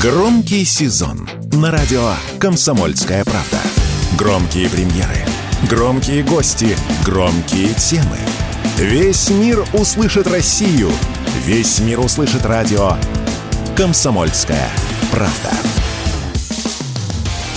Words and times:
Громкий 0.00 0.64
сезон 0.64 1.28
на 1.54 1.72
радио 1.72 2.12
«Комсомольская 2.38 3.24
правда». 3.24 3.58
Громкие 4.16 4.70
премьеры, 4.70 5.26
громкие 5.68 6.22
гости, 6.22 6.76
громкие 7.04 7.74
темы. 7.74 8.16
Весь 8.76 9.28
мир 9.28 9.66
услышит 9.72 10.28
Россию. 10.28 10.92
Весь 11.44 11.80
мир 11.80 11.98
услышит 11.98 12.46
радио 12.46 12.92
«Комсомольская 13.76 14.70
правда». 15.10 15.50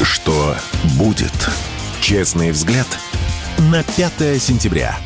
Что 0.01 0.55
будет? 0.97 1.49
Честный 2.01 2.49
взгляд 2.49 2.87
на 3.59 3.83
5 3.83 4.41
сентября. 4.41 4.97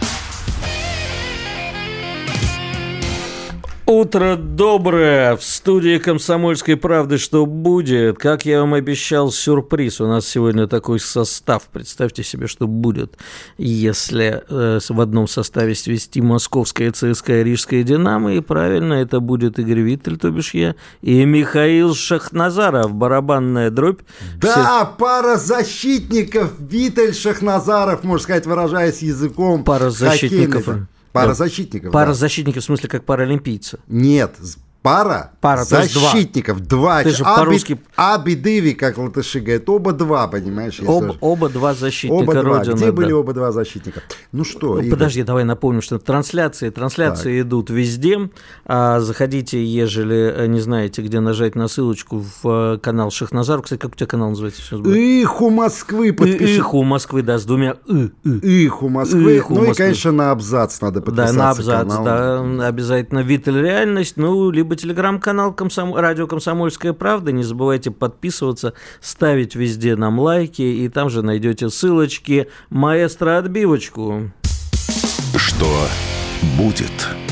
Утро 3.88 4.36
доброе! 4.36 5.36
В 5.36 5.44
студии 5.44 6.00
«Комсомольской 6.00 6.76
правды» 6.76 7.20
что 7.20 7.46
будет? 7.46 8.18
Как 8.18 8.44
я 8.44 8.62
вам 8.62 8.74
обещал, 8.74 9.32
сюрприз. 9.32 10.02
У 10.02 10.08
нас 10.08 10.28
сегодня 10.28 10.66
такой 10.66 11.00
состав. 11.00 11.68
Представьте 11.72 12.24
себе, 12.24 12.48
что 12.48 12.66
будет, 12.66 13.16
если 13.60 14.44
э, 14.50 14.80
в 14.90 15.02
одном 15.02 15.28
составе 15.28 15.76
свести 15.76 16.20
московская 16.20 16.92
ЦСКА 16.92 17.42
и 17.42 17.44
Рижская 17.44 17.84
«Динамо». 17.84 18.34
И 18.34 18.40
правильно, 18.40 18.94
это 18.94 19.20
будет 19.20 19.60
Игорь 19.60 19.82
Виттель, 19.82 20.18
то 20.18 20.32
бишь 20.32 20.56
я, 20.56 20.74
и 21.04 21.24
Михаил 21.24 21.94
Шахназаров, 21.94 22.92
барабанная 22.92 23.70
дробь. 23.70 24.02
Да, 24.42 24.88
Все... 24.88 24.96
пара 24.98 25.38
защитников, 25.38 26.54
Виттель 26.58 27.14
Шахназаров, 27.14 28.04
можно 28.04 28.24
сказать, 28.24 28.48
выражаясь 28.48 29.04
языком 29.04 29.64
Пара 29.64 29.92
защитников. 29.92 30.66
Пара 30.66 30.88
защитников. 31.34 31.92
Пара 31.92 32.08
да. 32.08 32.14
защитников, 32.14 32.64
в 32.64 32.66
смысле, 32.66 32.90
как 32.90 33.06
паралимпийцы? 33.06 33.80
Нет, 33.88 34.36
пара, 34.86 35.32
пара 35.42 35.64
защитников, 35.64 36.60
два. 36.60 37.02
Ты 37.02 37.10
же 37.10 37.24
по-русски... 37.24 37.80
Абидыви, 37.96 38.74
как 38.74 39.00
латыши 39.00 39.40
говорят, 39.40 39.68
оба 39.68 39.94
два, 39.94 40.28
понимаешь? 40.28 40.80
Об, 40.80 41.16
оба 41.22 41.50
два 41.50 41.74
защитника 41.74 42.22
оба 42.22 42.34
два. 42.34 42.60
Родины. 42.60 42.76
Где 42.76 42.86
да. 42.86 42.92
были 42.92 43.12
оба 43.12 43.34
два 43.34 43.52
защитника? 43.52 44.04
Ну 44.32 44.44
что? 44.44 44.80
Ну, 44.80 44.90
подожди, 44.92 45.24
давай 45.24 45.44
напомню, 45.44 45.82
что 45.82 45.98
трансляции, 45.98 46.70
трансляции 46.70 47.40
так. 47.40 47.48
идут 47.48 47.70
везде. 47.72 48.30
А, 48.66 49.00
заходите, 49.00 49.64
ежели 49.64 50.32
э, 50.36 50.46
не 50.46 50.60
знаете, 50.60 51.02
где 51.02 51.20
нажать 51.20 51.56
на 51.56 51.68
ссылочку 51.68 52.24
в 52.44 52.76
э, 52.76 52.78
канал 52.78 53.10
Шахназар. 53.10 53.64
Кстати, 53.64 53.80
как 53.80 53.94
у 53.94 53.96
тебя 53.96 54.08
канал 54.08 54.30
называется 54.30 54.62
сейчас? 54.62 54.82
Иху 54.82 55.50
Москвы 55.50 56.14
подпиши. 56.14 56.60
Иху 56.60 56.84
Москвы, 56.84 57.24
да, 57.24 57.40
с 57.40 57.46
двумя 57.46 57.78
и. 57.88 58.70
Москвы. 58.82 59.38
Иху 59.38 59.56
ну 59.56 59.62
Москвы. 59.62 59.72
и, 59.72 59.74
конечно, 59.74 60.12
на 60.12 60.32
абзац 60.32 60.80
надо 60.82 61.02
подписаться. 61.02 61.34
Да, 61.34 61.44
на 61.44 61.50
абзац, 61.50 61.88
канал. 61.88 62.04
да, 62.04 62.68
обязательно 62.68 63.20
Виталь 63.20 63.60
Реальность, 63.60 64.18
ну, 64.18 64.52
либо 64.52 64.75
телеграм-канал 64.76 65.54
Комсом... 65.54 65.96
«Радио 65.96 66.28
Комсомольская 66.28 66.94
правда». 66.94 67.32
Не 67.32 67.44
забывайте 67.44 67.92
подписываться, 67.92 68.74
ставить 69.02 69.56
везде 69.56 69.96
нам 69.96 70.20
лайки, 70.20 70.62
и 70.62 70.90
там 70.90 71.10
же 71.10 71.22
найдете 71.22 71.70
ссылочки 71.70 72.50
«Маэстро 72.70 73.38
отбивочку». 73.38 74.32
Что 75.36 75.68
будет? 76.58 77.25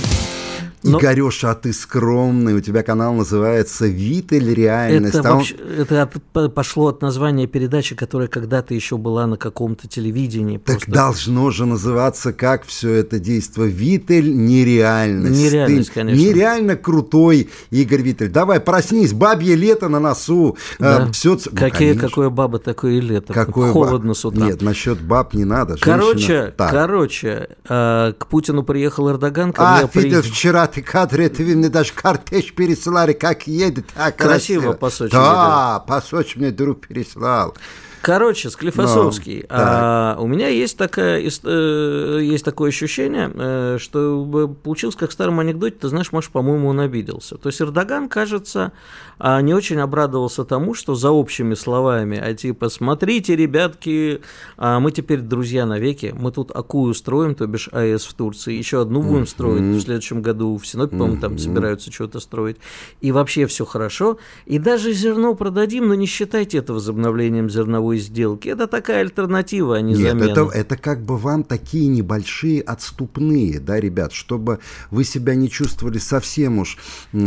Но... 0.84 1.00
Игореша, 1.00 1.52
а 1.52 1.56
ты 1.56 1.72
скромный, 1.72 2.54
у 2.54 2.60
тебя 2.60 2.84
канал 2.84 3.14
называется 3.14 3.88
«Витель 3.88 4.54
реальность». 4.54 5.16
Это, 5.16 5.34
вообще, 5.34 5.56
это 5.56 6.04
от, 6.04 6.54
пошло 6.54 6.88
от 6.88 7.02
названия 7.02 7.48
передачи, 7.48 7.96
которая 7.96 8.28
когда-то 8.28 8.74
еще 8.74 8.98
была 8.98 9.26
на 9.26 9.38
каком-то 9.38 9.88
телевидении. 9.88 10.58
Так 10.58 10.80
просто... 10.80 10.92
должно 10.92 11.52
же 11.52 11.66
называться, 11.66 12.34
как 12.34 12.66
все 12.66 12.92
это 12.92 13.20
действо. 13.20 13.64
«Витель 13.64 14.36
нереальность». 14.36 15.40
Нереальность, 15.40 15.88
ты 15.90 15.94
конечно. 15.94 16.20
Нереально 16.20 16.76
крутой 16.76 17.50
Игорь 17.72 18.02
Витель. 18.02 18.30
Давай, 18.30 18.60
проснись, 18.60 19.14
бабье 19.14 19.56
лето 19.56 19.88
на 19.88 20.00
носу. 20.00 20.58
Да. 20.80 21.06
А, 21.08 21.12
все... 21.14 21.38
Какие, 21.56 21.94
ну, 21.94 22.02
какое 22.02 22.30
баба, 22.30 22.60
такое 22.60 22.94
и 22.94 23.02
лето. 23.02 23.32
Какое 23.32 23.72
Холодно 23.72 24.10
баб... 24.10 24.18
с 24.18 24.26
утра. 24.26 24.46
Нет, 24.46 24.62
насчет 24.62 25.02
баб 25.02 25.34
не 25.34 25.46
надо. 25.46 25.78
Женщина... 25.78 25.98
Короче, 25.98 26.54
так. 26.58 26.72
короче, 26.72 27.50
э, 27.70 28.14
к 28.18 28.28
Путину 28.28 28.64
приехал 28.64 29.10
Эрдоган. 29.10 29.54
А, 29.58 29.90
видел 29.94 30.22
при... 30.22 30.30
вчера 30.30 30.68
ты 30.74 30.82
кадры, 30.82 31.26
это 31.26 31.44
вы 31.44 31.56
мне 31.56 31.70
даже 31.70 31.94
картеч 31.94 32.54
переслали, 32.54 33.14
как 33.14 33.48
едет, 33.48 33.88
так 33.94 34.18
красиво. 34.18 34.62
Красиво 34.62 34.74
по 34.74 34.90
Сочи. 34.90 35.12
Да, 35.12 35.84
по 35.88 36.02
Сочи 36.02 36.38
мне 36.38 36.52
друг 36.52 36.88
переслал. 36.88 37.56
Короче, 38.04 38.50
Склифосовский. 38.50 39.40
Ну, 39.44 39.46
а, 39.50 40.18
у 40.20 40.28
меня 40.28 40.50
есть, 40.50 40.78
такая, 40.78 41.22
э, 41.22 42.20
есть 42.22 42.44
такое 42.44 42.68
ощущение, 42.68 43.32
э, 43.34 43.78
что 43.80 44.54
получилось 44.62 44.98
как 44.98 45.12
в 45.12 45.14
старом 45.14 45.40
анекдоте, 45.40 45.78
ты 45.80 45.88
знаешь, 45.88 46.12
Маш, 46.12 46.30
по-моему, 46.30 46.68
он 46.68 46.82
обиделся. 46.82 47.38
То 47.38 47.48
есть 47.48 47.62
Эрдоган, 47.62 48.10
кажется, 48.10 48.74
а, 49.20 49.42
не 49.42 49.54
очень 49.54 49.80
обрадовался 49.80 50.44
тому, 50.44 50.74
что 50.74 50.96
за 50.96 51.12
общими 51.12 51.54
словами, 51.54 52.20
а 52.22 52.34
типа, 52.34 52.68
смотрите, 52.68 53.38
ребятки, 53.38 54.20
а 54.58 54.82
мы 54.82 54.92
теперь 54.92 55.22
друзья 55.22 55.66
навеки, 55.66 56.14
мы 56.14 56.34
тут 56.34 56.52
Акую 56.54 56.94
строим, 56.96 57.36
то 57.36 57.48
бишь 57.48 57.70
АЭС 57.72 58.04
в 58.04 58.14
Турции, 58.16 58.54
еще 58.54 58.82
одну 58.82 59.02
будем 59.02 59.28
строить 59.28 59.62
в 59.62 59.80
следующем 59.80 60.22
году, 60.22 60.58
в 60.58 60.68
Синопе, 60.68 60.98
по-моему, 60.98 61.22
там 61.22 61.38
собираются 61.38 61.90
что-то 61.90 62.20
строить, 62.20 62.58
и 63.00 63.14
вообще 63.14 63.46
все 63.46 63.64
хорошо, 63.64 64.18
и 64.46 64.60
даже 64.60 64.92
зерно 64.92 65.36
продадим, 65.36 65.88
но 65.88 65.96
не 65.96 66.06
считайте 66.06 66.58
это 66.58 66.74
возобновлением 66.74 67.50
зерновой 67.50 67.93
зерновой 67.94 68.00
сделки. 68.00 68.50
Это 68.50 68.68
такая 68.68 69.02
альтернатива, 69.02 69.78
а 69.78 69.82
не 69.82 69.94
Нет, 69.94 70.12
замена. 70.12 70.32
Это, 70.32 70.50
это 70.54 70.78
как 70.78 71.02
бы 71.02 71.18
вам 71.18 71.44
такие 71.44 71.88
небольшие 71.88 72.62
отступные, 72.62 73.60
да, 73.60 73.80
ребят, 73.80 74.14
чтобы 74.14 74.60
вы 74.92 75.04
себя 75.04 75.36
не 75.36 75.50
чувствовали 75.50 75.98
совсем 75.98 76.60
уж 76.60 76.78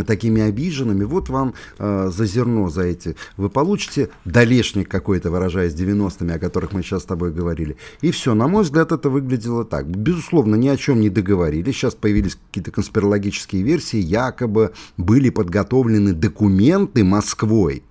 такими 0.07 0.43
обиженными. 0.43 1.05
Вот 1.05 1.29
вам 1.29 1.55
э, 1.79 2.11
за 2.13 2.27
зерно, 2.27 2.69
за 2.69 2.83
эти. 2.83 3.17
Вы 3.37 3.49
получите 3.49 4.09
долешник 4.25 4.89
какой-то, 4.89 5.31
выражаясь 5.31 5.75
90-ми, 5.75 6.33
о 6.33 6.39
которых 6.39 6.73
мы 6.73 6.83
сейчас 6.83 7.03
с 7.03 7.07
тобой 7.07 7.33
говорили. 7.33 7.77
И 8.03 8.11
все, 8.11 8.35
на 8.35 8.49
мой 8.49 8.63
взгляд, 8.63 8.93
это 8.93 9.11
выглядело 9.11 9.65
так. 9.65 9.87
Безусловно, 9.87 10.57
ни 10.57 10.69
о 10.69 10.77
чем 10.77 11.01
не 11.01 11.11
договорились. 11.11 11.75
Сейчас 11.75 11.95
появились 11.95 12.39
какие-то 12.49 12.71
конспирологические 12.71 13.63
версии, 13.63 13.99
якобы 13.99 14.73
были 14.97 15.31
подготовлены 15.31 16.13
документы 16.13 17.05
Москвой 17.05 17.83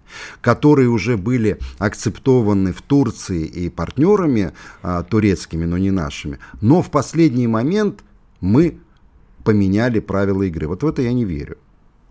которые 0.41 0.89
уже 0.89 1.17
были 1.17 1.59
акцептованы 1.77 2.73
в 2.73 2.81
Турции 2.81 3.45
и 3.45 3.69
партнерами 3.69 4.53
а, 4.81 5.03
турецкими, 5.03 5.65
но 5.65 5.77
не 5.77 5.91
нашими. 5.91 6.39
Но 6.61 6.81
в 6.81 6.89
последний 6.91 7.47
момент 7.47 8.03
мы 8.41 8.79
поменяли 9.43 9.99
правила 9.99 10.43
игры. 10.43 10.67
Вот 10.67 10.83
в 10.83 10.87
это 10.87 11.01
я 11.01 11.13
не 11.13 11.25
верю. 11.25 11.57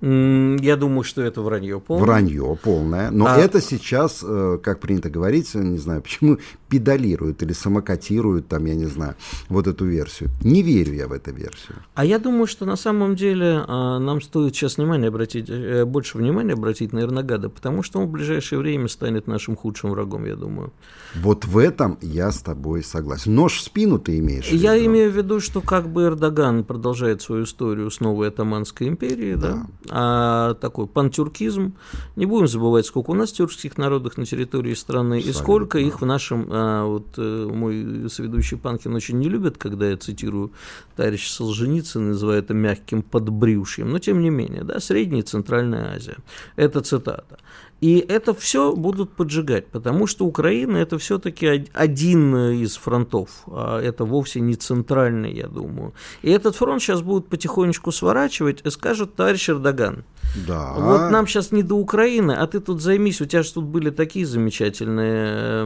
Я 0.00 0.76
думаю, 0.76 1.02
что 1.02 1.22
это 1.22 1.40
вранье 1.40 1.80
полное. 1.80 2.04
Вранье 2.04 2.58
полное. 2.62 3.10
Но 3.10 3.26
а... 3.26 3.38
это 3.38 3.62
сейчас, 3.62 4.22
э, 4.22 4.58
как 4.62 4.80
принято 4.80 5.08
говорить, 5.08 5.54
не 5.54 5.78
знаю 5.78 6.02
почему, 6.02 6.38
педалируют 6.74 7.40
или 7.42 7.52
самокатируют, 7.52 8.48
там, 8.48 8.64
я 8.66 8.74
не 8.74 8.86
знаю, 8.86 9.14
вот 9.48 9.68
эту 9.68 9.84
версию. 9.84 10.30
Не 10.42 10.62
верю 10.62 10.94
я 10.94 11.06
в 11.06 11.12
эту 11.12 11.32
версию. 11.32 11.76
А 11.94 12.04
я 12.04 12.18
думаю, 12.18 12.48
что 12.48 12.66
на 12.66 12.74
самом 12.74 13.14
деле 13.14 13.64
а, 13.68 14.00
нам 14.00 14.20
стоит 14.20 14.56
сейчас 14.56 14.76
внимание 14.76 15.08
обратить, 15.08 15.48
э, 15.48 15.84
больше 15.84 16.18
внимания 16.18 16.54
обратить 16.54 16.92
на 16.92 16.98
Эрнагада, 16.98 17.48
потому 17.48 17.84
что 17.84 18.00
он 18.00 18.06
в 18.06 18.10
ближайшее 18.10 18.58
время 18.58 18.88
станет 18.88 19.28
нашим 19.28 19.54
худшим 19.54 19.90
врагом, 19.90 20.24
я 20.24 20.34
думаю. 20.34 20.72
Вот 21.14 21.44
в 21.44 21.58
этом 21.58 21.96
я 22.02 22.32
с 22.32 22.40
тобой 22.40 22.82
согласен. 22.82 23.36
Нож 23.36 23.58
в 23.58 23.60
спину 23.60 24.00
ты 24.00 24.18
имеешь 24.18 24.46
в 24.46 24.52
виду? 24.52 24.62
Я 24.64 24.84
имею 24.84 25.12
в 25.12 25.16
виду, 25.16 25.38
что 25.38 25.60
как 25.60 25.88
бы 25.88 26.02
Эрдоган 26.02 26.64
продолжает 26.64 27.22
свою 27.22 27.44
историю 27.44 27.88
с 27.88 28.00
новой 28.00 28.28
Атаманской 28.28 28.88
империей, 28.88 29.36
да, 29.36 29.48
да 29.48 29.66
а 29.90 30.54
такой 30.54 30.88
пантюркизм. 30.88 31.74
Не 32.16 32.26
будем 32.26 32.48
забывать, 32.48 32.86
сколько 32.86 33.10
у 33.10 33.14
нас 33.14 33.30
тюркских 33.30 33.78
народов 33.78 34.18
на 34.18 34.26
территории 34.26 34.74
страны 34.74 35.18
Абсолютно. 35.18 35.38
и 35.38 35.42
сколько 35.42 35.78
их 35.78 36.00
в 36.00 36.06
нашем... 36.06 36.48
А, 36.64 36.86
вот 36.86 37.14
э, 37.18 37.48
мой 37.52 38.08
соведущий 38.08 38.56
Панкин 38.56 38.94
очень 38.94 39.18
не 39.18 39.28
любит, 39.28 39.58
когда 39.58 39.88
я 39.88 39.96
цитирую 39.96 40.52
товарища 40.96 41.30
Солженицына, 41.30 42.08
называю 42.08 42.38
это 42.38 42.54
мягким 42.54 43.02
подбрюшьем, 43.02 43.90
но 43.90 43.98
тем 43.98 44.22
не 44.22 44.30
менее, 44.30 44.64
да, 44.64 44.80
Средняя 44.80 45.20
и 45.20 45.24
Центральная 45.24 45.94
Азия. 45.94 46.16
Это 46.56 46.80
цитата. 46.80 47.38
И 47.80 47.98
это 47.98 48.32
все 48.34 48.72
будут 48.72 49.12
поджигать, 49.12 49.66
потому 49.66 50.06
что 50.06 50.24
Украина 50.24 50.78
это 50.78 50.98
все-таки 50.98 51.66
один 51.74 52.34
из 52.52 52.76
фронтов, 52.76 53.44
а 53.46 53.80
это 53.80 54.04
вовсе 54.04 54.40
не 54.40 54.54
центральный, 54.54 55.32
я 55.32 55.48
думаю. 55.48 55.92
И 56.22 56.30
этот 56.30 56.56
фронт 56.56 56.80
сейчас 56.80 57.02
будут 57.02 57.28
потихонечку 57.28 57.92
сворачивать 57.92 58.62
и 58.64 58.70
скажут, 58.70 59.16
товарищ 59.16 59.50
Эрдоган, 59.50 60.04
да. 60.46 60.72
вот 60.76 61.10
нам 61.10 61.26
сейчас 61.26 61.52
не 61.52 61.62
до 61.62 61.74
Украины, 61.74 62.32
а 62.32 62.46
ты 62.46 62.60
тут 62.60 62.80
займись, 62.80 63.20
у 63.20 63.26
тебя 63.26 63.42
же 63.42 63.52
тут 63.52 63.64
были 63.64 63.90
такие 63.90 64.24
замечательные 64.24 65.62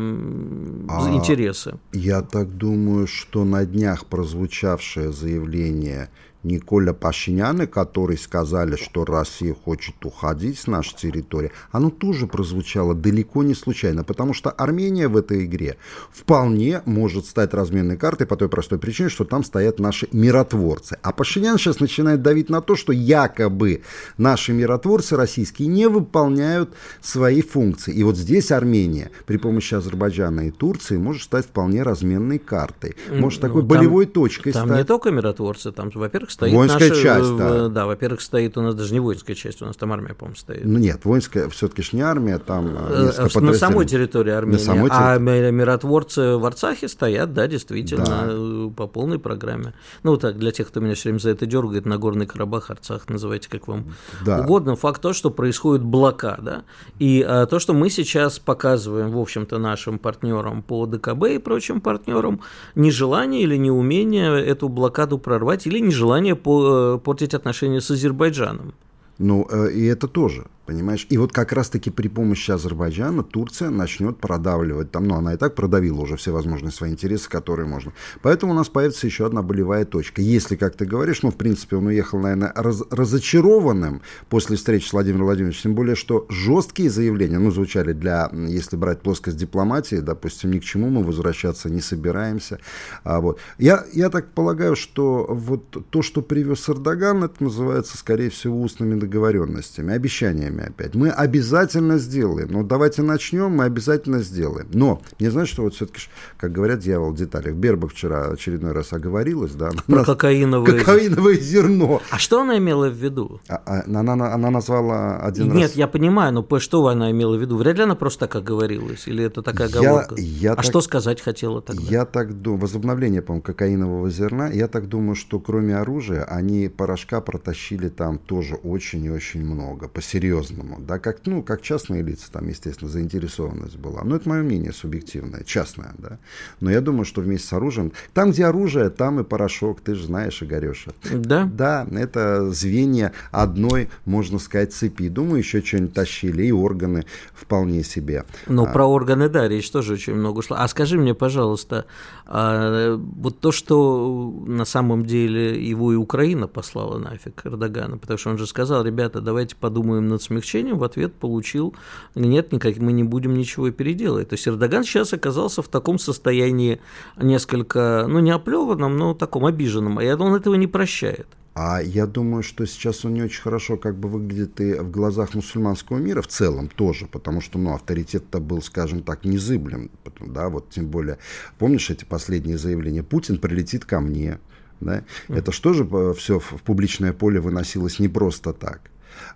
а, 0.88 1.10
интересы. 1.14 1.78
Я 1.92 2.22
так 2.22 2.56
думаю, 2.56 3.06
что 3.06 3.44
на 3.44 3.64
днях 3.64 4.06
прозвучавшее 4.06 5.12
заявление 5.12 6.10
Николя 6.44 6.92
Пашиняна, 6.92 7.66
которые 7.66 8.16
сказали, 8.18 8.76
что 8.76 9.04
Россия 9.04 9.54
хочет 9.54 9.94
уходить 10.04 10.58
с 10.58 10.66
нашей 10.66 10.96
территории, 10.96 11.50
оно 11.72 11.90
тоже 11.90 12.26
прозвучало 12.26 12.94
далеко 12.94 13.42
не 13.42 13.54
случайно, 13.54 14.04
потому 14.04 14.34
что 14.34 14.50
Армения 14.50 15.08
в 15.08 15.16
этой 15.16 15.44
игре 15.44 15.76
вполне 16.12 16.82
может 16.84 17.26
стать 17.26 17.54
разменной 17.54 17.96
картой 17.96 18.26
по 18.26 18.36
той 18.36 18.48
простой 18.48 18.78
причине, 18.78 19.08
что 19.08 19.24
там 19.24 19.42
стоят 19.44 19.78
наши 19.80 20.08
миротворцы. 20.12 20.98
А 21.02 21.12
Пашинян 21.12 21.58
сейчас 21.58 21.80
начинает 21.80 22.22
давить 22.22 22.50
на 22.50 22.60
то, 22.60 22.76
что 22.76 22.92
якобы 22.92 23.82
наши 24.16 24.52
миротворцы 24.52 25.16
российские 25.16 25.68
не 25.68 25.88
выполняют 25.88 26.70
свои 27.00 27.42
функции. 27.42 27.92
И 27.94 28.02
вот 28.04 28.16
здесь 28.16 28.52
Армения 28.52 29.10
при 29.26 29.36
помощи 29.38 29.74
Азербайджана 29.74 30.48
и 30.48 30.50
Турции 30.50 30.96
может 30.96 31.22
стать 31.22 31.46
вполне 31.46 31.82
разменной 31.82 32.38
картой. 32.38 32.94
Может 33.10 33.42
Ну, 33.42 33.48
такой 33.48 33.62
там- 33.62 33.68
болевой 33.68 34.06
точкой 34.06 34.52
Там 34.52 34.66
стать. 34.66 34.78
не 34.78 34.84
только 34.84 35.10
миротворцы, 35.10 35.72
там, 35.72 35.90
во-первых, 35.92 36.27
стоит 36.30 36.52
Воинская 36.54 36.88
наша, 36.88 37.02
часть, 37.02 37.30
э, 37.38 37.68
да. 37.70 37.86
во-первых, 37.86 38.20
стоит 38.20 38.56
у 38.56 38.62
нас 38.62 38.74
даже 38.74 38.92
не 38.92 39.00
воинская 39.00 39.34
часть, 39.36 39.62
у 39.62 39.66
нас 39.66 39.76
там 39.76 39.92
армия, 39.92 40.14
по-моему, 40.14 40.36
стоит. 40.36 40.64
Ну 40.64 40.78
нет, 40.78 41.04
воинская 41.04 41.48
все-таки 41.48 41.82
ж 41.82 41.92
не 41.92 42.02
армия, 42.02 42.38
там 42.38 42.76
э, 42.76 43.12
Э, 43.18 43.40
На 43.40 43.54
самой 43.54 43.86
территории 43.86 44.32
Армении. 44.32 44.58
самой 44.58 44.90
А 44.92 45.18
ми- 45.18 45.50
миротворцы 45.50 46.36
в 46.36 46.44
Арцахе 46.44 46.88
стоят, 46.88 47.32
да, 47.32 47.46
действительно, 47.46 48.04
Да. 48.04 48.24
э, 48.28 48.70
по 48.76 48.86
полной 48.86 49.18
программе. 49.18 49.74
Ну, 50.02 50.16
так, 50.16 50.38
для 50.38 50.50
тех, 50.50 50.68
кто 50.68 50.80
меня 50.80 50.94
все 50.94 51.08
время 51.10 51.18
за 51.18 51.30
это 51.30 51.46
дергает, 51.46 51.86
Нагорный 51.86 52.26
Карабах, 52.26 52.70
Арцах, 52.70 53.08
называйте 53.08 53.48
как 53.48 53.68
вам 53.68 53.94
Да. 54.24 54.40
угодно. 54.40 54.76
Факт 54.76 55.00
то, 55.02 55.12
что 55.12 55.30
происходит 55.30 55.82
блокада. 55.84 56.64
И 56.98 57.24
э, 57.26 57.46
то, 57.46 57.58
что 57.58 57.72
мы 57.74 57.90
сейчас 57.90 58.38
показываем, 58.38 59.10
в 59.12 59.18
общем-то, 59.18 59.58
нашим 59.58 59.98
партнерам 59.98 60.62
по 60.62 60.86
ДКБ 60.86 61.24
и 61.34 61.38
прочим 61.38 61.80
партнерам, 61.80 62.40
нежелание 62.74 63.42
или 63.42 63.56
неумение 63.56 64.44
эту 64.44 64.68
блокаду 64.68 65.18
прорвать, 65.18 65.66
или 65.66 65.78
нежелание 65.78 66.17
по- 66.34 66.94
э, 66.96 66.98
портить 66.98 67.34
отношения 67.34 67.80
с 67.80 67.90
Азербайджаном. 67.90 68.72
Ну, 69.18 69.46
э, 69.50 69.72
и 69.72 69.84
это 69.86 70.06
тоже, 70.08 70.46
понимаешь? 70.68 71.06
И 71.08 71.16
вот 71.16 71.32
как 71.32 71.52
раз-таки 71.52 71.88
при 71.88 72.08
помощи 72.08 72.50
Азербайджана 72.50 73.22
Турция 73.22 73.70
начнет 73.70 74.18
продавливать 74.18 74.90
там, 74.90 75.08
ну, 75.08 75.14
она 75.14 75.32
и 75.32 75.38
так 75.38 75.54
продавила 75.54 76.02
уже 76.02 76.16
все 76.16 76.30
возможные 76.30 76.72
свои 76.72 76.90
интересы, 76.90 77.30
которые 77.30 77.66
можно. 77.66 77.94
Поэтому 78.20 78.52
у 78.52 78.54
нас 78.54 78.68
появится 78.68 79.06
еще 79.06 79.24
одна 79.24 79.40
болевая 79.40 79.86
точка. 79.86 80.20
Если, 80.20 80.56
как 80.56 80.76
ты 80.76 80.84
говоришь, 80.84 81.22
ну, 81.22 81.30
в 81.30 81.36
принципе, 81.36 81.76
он 81.76 81.86
уехал, 81.86 82.18
наверное, 82.18 82.52
раз- 82.54 82.84
разочарованным 82.90 84.02
после 84.28 84.58
встречи 84.58 84.86
с 84.86 84.92
Владимиром 84.92 85.24
Владимировичем, 85.24 85.62
тем 85.62 85.74
более, 85.74 85.96
что 85.96 86.26
жесткие 86.28 86.90
заявления, 86.90 87.38
ну, 87.38 87.50
звучали 87.50 87.94
для, 87.94 88.30
если 88.34 88.76
брать 88.76 89.00
плоскость 89.00 89.38
дипломатии, 89.38 89.96
допустим, 89.96 90.50
ни 90.50 90.58
к 90.58 90.64
чему 90.64 90.90
мы 90.90 91.02
возвращаться 91.02 91.70
не 91.70 91.80
собираемся. 91.80 92.58
А, 93.04 93.22
вот. 93.22 93.40
я, 93.56 93.86
я 93.94 94.10
так 94.10 94.32
полагаю, 94.32 94.76
что 94.76 95.24
вот 95.30 95.88
то, 95.88 96.02
что 96.02 96.20
привез 96.20 96.68
Эрдоган, 96.68 97.24
это 97.24 97.42
называется, 97.42 97.96
скорее 97.96 98.28
всего, 98.28 98.60
устными 98.60 99.00
договоренностями, 99.00 99.94
обещаниями 99.94 100.57
опять. 100.64 100.94
Мы 100.94 101.10
обязательно 101.10 101.98
сделаем. 101.98 102.48
Ну, 102.50 102.64
давайте 102.64 103.02
начнем, 103.02 103.50
мы 103.50 103.64
обязательно 103.64 104.20
сделаем. 104.20 104.68
Но, 104.72 105.00
не 105.18 105.28
знаю, 105.28 105.46
что 105.46 105.62
вот 105.62 105.74
все-таки, 105.74 106.00
как 106.36 106.52
говорят, 106.52 106.80
дьявол 106.80 107.10
в 107.12 107.16
деталях. 107.16 107.54
Берба 107.54 107.88
вчера 107.88 108.26
очередной 108.28 108.72
раз 108.72 108.92
оговорилась, 108.92 109.52
да? 109.52 109.70
Про 109.86 109.96
Нас- 109.96 110.06
кокаиновые... 110.06 110.78
Кокаиновое 110.78 111.34
зерно. 111.34 112.00
А 112.10 112.18
что 112.18 112.40
она 112.42 112.58
имела 112.58 112.88
в 112.88 112.94
виду? 112.94 113.40
А- 113.48 113.62
а 113.66 113.82
она, 113.86 114.00
она, 114.00 114.34
она 114.34 114.50
назвала 114.50 115.18
один 115.20 115.52
Нет, 115.52 115.68
раз... 115.68 115.76
я 115.76 115.88
понимаю, 115.88 116.32
но 116.32 116.42
по- 116.42 116.60
что 116.60 116.86
она 116.86 117.10
имела 117.10 117.36
в 117.36 117.40
виду? 117.40 117.56
Вряд 117.56 117.76
ли 117.76 117.82
она 117.82 117.94
просто 117.94 118.20
так 118.26 118.36
оговорилась, 118.36 119.06
или 119.06 119.24
это 119.24 119.42
такая 119.42 119.68
Я- 119.68 119.78
оговорка? 119.80 120.14
я 120.18 120.52
а 120.52 120.56
так- 120.56 120.64
что 120.64 120.80
сказать 120.80 121.20
хотела 121.20 121.60
тогда? 121.62 121.82
Я 121.82 122.04
так 122.04 122.32
думаю, 122.40 122.60
возобновление, 122.60 123.22
по-моему, 123.22 123.42
кокаинового 123.42 124.10
зерна, 124.10 124.48
я 124.48 124.68
так 124.68 124.88
думаю, 124.88 125.14
что 125.14 125.38
кроме 125.40 125.76
оружия, 125.76 126.24
они 126.24 126.68
порошка 126.68 127.20
протащили 127.20 127.88
там 127.88 128.18
тоже 128.18 128.54
очень 128.56 129.04
и 129.04 129.10
очень 129.10 129.44
много, 129.44 129.88
по-серьезному, 129.88 130.47
да, 130.78 130.98
как, 130.98 131.18
ну, 131.26 131.42
как 131.42 131.62
частные 131.62 132.02
лица, 132.02 132.30
там, 132.32 132.48
естественно, 132.48 132.90
заинтересованность 132.90 133.76
была. 133.76 134.02
Но 134.04 134.16
это 134.16 134.28
мое 134.28 134.42
мнение 134.42 134.72
субъективное, 134.72 135.44
частное, 135.44 135.94
да. 135.98 136.18
Но 136.60 136.70
я 136.70 136.80
думаю, 136.80 137.04
что 137.04 137.20
вместе 137.20 137.48
с 137.48 137.52
оружием, 137.52 137.92
там, 138.14 138.30
где 138.30 138.46
оружие, 138.46 138.90
там 138.90 139.20
и 139.20 139.24
порошок, 139.24 139.80
ты 139.80 139.94
же 139.94 140.06
знаешь, 140.06 140.42
Игореша. 140.42 140.92
Да? 141.12 141.44
Да, 141.44 141.86
это 141.92 142.50
звенья 142.50 143.12
одной, 143.30 143.88
можно 144.04 144.38
сказать, 144.38 144.72
цепи. 144.72 145.08
Думаю, 145.08 145.38
еще 145.38 145.62
что-нибудь 145.62 145.94
тащили, 145.94 146.44
и 146.44 146.52
органы 146.52 147.04
вполне 147.34 147.82
себе. 147.84 148.24
Ну, 148.46 148.66
про 148.66 148.86
органы, 148.86 149.28
да, 149.28 149.48
речь 149.48 149.70
тоже 149.70 149.94
очень 149.94 150.14
много 150.14 150.42
шла. 150.42 150.58
А 150.62 150.68
скажи 150.68 150.98
мне, 150.98 151.14
пожалуйста, 151.14 151.86
а, 152.26 152.96
вот 152.96 153.40
то, 153.40 153.52
что 153.52 154.34
на 154.46 154.64
самом 154.64 155.06
деле 155.06 155.62
его 155.62 155.92
и 155.92 155.96
Украина 155.96 156.46
послала 156.46 156.98
нафиг 156.98 157.40
Эрдогана, 157.44 157.98
потому 157.98 158.18
что 158.18 158.30
он 158.30 158.38
же 158.38 158.46
сказал, 158.46 158.84
ребята, 158.84 159.20
давайте 159.20 159.56
подумаем 159.56 160.08
над 160.08 160.22
смягчением, 160.38 160.78
в 160.78 160.84
ответ 160.84 161.14
получил, 161.14 161.74
нет, 162.14 162.52
никак, 162.52 162.76
мы 162.78 162.92
не 162.92 163.04
будем 163.04 163.34
ничего 163.34 163.70
переделать. 163.70 164.28
То 164.28 164.34
есть 164.34 164.46
Эрдоган 164.46 164.84
сейчас 164.84 165.12
оказался 165.12 165.62
в 165.62 165.68
таком 165.68 165.98
состоянии 165.98 166.80
несколько, 167.16 168.06
ну, 168.08 168.20
не 168.20 168.30
оплеванном, 168.30 168.96
но 168.96 169.14
таком 169.14 169.46
обиженном, 169.46 170.00
и 170.00 170.08
он 170.08 170.34
этого 170.34 170.54
не 170.54 170.66
прощает. 170.66 171.26
А 171.54 171.82
я 171.82 172.06
думаю, 172.06 172.44
что 172.44 172.66
сейчас 172.66 173.04
он 173.04 173.14
не 173.14 173.22
очень 173.22 173.42
хорошо 173.42 173.76
как 173.76 173.96
бы 173.96 174.08
выглядит 174.08 174.60
и 174.60 174.74
в 174.74 174.92
глазах 174.92 175.34
мусульманского 175.34 175.98
мира 175.98 176.22
в 176.22 176.28
целом 176.28 176.68
тоже, 176.68 177.06
потому 177.06 177.40
что, 177.40 177.58
ну, 177.58 177.74
авторитет-то 177.74 178.38
был, 178.38 178.62
скажем 178.62 179.02
так, 179.02 179.24
незыблем, 179.24 179.90
да, 180.20 180.50
вот 180.50 180.70
тем 180.70 180.86
более, 180.86 181.18
помнишь 181.58 181.90
эти 181.90 182.04
последние 182.04 182.58
заявления, 182.58 183.02
Путин 183.02 183.38
прилетит 183.38 183.84
ко 183.84 183.98
мне, 183.98 184.38
да, 184.80 185.02
это 185.26 185.50
что 185.50 185.72
же 185.72 185.84
все 186.14 186.38
в 186.38 186.62
публичное 186.62 187.12
поле 187.12 187.40
выносилось 187.40 187.98
не 187.98 188.06
просто 188.06 188.52
так. 188.52 188.80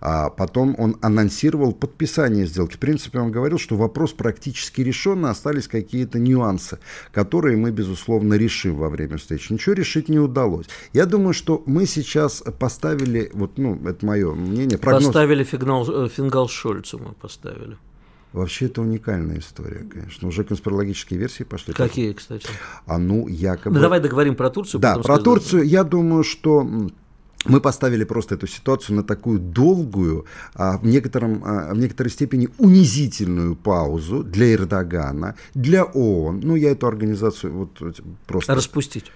А 0.00 0.30
потом 0.30 0.74
он 0.78 0.96
анонсировал 1.00 1.72
подписание 1.72 2.46
сделки. 2.46 2.74
В 2.76 2.78
принципе, 2.78 3.18
он 3.20 3.30
говорил, 3.30 3.58
что 3.58 3.76
вопрос 3.76 4.12
практически 4.12 4.80
решен, 4.80 5.24
остались 5.26 5.68
какие-то 5.68 6.18
нюансы, 6.18 6.78
которые 7.12 7.56
мы, 7.56 7.70
безусловно, 7.70 8.34
решим 8.34 8.76
во 8.76 8.88
время 8.88 9.16
встречи. 9.16 9.52
Ничего 9.52 9.74
решить 9.74 10.08
не 10.08 10.18
удалось. 10.18 10.66
Я 10.92 11.06
думаю, 11.06 11.34
что 11.34 11.62
мы 11.66 11.86
сейчас 11.86 12.42
поставили, 12.58 13.30
вот, 13.34 13.58
ну, 13.58 13.78
это 13.86 14.04
мое 14.04 14.34
мнение, 14.34 14.78
прогноз. 14.78 15.06
Поставили 15.06 15.44
фигнал, 15.44 16.04
э, 16.04 16.08
фингал 16.08 16.48
Шольцу 16.48 16.98
мы 16.98 17.12
поставили. 17.12 17.76
Вообще 18.32 18.66
это 18.66 18.80
уникальная 18.80 19.40
история, 19.40 19.84
конечно. 19.92 20.26
Уже 20.26 20.42
конспирологические 20.42 21.20
версии 21.20 21.44
пошли. 21.44 21.74
Какие, 21.74 22.12
кстати? 22.12 22.46
А 22.86 22.96
ну, 22.96 23.28
якобы... 23.28 23.76
Ну, 23.76 23.82
давай 23.82 24.00
договорим 24.00 24.36
про 24.36 24.48
Турцию. 24.48 24.80
Да, 24.80 24.96
про. 24.96 25.18
Турцию 25.18 25.64
я 25.64 25.84
думаю, 25.84 26.24
что 26.24 26.66
мы 27.44 27.60
поставили 27.60 28.04
просто 28.04 28.34
эту 28.34 28.46
ситуацию 28.46 28.96
на 28.96 29.02
такую 29.02 29.38
долгую, 29.38 30.26
а, 30.54 30.78
в, 30.78 30.86
некотором, 30.86 31.42
а, 31.44 31.74
в 31.74 31.78
некоторой 31.78 32.10
степени 32.10 32.48
унизительную 32.58 33.56
паузу 33.56 34.22
для 34.22 34.54
Эрдогана, 34.54 35.34
для 35.54 35.84
ООН. 35.84 36.40
Ну, 36.42 36.56
я 36.56 36.70
эту 36.70 36.86
организацию 36.86 37.52
вот 37.52 38.00
просто 38.26 38.54
Распустить. 38.54 39.12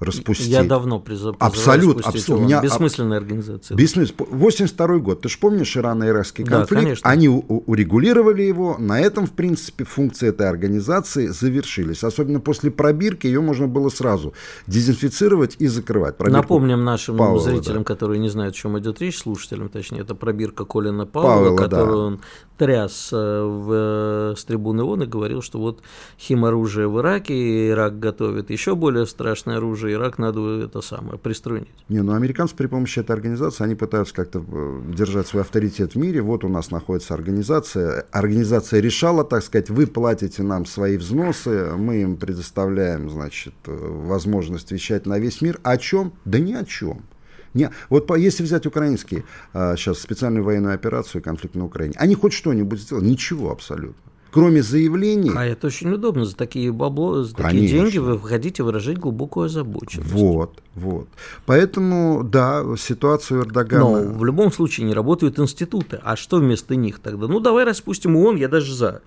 Распустить. 0.00 0.46
Я 0.48 0.64
давно 0.64 0.98
призыв, 0.98 1.36
Абсолют, 1.38 1.98
распустить 1.98 2.22
абсолют. 2.22 2.40
У 2.42 2.44
меня- 2.44 2.60
Бессмысленная 2.62 3.18
организация. 3.18 3.76
Бессмысленно. 3.76 4.26
82 4.30 4.98
год. 4.98 5.20
Ты 5.22 5.28
же 5.28 5.38
помнишь 5.38 5.76
ирано-иракский 5.76 6.44
Да, 6.44 6.58
конфликт? 6.58 6.82
конечно. 6.82 7.10
Они 7.10 7.28
урегулировали 7.28 8.42
его. 8.42 8.76
На 8.78 9.00
этом, 9.00 9.26
в 9.26 9.32
принципе, 9.32 9.84
функции 9.84 10.28
этой 10.28 10.48
организации 10.48 11.28
завершились. 11.28 12.02
Особенно 12.04 12.40
после 12.40 12.70
пробирки 12.70 13.26
ее 13.26 13.40
можно 13.40 13.66
было 13.68 13.88
сразу 13.90 14.32
дезинфицировать 14.66 15.56
и 15.58 15.66
закрывать. 15.66 16.16
Пробирку 16.16 16.42
Напомним 16.42 16.84
нашим 16.84 17.16
Пауэлла, 17.16 17.40
зрителям, 17.40 17.78
да. 17.78 17.84
которые 17.84 18.18
не 18.18 18.28
знают, 18.28 18.54
о 18.54 18.56
чем 18.58 18.78
идет 18.78 19.00
речь, 19.00 19.18
слушателям, 19.18 19.68
точнее, 19.68 20.00
это 20.00 20.14
пробирка 20.14 20.64
Колина 20.64 21.06
Пауэлла, 21.06 21.34
Пауэлла, 21.34 21.56
да. 21.58 21.62
которую 21.68 21.98
он 22.06 22.20
тряс 22.60 23.08
э, 23.10 23.16
в, 23.16 23.72
э, 23.72 24.34
с 24.36 24.44
трибуны 24.44 24.82
ООН 24.82 25.04
и 25.04 25.06
говорил, 25.06 25.40
что 25.40 25.58
вот 25.58 25.80
химоружие 26.18 26.88
в 26.88 27.00
Ираке, 27.00 27.70
Ирак 27.70 27.98
готовит 27.98 28.50
еще 28.50 28.74
более 28.74 29.06
страшное 29.06 29.56
оружие, 29.56 29.94
Ирак 29.94 30.18
надо 30.18 30.60
это 30.60 30.82
самое 30.82 31.18
приструнить. 31.18 31.68
Не, 31.88 32.02
ну 32.02 32.12
американцы 32.12 32.54
при 32.54 32.66
помощи 32.66 32.98
этой 32.98 33.12
организации, 33.12 33.64
они 33.64 33.76
пытаются 33.76 34.14
как-то 34.14 34.44
э, 34.46 34.80
держать 34.94 35.26
свой 35.26 35.40
авторитет 35.40 35.94
в 35.94 35.96
мире. 35.96 36.20
Вот 36.20 36.44
у 36.44 36.48
нас 36.50 36.70
находится 36.70 37.14
организация. 37.14 38.04
Организация 38.12 38.80
решала, 38.80 39.24
так 39.24 39.42
сказать, 39.42 39.70
вы 39.70 39.86
платите 39.86 40.42
нам 40.42 40.66
свои 40.66 40.98
взносы, 40.98 41.72
мы 41.78 42.02
им 42.02 42.18
предоставляем, 42.18 43.08
значит, 43.08 43.54
возможность 43.64 44.70
вещать 44.70 45.06
на 45.06 45.18
весь 45.18 45.40
мир. 45.40 45.58
О 45.62 45.78
чем? 45.78 46.12
Да 46.26 46.38
ни 46.38 46.52
о 46.52 46.66
чем. 46.66 47.04
Не, 47.54 47.70
вот 47.88 48.06
по- 48.06 48.14
если 48.14 48.42
взять 48.42 48.66
украинские 48.66 49.24
а, 49.52 49.76
сейчас 49.76 49.98
специальную 49.98 50.44
военную 50.44 50.74
операцию, 50.74 51.22
конфликт 51.22 51.54
на 51.54 51.64
Украине, 51.64 51.94
они 51.96 52.14
хоть 52.14 52.32
что-нибудь 52.32 52.80
сделали? 52.80 53.06
Ничего 53.06 53.50
абсолютно. 53.50 54.10
Кроме 54.30 54.62
заявлений. 54.62 55.32
А 55.34 55.44
это 55.44 55.66
очень 55.66 55.90
удобно. 55.92 56.24
За 56.24 56.36
такие 56.36 56.70
бабло, 56.72 57.24
за 57.24 57.34
такие 57.34 57.48
Конечно. 57.48 57.78
деньги 57.78 57.98
вы 57.98 58.20
хотите 58.20 58.62
выражать 58.62 58.96
глубокую 58.96 59.46
озабоченность. 59.46 60.12
Вот, 60.12 60.62
вот. 60.76 61.08
Поэтому, 61.46 62.22
да, 62.22 62.64
ситуацию 62.78 63.42
Эрдогана... 63.42 64.04
Но 64.04 64.12
в 64.12 64.24
любом 64.24 64.52
случае 64.52 64.86
не 64.86 64.94
работают 64.94 65.40
институты. 65.40 65.98
А 66.04 66.14
что 66.14 66.36
вместо 66.36 66.76
них 66.76 67.00
тогда? 67.00 67.26
Ну, 67.26 67.40
давай 67.40 67.64
распустим 67.64 68.16
ООН, 68.16 68.36
я 68.36 68.48
даже 68.48 68.72
за. 68.72 69.02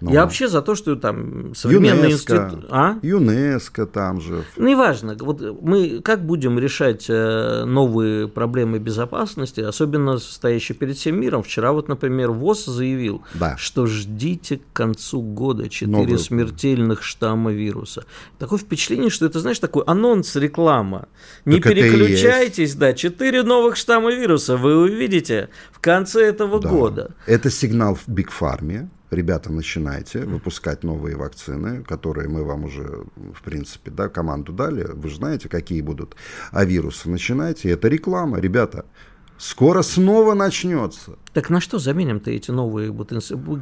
Я 0.00 0.22
вообще 0.22 0.48
за 0.48 0.62
то, 0.62 0.74
что 0.74 0.96
там 0.96 1.54
современный 1.54 2.12
институт... 2.12 2.66
А? 2.70 2.96
ЮНЕСКО 3.02 3.86
там 3.86 4.20
же. 4.20 4.44
Ну, 4.56 4.68
неважно. 4.68 5.16
Вот 5.20 5.40
мы 5.60 6.00
как 6.00 6.24
будем 6.24 6.58
решать 6.58 7.06
э, 7.08 7.64
новые 7.64 8.28
проблемы 8.28 8.78
безопасности, 8.78 9.60
особенно 9.60 10.18
стоящие 10.18 10.76
перед 10.76 10.96
всем 10.96 11.20
миром? 11.20 11.42
Вчера 11.42 11.72
вот, 11.72 11.88
например, 11.88 12.30
ВОЗ 12.30 12.66
заявил, 12.66 13.22
да. 13.34 13.56
что 13.58 13.86
ждите 13.86 14.58
к 14.58 14.72
концу 14.72 15.20
года 15.20 15.68
4 15.68 15.90
Новый... 15.90 16.18
смертельных 16.18 17.02
штамма 17.02 17.52
вируса. 17.52 18.04
Такое 18.38 18.58
впечатление, 18.58 19.10
что 19.10 19.26
это, 19.26 19.40
знаешь, 19.40 19.58
такой 19.58 19.84
анонс, 19.86 20.36
реклама. 20.36 21.08
Не 21.44 21.60
так 21.60 21.72
переключайтесь, 21.72 22.74
да, 22.74 22.92
4 22.92 23.42
новых 23.42 23.76
штамма 23.76 24.12
вируса 24.12 24.56
вы 24.56 24.76
увидите 24.76 25.50
в 25.72 25.80
конце 25.80 26.26
этого 26.26 26.60
да. 26.60 26.68
года. 26.68 27.10
Это 27.26 27.50
сигнал 27.50 27.94
в 27.94 28.08
Биг 28.08 28.30
Фарме 28.30 28.88
ребята, 29.10 29.52
начинайте 29.52 30.20
выпускать 30.20 30.84
новые 30.84 31.16
вакцины, 31.16 31.82
которые 31.82 32.28
мы 32.28 32.44
вам 32.44 32.64
уже, 32.64 33.04
в 33.16 33.42
принципе, 33.42 33.90
да, 33.90 34.08
команду 34.08 34.52
дали. 34.52 34.84
Вы 34.84 35.08
же 35.08 35.16
знаете, 35.16 35.48
какие 35.48 35.80
будут 35.80 36.16
а 36.50 36.64
вирусы. 36.64 37.10
Начинайте. 37.10 37.70
Это 37.70 37.88
реклама, 37.88 38.38
ребята. 38.38 38.84
Скоро 39.40 39.80
снова 39.80 40.34
начнется. 40.34 41.12
Так 41.32 41.48
на 41.48 41.62
что 41.62 41.78
заменим-то 41.78 42.30
эти 42.30 42.50
новые 42.50 42.90
вот, 42.90 43.10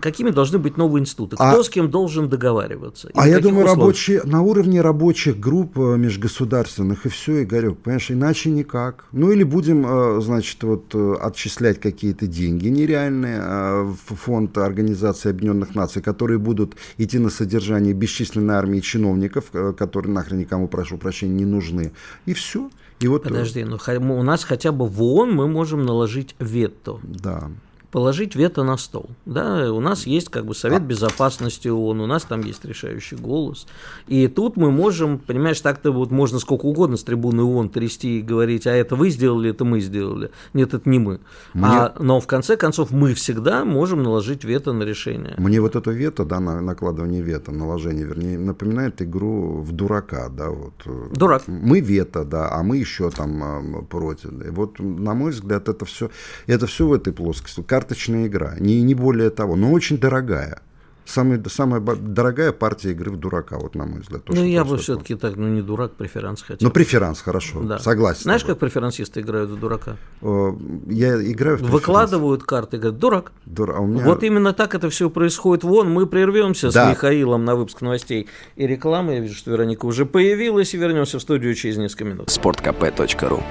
какими 0.03 0.31
должны 0.31 0.59
быть 0.59 0.77
новые 0.77 1.03
институты? 1.03 1.37
А 1.39 1.53
Кто 1.53 1.61
а, 1.61 1.65
с 1.65 1.69
кем 1.69 1.89
должен 1.89 2.29
договариваться? 2.29 3.11
А 3.15 3.29
я 3.29 3.39
думаю, 3.39 3.65
рабочие, 3.65 4.23
на 4.25 4.43
уровне 4.43 4.81
рабочих 4.81 5.39
групп 5.39 5.79
э, 5.79 5.97
межгосударственных 5.97 7.07
и 7.07 7.09
все, 7.09 7.45
Игорек, 7.45 7.79
понимаешь, 7.79 8.11
иначе 8.11 8.51
никак. 8.51 9.05
Ну 9.13 9.31
или 9.31 9.45
будем, 9.45 9.87
э, 9.87 10.21
значит, 10.21 10.61
вот 10.65 10.93
э, 10.95 11.15
отчислять 11.21 11.79
какие-то 11.79 12.27
деньги 12.27 12.67
нереальные 12.67 13.41
в 13.85 14.17
фонд 14.17 14.59
Организации 14.59 15.31
Объединенных 15.31 15.77
Наций, 15.77 16.03
которые 16.03 16.39
будут 16.39 16.75
идти 16.97 17.21
на 17.21 17.31
содержание 17.31 17.93
бесчисленной 17.95 18.57
армии 18.57 18.81
чиновников, 18.81 19.53
которые 19.79 20.13
нахрен 20.13 20.39
никому, 20.39 20.67
прошу 20.67 20.99
прощения, 20.99 21.35
не 21.35 21.45
нужны. 21.45 21.93
И 22.27 22.33
все. 22.35 22.69
И 23.01 23.09
вот... 23.09 23.25
Подожди, 23.25 23.65
ну 23.65 23.79
у 24.19 24.23
нас 24.23 24.45
хотя 24.45 24.73
бы 24.73 24.87
в 24.87 25.03
ООН 25.03 25.33
мы 25.33 25.49
можем 25.49 25.85
наложить 25.85 26.35
вето. 26.39 26.99
Да 27.03 27.51
положить 27.91 28.35
вето 28.35 28.65
на 28.65 28.77
стол. 28.77 29.09
Да, 29.25 29.73
у 29.73 29.81
нас 29.81 30.07
есть 30.07 30.29
как 30.29 30.45
бы 30.47 30.55
Совет 30.55 30.83
Безопасности 30.83 31.69
ООН, 31.69 32.01
у 32.01 32.07
нас 32.07 32.25
там 32.25 32.43
есть 32.43 32.65
решающий 32.65 33.17
голос. 33.17 33.67
И 34.07 34.29
тут 34.29 34.57
мы 34.57 34.71
можем, 34.71 35.19
понимаешь, 35.19 35.61
так-то 35.61 35.93
вот 35.93 36.11
можно 36.11 36.39
сколько 36.39 36.67
угодно 36.67 36.97
с 36.97 37.05
трибуны 37.05 37.43
ООН 37.43 37.71
трясти 37.71 38.19
и 38.19 38.23
говорить, 38.23 38.67
а 38.67 38.73
это 38.73 38.97
вы 38.97 39.11
сделали, 39.11 39.51
это 39.51 39.65
мы 39.65 39.81
сделали. 39.81 40.31
Нет, 40.53 40.75
это 40.75 40.89
не 40.89 40.99
мы. 40.99 41.21
Мне... 41.55 41.67
А, 41.67 41.95
но 41.99 42.21
в 42.21 42.27
конце 42.27 42.57
концов 42.57 42.91
мы 42.91 43.15
всегда 43.15 43.65
можем 43.65 44.03
наложить 44.03 44.45
вето 44.45 44.73
на 44.73 44.83
решение. 44.83 45.35
Мне 45.39 45.61
вот 45.61 45.77
это 45.77 45.91
вето, 45.91 46.25
да, 46.25 46.41
на, 46.41 46.61
накладывание 46.61 47.23
вето, 47.23 47.53
наложение, 47.53 48.05
вернее, 48.05 48.39
напоминает 48.39 49.01
игру 49.01 49.61
в 49.61 49.73
дурака, 49.73 50.29
да, 50.29 50.51
вот. 50.51 50.75
Дурак. 51.13 51.45
Мы 51.47 51.81
вето, 51.81 52.25
да, 52.25 52.51
а 52.51 52.63
мы 52.63 52.77
еще 52.77 53.11
там 53.11 53.43
а, 53.43 53.83
против. 53.83 54.31
И 54.47 54.51
вот, 54.51 54.79
на 54.79 55.15
мой 55.15 55.31
взгляд, 55.31 55.69
это 55.69 55.85
все, 55.85 56.11
это 56.47 56.67
все 56.67 56.87
в 56.87 56.93
этой 56.93 57.13
плоскости 57.13 57.63
карточная 57.79 58.27
игра, 58.27 58.57
не, 58.59 58.83
не 58.83 58.95
более 58.95 59.31
того, 59.31 59.55
но 59.55 59.71
очень 59.71 59.99
дорогая. 59.99 60.63
Самая, 61.05 61.41
самая 61.49 61.81
дорогая 61.81 62.51
партия 62.51 62.91
игры 62.91 63.13
в 63.13 63.17
дурака, 63.17 63.57
вот 63.57 63.77
на 63.77 63.87
мой 63.87 64.01
взгляд. 64.01 64.25
То, 64.25 64.35
ну, 64.35 64.45
я 64.45 64.65
бы 64.65 64.77
все-таки 64.79 65.15
так, 65.15 65.37
ну, 65.37 65.47
не 65.47 65.63
дурак, 65.63 65.93
преферанс 65.93 66.43
хотел. 66.43 66.69
Ну, 66.69 66.71
преферанс, 66.71 67.21
хорошо, 67.21 67.63
да. 67.63 67.79
согласен. 67.79 68.23
Знаешь, 68.25 68.45
как 68.45 68.59
преферансисты 68.59 69.21
играют 69.21 69.49
в 69.49 69.59
дурака? 69.59 69.97
Я 70.21 71.15
играю 71.23 71.57
в 71.57 71.61
преферанс. 71.61 71.73
Выкладывают 71.73 72.43
карты, 72.43 72.79
говорят, 72.79 72.99
дурак. 72.99 73.33
Дур... 73.47 73.75
А 73.79 73.81
меня... 73.81 74.05
Вот 74.05 74.23
именно 74.25 74.53
так 74.53 74.75
это 74.75 74.91
все 74.91 75.09
происходит. 75.09 75.63
Вон, 75.63 75.89
мы 75.91 76.07
прервемся 76.07 76.71
да. 76.73 76.89
с 76.89 76.91
Михаилом 76.91 77.45
на 77.45 77.55
выпуск 77.55 77.81
новостей 77.81 78.29
и 78.57 78.67
рекламы. 78.67 79.15
Я 79.15 79.21
вижу, 79.21 79.35
что 79.35 79.53
Вероника 79.53 79.87
уже 79.87 80.05
появилась, 80.05 80.75
и 80.75 80.77
вернемся 80.77 81.19
в 81.21 81.23
студию 81.23 81.55
через 81.55 81.79
несколько 81.79 82.05
минут. 82.05 82.29
Спорткп.ру 82.29 83.43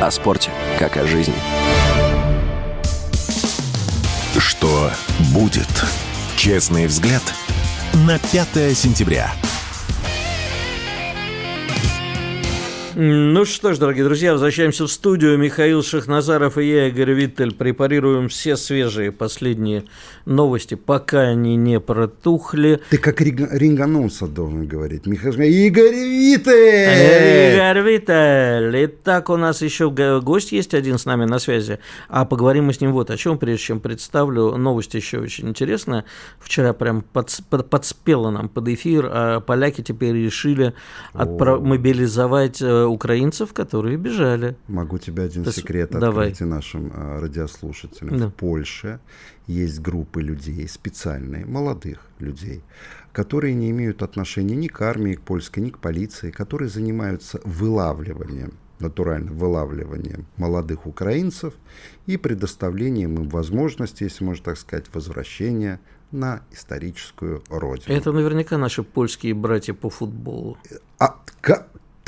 О 0.00 0.10
спорте, 0.10 0.50
как 0.80 0.96
о 0.96 1.06
жизни. 1.06 1.34
Что 4.58 4.90
будет? 5.32 5.68
Честный 6.36 6.88
взгляд 6.88 7.22
на 7.94 8.18
5 8.18 8.76
сентября. 8.76 9.32
Ну 13.00 13.44
что 13.44 13.72
ж, 13.74 13.78
дорогие 13.78 14.02
друзья, 14.02 14.32
возвращаемся 14.32 14.84
в 14.84 14.90
студию. 14.90 15.38
Михаил 15.38 15.84
Шахназаров 15.84 16.58
и 16.58 16.68
я, 16.68 16.88
Игорь 16.88 17.12
Виттель, 17.12 17.54
препарируем 17.54 18.28
все 18.28 18.56
свежие 18.56 19.12
последние 19.12 19.84
новости, 20.24 20.74
пока 20.74 21.20
они 21.20 21.54
не 21.54 21.78
протухли. 21.78 22.80
Ты 22.90 22.98
как 22.98 23.20
ринганонса 23.20 24.26
должен 24.26 24.66
говорить. 24.66 25.06
Михаил 25.06 25.34
Игорь 25.34 25.94
Виттель! 25.94 27.54
Игорь 27.54 27.82
Виттель! 27.82 28.86
Итак, 28.86 29.30
у 29.30 29.36
нас 29.36 29.62
еще 29.62 29.90
гость 29.92 30.50
есть 30.50 30.74
один 30.74 30.98
с 30.98 31.04
нами 31.04 31.24
на 31.24 31.38
связи. 31.38 31.78
А 32.08 32.24
поговорим 32.24 32.64
мы 32.64 32.72
с 32.72 32.80
ним 32.80 32.92
вот 32.92 33.12
о 33.12 33.16
чем, 33.16 33.38
прежде 33.38 33.62
чем 33.62 33.78
представлю. 33.78 34.56
Новость 34.56 34.94
еще 34.94 35.20
очень 35.20 35.48
интересная. 35.48 36.04
Вчера 36.40 36.72
прям 36.72 37.02
подс 37.02 37.42
подспела 37.42 38.30
нам 38.30 38.48
под 38.48 38.66
эфир, 38.66 39.08
а 39.08 39.38
поляки 39.38 39.82
теперь 39.82 40.16
решили 40.16 40.74
мобилизовать 41.14 42.60
э, 42.60 42.87
украинцев, 42.88 43.52
которые 43.52 43.96
бежали. 43.96 44.56
Могу 44.66 44.98
тебе 44.98 45.22
один 45.24 45.44
То 45.44 45.52
секрет 45.52 45.90
давай. 45.90 46.30
открыть 46.30 46.48
нашим 46.48 46.92
а, 46.94 47.20
радиослушателям. 47.20 48.18
Да. 48.18 48.28
В 48.28 48.34
Польше 48.34 49.00
есть 49.46 49.80
группы 49.80 50.22
людей, 50.22 50.68
специальные, 50.68 51.46
молодых 51.46 52.00
людей, 52.18 52.62
которые 53.12 53.54
не 53.54 53.70
имеют 53.70 54.02
отношения 54.02 54.56
ни 54.56 54.68
к 54.68 54.80
армии, 54.82 55.10
ни 55.10 55.14
к 55.14 55.22
польской, 55.22 55.62
ни 55.62 55.70
к 55.70 55.78
полиции, 55.78 56.30
которые 56.30 56.68
занимаются 56.68 57.40
вылавливанием 57.44 58.52
натурально 58.80 59.32
вылавливанием 59.32 60.26
молодых 60.36 60.86
украинцев 60.86 61.54
и 62.06 62.16
предоставлением 62.16 63.16
им 63.16 63.28
возможности, 63.28 64.04
если 64.04 64.24
можно 64.24 64.44
так 64.44 64.58
сказать, 64.58 64.86
возвращения 64.92 65.80
на 66.10 66.42
историческую 66.50 67.42
родину. 67.48 67.94
Это 67.94 68.12
наверняка 68.12 68.56
наши 68.56 68.82
польские 68.82 69.34
братья 69.34 69.74
по 69.74 69.90
футболу. 69.90 70.56
А, 70.98 71.16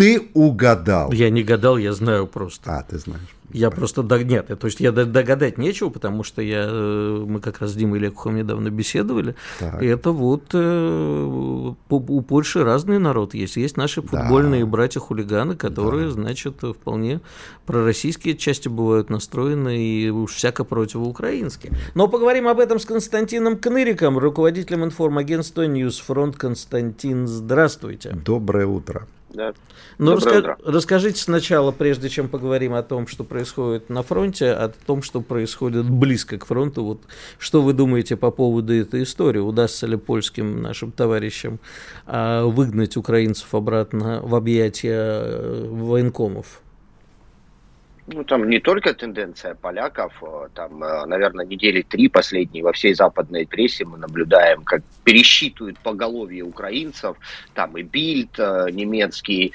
ты 0.01 0.31
угадал. 0.33 1.13
Я 1.13 1.29
не 1.29 1.43
гадал, 1.43 1.77
я 1.77 1.93
знаю 1.93 2.27
просто. 2.27 2.79
А, 2.79 2.83
ты 2.83 2.99
знаешь. 2.99 3.21
Я 3.53 3.71
просто 3.71 4.03
нет, 4.03 4.47
то 4.47 4.67
есть 4.67 4.81
я 4.81 4.93
догадать 4.93 5.59
нечего, 5.59 5.91
потому 5.91 6.23
что 6.23 6.41
я 6.41 6.67
э, 6.69 7.25
мы 7.27 7.41
как 7.41 7.61
раз 7.61 7.73
с 7.73 7.75
Димой 7.75 7.99
Лекухом 7.99 8.37
недавно 8.37 8.71
беседовали. 8.71 9.35
Так. 9.59 9.83
И 9.83 9.87
это 9.87 10.13
вот 10.13 10.45
э, 10.55 11.73
у 11.89 12.21
Польши 12.23 12.63
разный 12.63 12.99
народ 13.01 13.35
есть. 13.35 13.57
Есть 13.57 13.77
наши 13.77 14.03
футбольные 14.03 14.65
да. 14.65 14.71
братья-хулиганы, 14.71 15.57
которые, 15.57 16.07
да. 16.07 16.13
значит, 16.13 16.63
вполне 16.63 17.21
пророссийские 17.67 18.37
части 18.37 18.69
бывают 18.69 19.11
настроены 19.11 19.77
и 19.85 20.11
уж 20.11 20.33
всяко 20.35 20.63
противоукраинские. 20.63 21.73
Но 21.95 22.07
поговорим 22.07 22.47
об 22.47 22.61
этом 22.61 22.79
с 22.79 22.87
Константином 22.87 23.59
Кныриком, 23.59 24.17
руководителем 24.17 24.85
информагентства 24.85 25.63
Ньюсфронт. 25.63 26.37
Константин, 26.37 27.27
здравствуйте. 27.27 28.13
Доброе 28.13 28.67
утро. 28.67 29.07
Да. 29.33 29.55
Ну, 29.99 30.15
раска... 30.15 30.57
расскажите 30.65 31.23
сначала, 31.23 31.71
прежде 31.73 32.09
чем 32.09 32.29
поговорим 32.29 32.75
о 32.75 32.83
том, 32.83 33.07
что 33.07 33.23
происходит 33.23 33.89
на 33.89 34.03
фронте, 34.03 34.51
о 34.51 34.69
том, 34.69 35.03
что 35.03 35.21
происходит 35.21 35.89
близко 35.89 36.39
к 36.39 36.47
фронту. 36.47 36.85
Вот 36.85 37.03
что 37.39 37.63
вы 37.63 37.73
думаете 37.73 38.17
по 38.17 38.31
поводу 38.31 38.75
этой 38.75 39.05
истории? 39.05 39.39
Удастся 39.39 39.87
ли 39.87 39.97
польским 39.97 40.63
нашим 40.63 40.91
товарищам 40.91 41.61
а, 42.07 42.45
выгнать 42.45 42.97
украинцев 42.97 43.55
обратно 43.55 44.21
в 44.23 44.35
объятия 44.35 44.99
э, 44.99 45.69
военкомов? 45.71 46.61
Ну, 48.13 48.25
там 48.25 48.49
не 48.51 48.59
только 48.59 48.93
тенденция 48.93 49.55
поляков, 49.55 50.13
э, 50.23 50.49
там, 50.55 50.83
э, 50.83 51.07
наверное, 51.07 51.47
недели 51.47 51.83
три 51.83 52.09
последние 52.09 52.65
во 52.65 52.73
всей 52.73 52.93
западной 52.93 53.47
прессе 53.47 53.85
мы 53.85 53.99
наблюдаем, 53.99 54.65
как 54.65 54.83
пересчитывают 55.05 55.79
поголовье 55.79 56.43
украинцев, 56.43 57.17
там 57.55 57.77
и 57.77 57.83
Бильд 57.83 58.37
э, 58.39 58.67
немецкий, 58.73 59.53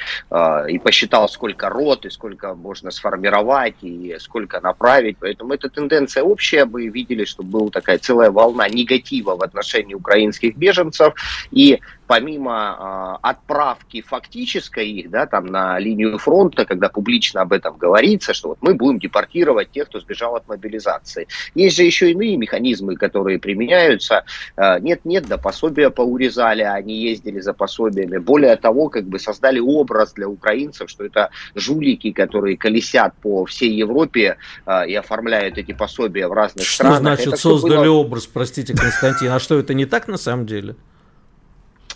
и 0.69 0.79
посчитал, 0.79 1.27
сколько 1.29 1.69
рот, 1.69 2.05
и 2.05 2.09
сколько 2.09 2.55
можно 2.55 2.91
сформировать, 2.91 3.75
и 3.81 4.15
сколько 4.19 4.61
направить. 4.61 5.17
Поэтому 5.19 5.53
эта 5.53 5.69
тенденция 5.69 6.23
общая. 6.23 6.65
Мы 6.65 6.87
видели, 6.87 7.25
что 7.25 7.43
была 7.43 7.69
такая 7.69 7.97
целая 7.97 8.31
волна 8.31 8.67
негатива 8.69 9.35
в 9.35 9.43
отношении 9.43 9.93
украинских 9.93 10.55
беженцев. 10.57 11.13
И 11.51 11.79
помимо 12.07 13.17
э, 13.21 13.27
отправки 13.27 14.01
фактической 14.01 14.87
их, 14.87 15.09
да, 15.09 15.25
там 15.25 15.45
на 15.47 15.79
линию 15.79 16.17
фронта, 16.17 16.65
когда 16.65 16.89
публично 16.89 17.41
об 17.41 17.53
этом 17.53 17.77
говорится, 17.77 18.33
что 18.33 18.49
вот 18.49 18.57
мы 18.61 18.73
будем 18.73 18.99
депортировать 18.99 19.71
тех, 19.71 19.87
кто 19.87 19.99
сбежал 19.99 20.35
от 20.35 20.47
мобилизации. 20.47 21.27
Есть 21.55 21.77
же 21.77 21.83
еще 21.83 22.11
иные 22.11 22.37
механизмы, 22.37 22.95
которые 22.95 23.39
применяются. 23.39 24.25
Э, 24.55 24.79
нет-нет, 24.79 25.27
да 25.27 25.37
пособия 25.37 25.89
поурезали, 25.89 26.61
они 26.61 26.95
ездили 26.95 27.39
за 27.39 27.53
пособиями. 27.53 28.17
Более 28.17 28.55
того, 28.55 28.89
как 28.89 29.05
бы 29.05 29.19
создали 29.19 29.59
образ 29.59 30.13
для 30.13 30.27
украинцев, 30.27 30.89
что 30.89 31.05
это 31.05 31.29
жулики, 31.55 32.11
которые 32.11 32.57
колесят 32.57 33.15
по 33.21 33.45
всей 33.45 33.71
Европе 33.71 34.37
э, 34.65 34.87
и 34.87 34.95
оформляют 34.95 35.57
эти 35.57 35.71
пособия 35.71 36.27
в 36.27 36.33
разных 36.33 36.65
что 36.65 36.75
странах. 36.75 36.95
Что 36.95 37.03
значит 37.03 37.27
это 37.27 37.37
создали 37.37 37.87
было... 37.87 37.97
образ, 37.97 38.27
простите, 38.27 38.75
Константин, 38.75 39.31
а 39.31 39.39
что 39.39 39.57
это 39.57 39.73
не 39.73 39.85
так 39.85 40.07
на 40.07 40.17
самом 40.17 40.45
деле? 40.45 40.75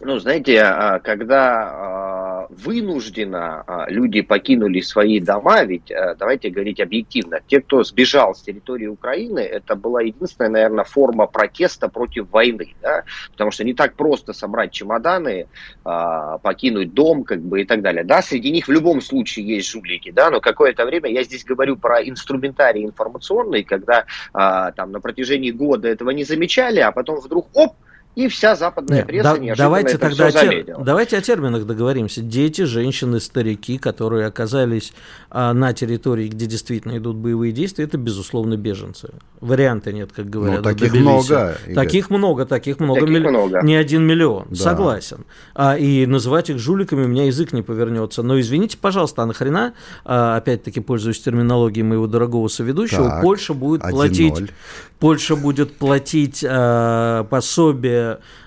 Ну, 0.02 0.18
знаете, 0.18 0.62
а, 0.62 1.00
когда 1.00 1.62
а, 1.62 2.48
вынужденно 2.50 3.64
а, 3.68 3.86
люди 3.90 4.22
покинули 4.22 4.80
свои 4.80 5.20
дома, 5.20 5.64
ведь 5.64 5.92
давайте 6.18 6.50
говорить 6.50 6.80
объективно, 6.80 7.42
те, 7.46 7.60
кто 7.60 7.84
сбежал 7.84 8.34
с 8.34 8.42
территории 8.42 8.88
Украины, 8.88 9.40
это 9.40 9.76
была 9.76 10.02
единственная, 10.02 10.52
наверное, 10.52 10.86
форма 10.86 11.28
протеста 11.28 11.90
против 11.90 12.30
войны, 12.32 12.76
да? 12.82 13.04
потому 13.32 13.52
что 13.52 13.66
не 13.66 13.74
так 13.74 13.96
просто 13.96 14.32
собрать 14.32 14.72
чемоданы, 14.72 15.48
покинуть 15.84 16.94
дом, 16.94 17.24
как 17.24 17.42
бы 17.42 17.62
и 17.62 17.66
так 17.66 17.82
далее. 17.82 18.04
Да, 18.04 18.22
среди 18.22 18.52
них 18.52 18.68
в 18.68 18.72
любом 18.72 19.02
случае 19.02 19.48
есть 19.48 19.70
жулики, 19.70 20.12
да, 20.12 20.30
но 20.30 20.40
какое-то 20.40 20.86
время 20.86 21.10
я 21.10 21.24
здесь 21.24 21.44
говорю 21.44 21.76
про 21.76 22.02
инструментарий 22.02 22.86
информационный, 22.86 23.64
когда 23.64 24.06
там 24.32 24.92
на 24.92 25.02
протяжении 25.02 25.52
года 25.52 25.88
этого 25.90 26.12
не 26.12 26.24
замечали, 26.24 26.80
а 26.80 26.92
потом 26.92 27.20
вдруг 27.20 27.48
оп, 27.54 27.74
и 28.16 28.28
вся 28.28 28.56
западная 28.56 28.98
Нет, 28.98 29.08
пресса 29.08 29.38
да, 29.38 29.56
давайте 29.56 29.92
это 29.92 30.10
тогда 30.10 30.30
все 30.30 30.40
о 30.40 30.64
тер... 30.64 30.76
Давайте 30.84 31.18
о 31.18 31.22
терминах 31.22 31.66
договоримся. 31.66 32.22
Дети, 32.22 32.64
женщины, 32.64 33.20
старики, 33.20 33.78
которые 33.78 34.26
оказались 34.26 34.94
а, 35.30 35.54
на 35.54 35.74
территории, 35.74 36.28
где 36.28 36.46
действительно 36.48 36.98
идут 36.98 37.16
боевые 37.18 37.54
действия, 37.54 37.86
это, 37.86 37.98
безусловно, 37.98 38.58
беженцы. 38.58 39.12
Варианта 39.42 39.94
нет, 39.94 40.12
как 40.12 40.30
говорят. 40.30 40.58
Ну, 40.58 40.64
таких 40.64 40.94
много. 40.94 41.56
Игорь. 41.66 41.76
Таких 41.76 42.10
много, 42.10 42.46
таких 42.46 42.80
много. 42.80 43.00
Таких 43.00 43.14
милли... 43.14 43.28
много. 43.28 43.62
Не 43.62 43.76
один 43.76 44.06
миллион. 44.06 44.48
Да. 44.50 44.56
Согласен. 44.56 45.26
А, 45.54 45.78
и 45.78 46.06
называть 46.06 46.50
их 46.50 46.58
жуликами 46.58 47.06
у 47.06 47.08
меня 47.08 47.26
язык 47.26 47.54
не 47.54 47.62
повернется. 47.62 48.24
Но 48.24 48.40
извините, 48.40 48.78
пожалуйста, 48.78 49.22
а 49.22 49.28
нахрена, 49.28 49.76
а, 50.04 50.36
опять-таки, 50.36 50.80
пользуясь 50.82 51.22
терминологией 51.22 51.84
моего 51.84 52.08
дорогого 52.08 52.48
соведущего, 52.48 53.08
так, 53.08 53.22
Польша 53.22 53.54
будет 53.54 53.82
платить... 53.82 54.52
Польша 55.00 55.38
будет 55.38 55.78
платить 55.78 56.44
а, 56.46 57.24
пособие 57.24 57.99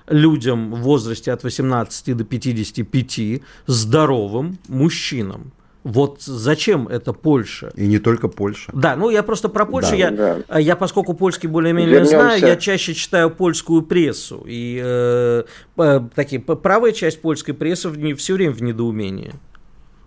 людям 0.09 0.75
в 0.75 0.79
возрасте 0.81 1.33
от 1.33 1.43
18 1.45 2.17
до 2.17 2.25
55 2.25 3.43
здоровым 3.67 4.59
мужчинам. 4.69 5.53
Вот 5.85 6.23
зачем 6.23 6.87
это 6.87 7.13
Польша? 7.13 7.73
И 7.75 7.87
не 7.89 7.99
только 7.99 8.29
Польша. 8.29 8.71
Да, 8.73 8.95
ну 8.95 9.11
я 9.11 9.23
просто 9.25 9.49
про 9.49 9.67
Польшу, 9.67 9.91
да, 9.91 9.97
я, 9.97 10.11
да. 10.11 10.59
я 10.59 10.77
поскольку 10.77 11.15
польский 11.15 11.49
более-менее 11.49 12.05
знаю, 12.05 12.41
я 12.41 12.57
чаще 12.57 12.95
читаю 12.95 13.31
польскую 13.31 13.83
прессу. 13.83 14.45
И 14.47 14.81
э, 14.83 15.43
такие, 16.15 16.41
правая 16.41 16.93
часть 16.93 17.21
польской 17.21 17.55
прессы 17.55 17.89
в, 17.89 18.17
все 18.17 18.35
время 18.35 18.53
в 18.53 18.63
недоумении. 18.63 19.33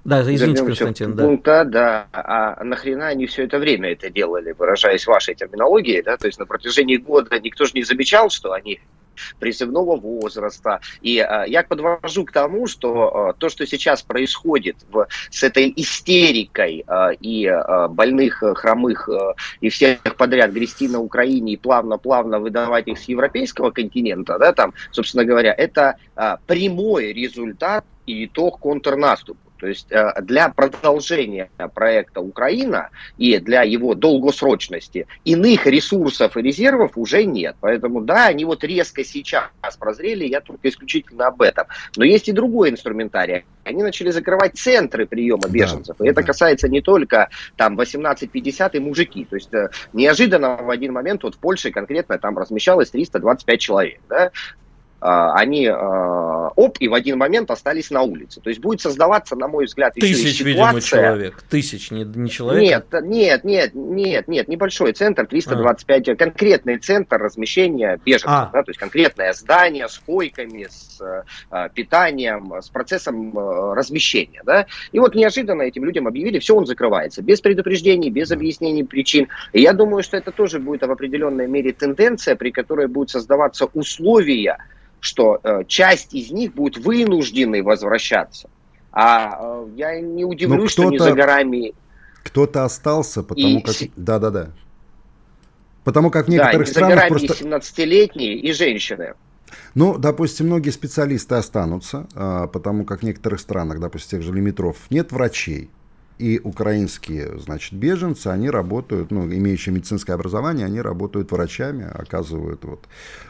Да, 0.06 0.22
извините, 0.22 0.64
Константин, 0.64 1.16
да. 1.16 1.24
Пункта, 1.24 1.66
да. 1.66 2.08
А 2.14 2.64
нахрена 2.64 3.08
они 3.08 3.26
все 3.26 3.44
это 3.44 3.58
время 3.58 3.92
это 3.92 4.10
делали, 4.12 4.54
выражаясь 4.58 5.08
вашей 5.08 5.34
терминологией, 5.34 6.04
да? 6.04 6.16
То 6.16 6.28
есть 6.28 6.40
на 6.40 6.46
протяжении 6.46 6.98
года 6.98 7.40
никто 7.40 7.66
же 7.66 7.72
не 7.74 7.84
замечал, 7.84 8.30
что 8.30 8.54
они 8.54 8.80
призывного 9.40 9.96
возраста. 9.98 10.80
И 11.02 11.18
э, 11.18 11.44
я 11.48 11.64
подвожу 11.64 12.26
к 12.26 12.32
тому, 12.32 12.68
что 12.68 13.32
э, 13.32 13.40
то, 13.40 13.50
что 13.50 13.66
сейчас 13.66 14.02
происходит 14.02 14.78
в, 14.90 15.08
с 15.30 15.44
этой 15.44 15.72
истерикой 15.76 16.84
э, 16.88 17.16
и 17.20 17.46
э, 17.46 17.88
больных, 17.88 18.44
э, 18.44 18.54
хромых 18.54 19.10
э, 19.10 19.34
и 19.62 19.70
всех 19.70 20.00
подряд 20.18 20.52
грести 20.52 20.88
на 20.88 21.00
Украине 21.00 21.54
и 21.54 21.58
плавно-плавно 21.58 22.40
выдавать 22.40 22.88
их 22.88 22.98
с 22.98 23.04
европейского 23.06 23.72
континента, 23.72 24.38
да, 24.40 24.54
там, 24.54 24.74
собственно 24.92 25.26
говоря, 25.26 25.54
это 25.54 25.98
э, 26.16 26.38
прямой 26.48 27.14
результат 27.14 27.86
и 28.06 28.26
итог 28.26 28.60
контрнаступа. 28.60 29.45
То 29.58 29.68
есть 29.68 29.92
э, 29.92 30.22
для 30.22 30.50
продолжения 30.50 31.50
проекта 31.74 32.22
Украина 32.22 32.90
и 33.18 33.38
для 33.40 33.64
его 33.64 33.96
долгосрочности 33.96 35.08
иных 35.24 35.66
ресурсов 35.66 36.38
и 36.38 36.42
резервов 36.42 36.94
уже 36.96 37.26
нет. 37.26 37.56
Поэтому 37.60 38.02
да, 38.02 38.28
они 38.28 38.46
вот 38.46 38.64
резко 38.64 39.04
сейчас 39.04 39.50
прозрели, 39.80 40.26
я 40.26 40.42
только 40.42 40.70
исключительно 40.70 41.28
об 41.28 41.42
этом. 41.42 41.68
Но 41.96 42.04
есть 42.04 42.28
и 42.30 42.32
другой 42.32 42.70
инструментарий. 42.70 43.46
Они 43.64 43.82
начали 43.82 44.12
закрывать 44.12 44.58
центры 44.58 45.06
приема 45.06 45.48
беженцев. 45.50 45.96
Да, 45.98 46.06
и 46.06 46.10
это 46.10 46.22
да. 46.22 46.28
касается 46.28 46.68
не 46.68 46.82
только 46.82 47.30
там 47.56 47.80
18-50 47.80 48.72
и 48.74 48.80
мужики. 48.80 49.26
То 49.26 49.36
есть 49.36 49.54
э, 49.54 49.70
неожиданно 49.94 50.58
в 50.58 50.70
один 50.70 50.94
момент 50.94 51.24
вот 51.24 51.36
в 51.36 51.40
Польше 51.40 51.72
конкретно 51.72 52.20
там 52.20 52.38
размещалось 52.38 52.90
325 52.92 53.60
человек. 53.60 54.00
Да? 54.10 54.32
А, 55.02 55.34
они 55.36 55.68
а, 55.68 56.50
оп, 56.56 56.78
и 56.80 56.88
в 56.88 56.94
один 56.94 57.18
момент 57.18 57.52
остались 57.52 57.92
на 57.92 58.02
улице. 58.02 58.42
То 58.42 58.50
есть 58.50 58.62
будет 58.62 58.82
создаваться, 58.82 59.36
на 59.36 59.48
мой 59.48 59.66
взгляд, 59.66 59.96
еще 59.98 60.08
Тысяч, 60.08 60.42
и 60.42 60.44
ситуация... 60.44 60.54
видимо, 60.54 60.82
человек. 60.82 61.44
Тысяч, 61.50 61.92
не, 61.92 62.04
не 62.04 62.30
человек. 62.30 62.64
Нет, 62.64 63.04
нет, 63.04 63.44
нет, 63.44 63.72
нет, 63.76 64.28
нет, 64.28 64.48
небольшой 64.48 64.94
центр, 64.94 65.28
325, 65.28 66.10
а. 66.10 66.16
конкретный 66.16 66.78
центр 66.78 67.18
размещения 67.18 68.00
беженцев, 68.04 68.30
а. 68.30 68.50
да, 68.54 68.64
то 68.64 68.70
есть 68.70 68.80
конкретное 68.80 69.34
здание 69.34 69.88
с 69.88 69.98
койками, 70.00 70.68
с 70.70 71.00
а, 71.52 71.70
питанием, 71.70 72.54
с 72.62 72.70
процессом 72.70 73.38
а, 73.38 73.76
размещения, 73.76 74.42
да. 74.46 74.66
И 74.92 75.00
вот 75.00 75.14
неожиданно 75.14 75.64
этим 75.64 75.84
людям 75.86 76.08
объявили, 76.08 76.40
все, 76.40 76.56
он 76.56 76.66
закрывается, 76.66 77.22
без 77.22 77.42
предупреждений, 77.42 78.10
без 78.10 78.32
объяснений 78.32 78.84
причин. 78.84 79.28
И 79.52 79.62
я 79.62 79.74
думаю, 79.74 80.04
что 80.04 80.18
это 80.18 80.32
тоже 80.32 80.60
будет 80.60 80.82
в 80.82 80.92
определенной 80.92 81.48
мере 81.48 81.74
тенденция, 81.74 82.36
при 82.36 82.52
которой 82.52 82.88
будут 82.88 83.10
создаваться 83.10 83.66
условия, 83.74 84.58
что 85.06 85.40
э, 85.44 85.64
часть 85.68 86.14
из 86.14 86.32
них 86.32 86.54
будет 86.54 86.78
вынуждены 86.78 87.64
возвращаться. 87.64 88.50
А 88.92 89.38
э, 89.40 89.68
я 89.76 90.02
не 90.02 90.26
удивлюсь, 90.26 90.72
что 90.72 90.90
не 90.90 90.98
за 90.98 91.14
горами... 91.14 91.74
Кто-то 92.24 92.66
остался, 92.66 93.22
потому 93.24 93.60
и... 93.60 93.62
как... 93.62 93.76
Да-да-да. 93.96 94.50
Потому 95.84 96.10
как 96.10 96.26
в 96.26 96.30
некоторых 96.30 96.68
да, 96.68 96.74
странах 96.74 97.08
просто... 97.08 97.34
17-летние 97.34 98.36
и 98.36 98.52
женщины. 98.52 99.14
Ну, 99.76 99.98
допустим, 99.98 100.48
многие 100.48 100.72
специалисты 100.72 101.36
останутся, 101.36 102.08
а, 102.16 102.48
потому 102.48 102.84
как 102.84 103.02
в 103.02 103.04
некоторых 103.04 103.40
странах, 103.40 103.80
допустим, 103.80 104.18
тех 104.18 104.28
же 104.28 104.34
лимитров, 104.34 104.78
нет 104.90 105.12
врачей 105.12 105.70
и 106.18 106.40
украинские, 106.44 107.40
значит, 107.40 107.74
беженцы, 107.74 108.28
они 108.28 108.50
работают, 108.50 109.12
ну, 109.12 109.26
имеющие 109.26 109.74
медицинское 109.74 110.14
образование, 110.14 110.66
они 110.66 110.82
работают 110.82 111.32
врачами, 111.32 111.86
оказывают 111.94 112.64
вот 112.64 112.88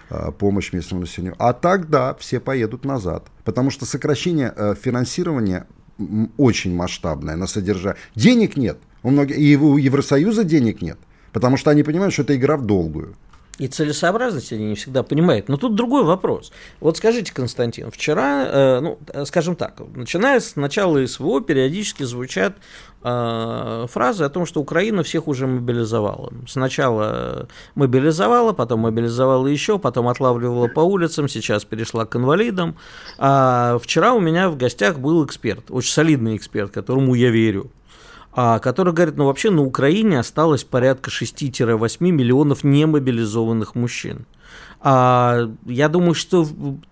а, 0.10 0.32
помощь 0.32 0.72
местному 0.74 1.02
населению. 1.02 1.36
А 1.40 1.54
так, 1.54 1.90
да, 1.90 2.14
все 2.16 2.40
поедут 2.40 2.86
назад, 2.86 3.26
потому 3.44 3.72
что 3.72 3.86
сокращение 3.86 4.54
э, 4.56 4.76
финансирования 4.80 5.68
очень 6.38 6.76
масштабное 6.76 7.36
на 7.36 7.48
содержание. 7.48 8.00
Денег 8.16 8.58
нет, 8.58 8.78
у 9.02 9.10
многих, 9.12 9.38
и 9.38 9.56
у 9.56 9.78
Евросоюза 9.78 10.44
денег 10.44 10.82
нет, 10.82 11.00
потому 11.32 11.58
что 11.58 11.72
они 11.72 11.84
понимают, 11.84 12.14
что 12.14 12.24
это 12.24 12.36
игра 12.36 12.58
в 12.58 12.66
долгую. 12.66 13.16
И 13.58 13.68
целесообразность 13.68 14.52
они 14.52 14.66
не 14.66 14.76
всегда 14.76 15.02
понимают. 15.02 15.48
Но 15.48 15.56
тут 15.56 15.76
другой 15.76 16.04
вопрос. 16.04 16.52
Вот 16.82 16.98
скажите, 16.98 17.34
Константин, 17.34 17.90
вчера, 17.90 18.46
э, 18.46 18.80
ну, 18.82 19.00
скажем 19.26 19.56
так, 19.56 19.82
начиная 19.96 20.42
с 20.42 20.58
начала 20.58 21.06
СВО, 21.06 21.40
периодически 21.40 22.04
звучат 22.04 22.58
э, 23.04 23.86
фразы 23.90 24.26
о 24.26 24.30
том, 24.30 24.46
что 24.46 24.60
Украина 24.60 25.04
всех 25.04 25.30
уже 25.30 25.48
мобилизовала. 25.48 26.34
Сначала 26.48 27.48
мобилизовала, 27.76 28.52
потом 28.52 28.82
мобилизовала 28.82 29.48
еще, 29.48 29.80
потом 29.80 30.10
отлавливала 30.10 30.68
по 30.68 30.82
улицам, 30.82 31.30
сейчас 31.30 31.64
перешла 31.64 32.06
к 32.06 32.16
инвалидам. 32.18 32.76
А 33.18 33.80
вчера 33.82 34.14
у 34.14 34.20
меня 34.20 34.50
в 34.50 34.58
гостях 34.58 35.00
был 35.00 35.26
эксперт, 35.26 35.72
очень 35.72 35.94
солидный 35.94 36.36
эксперт, 36.36 36.72
которому 36.72 37.14
я 37.14 37.30
верю 37.30 37.72
который 38.60 38.94
говорит, 38.94 39.16
ну 39.16 39.26
вообще 39.26 39.50
на 39.50 39.62
Украине 39.62 40.20
осталось 40.20 40.64
порядка 40.64 41.10
6-8 41.10 41.98
миллионов 42.02 42.64
немобилизованных 42.64 43.76
мужчин. 43.76 44.26
А, 44.88 45.52
я 45.66 45.90
думаю, 45.90 46.14
что 46.14 46.48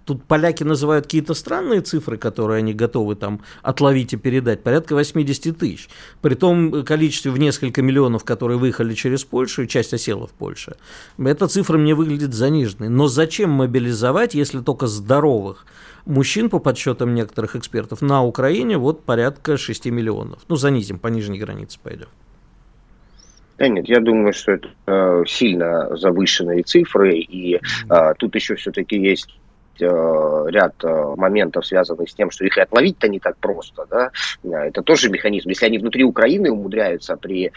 тут 0.06 0.24
поляки 0.24 0.64
называют 0.64 1.06
какие-то 1.06 1.36
странные 1.36 1.82
цифры, 1.82 2.18
которые 2.18 2.58
они 2.58 2.74
готовы 2.74 3.14
там 3.14 3.42
отловить 3.62 4.14
и 4.14 4.18
передать, 4.18 4.64
порядка 4.64 4.96
80 4.96 5.56
тысяч. 5.56 5.90
При 6.20 6.34
том 6.34 6.84
количестве 6.86 7.30
в 7.30 7.38
несколько 7.38 7.84
миллионов, 7.84 8.24
которые 8.24 8.58
выехали 8.58 8.96
через 8.96 9.24
Польшу, 9.24 9.62
и 9.62 9.68
часть 9.68 9.94
осела 9.94 10.26
в 10.26 10.32
Польше. 10.32 10.76
Эта 11.20 11.48
цифра 11.48 11.78
мне 11.78 11.94
выглядит 11.94 12.34
заниженной. 12.34 12.90
Но 12.90 13.08
зачем 13.08 13.52
мобилизовать, 13.52 14.34
если 14.34 14.62
только 14.62 14.88
здоровых 14.88 15.68
Мужчин, 16.06 16.50
по 16.50 16.60
подсчетам 16.60 17.14
некоторых 17.14 17.56
экспертов, 17.56 18.02
на 18.02 18.26
Украине 18.26 18.78
вот 18.78 19.04
порядка 19.04 19.56
6 19.56 19.86
миллионов. 19.86 20.40
Ну, 20.50 20.56
занизим, 20.56 20.98
по 20.98 21.08
нижней 21.08 21.40
границе 21.40 21.80
пойдем. 21.82 22.08
Да 23.58 23.68
нет, 23.68 23.88
я 23.88 24.00
думаю, 24.00 24.34
что 24.34 24.54
это 24.54 24.70
э, 24.88 25.24
сильно 25.28 25.96
завышенные 25.96 26.64
цифры, 26.64 27.20
и 27.20 27.56
э, 27.56 28.14
тут 28.18 28.34
еще 28.34 28.56
все-таки 28.56 28.98
есть 28.98 29.30
э, 29.80 29.86
ряд 30.48 30.74
моментов, 31.18 31.66
связанных 31.66 32.10
с 32.10 32.16
тем, 32.16 32.32
что 32.32 32.46
их 32.46 32.58
и 32.58 32.62
отловить-то 32.62 33.08
не 33.08 33.20
так 33.20 33.38
просто. 33.38 33.86
Да? 33.90 34.12
Это 34.44 34.82
тоже 34.82 35.10
механизм. 35.10 35.50
Если 35.50 35.68
они 35.68 35.78
внутри 35.78 36.04
Украины 36.04 36.52
умудряются 36.52 37.16
при 37.16 37.52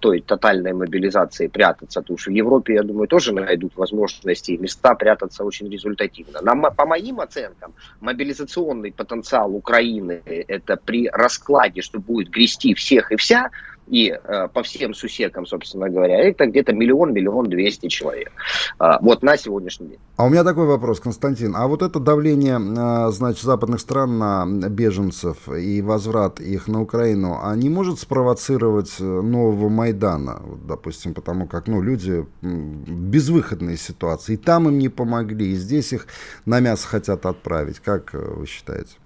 той 0.00 0.20
тотальной 0.20 0.72
мобилизации 0.72 1.48
прятаться, 1.48 2.00
то 2.02 2.14
уж 2.14 2.26
в 2.26 2.30
Европе, 2.30 2.74
я 2.74 2.82
думаю, 2.82 3.08
тоже 3.08 3.32
найдут 3.32 3.76
возможности 3.76 4.52
и 4.52 4.58
места 4.58 4.94
прятаться 4.94 5.44
очень 5.44 5.70
результативно. 5.70 6.40
На, 6.42 6.54
по 6.70 6.86
моим 6.86 7.20
оценкам, 7.20 7.74
мобилизационный 8.00 8.92
потенциал 8.92 9.54
Украины 9.54 10.22
это 10.26 10.76
при 10.76 11.08
раскладе, 11.08 11.82
что 11.82 11.98
будет 11.98 12.30
грести 12.30 12.74
всех 12.74 13.12
и 13.12 13.16
вся, 13.16 13.50
и 13.90 14.10
э, 14.10 14.48
по 14.48 14.62
всем 14.62 14.94
сусекам, 14.94 15.46
собственно 15.46 15.90
говоря, 15.90 16.16
это 16.18 16.46
где-то 16.46 16.72
миллион, 16.72 17.12
миллион 17.12 17.48
двести 17.48 17.88
человек. 17.88 18.32
Э, 18.78 18.98
вот 19.00 19.22
на 19.22 19.36
сегодняшний 19.36 19.88
день. 19.88 19.98
А 20.16 20.24
у 20.24 20.28
меня 20.28 20.44
такой 20.44 20.66
вопрос, 20.66 21.00
Константин. 21.00 21.54
А 21.56 21.66
вот 21.66 21.82
это 21.82 21.98
давление, 21.98 22.58
э, 22.58 23.10
значит, 23.10 23.42
западных 23.42 23.80
стран 23.80 24.18
на 24.18 24.46
беженцев 24.68 25.48
и 25.48 25.82
возврат 25.82 26.40
их 26.40 26.68
на 26.68 26.80
Украину, 26.82 27.38
а 27.42 27.54
не 27.56 27.68
может 27.68 27.98
спровоцировать 27.98 28.94
э, 29.00 29.04
нового 29.04 29.68
Майдана, 29.68 30.40
вот, 30.44 30.66
допустим, 30.66 31.12
потому 31.12 31.48
как, 31.48 31.66
ну, 31.66 31.82
люди 31.82 32.24
в 32.42 33.10
безвыходной 33.10 33.76
ситуации, 33.76 34.34
и 34.34 34.36
там 34.36 34.68
им 34.68 34.78
не 34.78 34.88
помогли, 34.88 35.50
и 35.50 35.54
здесь 35.54 35.92
их 35.92 36.06
на 36.46 36.60
мясо 36.60 36.86
хотят 36.86 37.26
отправить. 37.26 37.80
Как 37.80 38.14
э, 38.14 38.18
вы 38.18 38.46
считаете? 38.46 38.99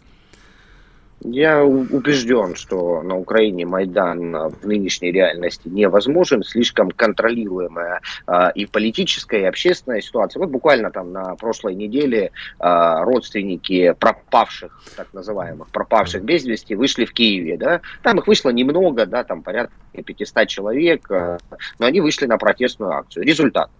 Я 1.23 1.65
убежден, 1.65 2.55
что 2.55 3.03
на 3.03 3.17
Украине 3.17 3.65
Майдан 3.65 4.51
в 4.51 4.67
нынешней 4.67 5.11
реальности 5.11 5.69
невозможен, 5.69 6.43
слишком 6.43 6.91
контролируемая 6.91 8.01
э, 8.27 8.53
и 8.55 8.67
политическая, 8.67 9.43
и 9.43 9.45
общественная 9.45 10.01
ситуация. 10.03 10.41
Вот 10.41 10.51
буквально 10.51 10.91
там 10.91 11.13
на 11.13 11.35
прошлой 11.37 11.75
неделе 11.75 12.31
э, 12.61 13.03
родственники 13.05 13.95
пропавших, 13.99 14.83
так 14.97 15.09
называемых, 15.15 15.69
пропавших 15.69 16.23
без 16.23 16.45
вести, 16.45 16.75
вышли 16.75 17.05
в 17.05 17.13
Киеве. 17.15 17.57
Да? 17.57 17.81
Там 18.03 18.19
их 18.19 18.27
вышло 18.27 18.51
немного, 18.51 19.07
да, 19.07 19.25
там 19.25 19.43
порядка 19.43 19.73
500 19.93 20.49
человек, 20.49 21.11
э, 21.11 21.39
но 21.79 21.87
они 21.87 22.01
вышли 22.01 22.27
на 22.27 22.37
протестную 22.37 22.93
акцию. 22.93 23.25
Результат 23.25 23.71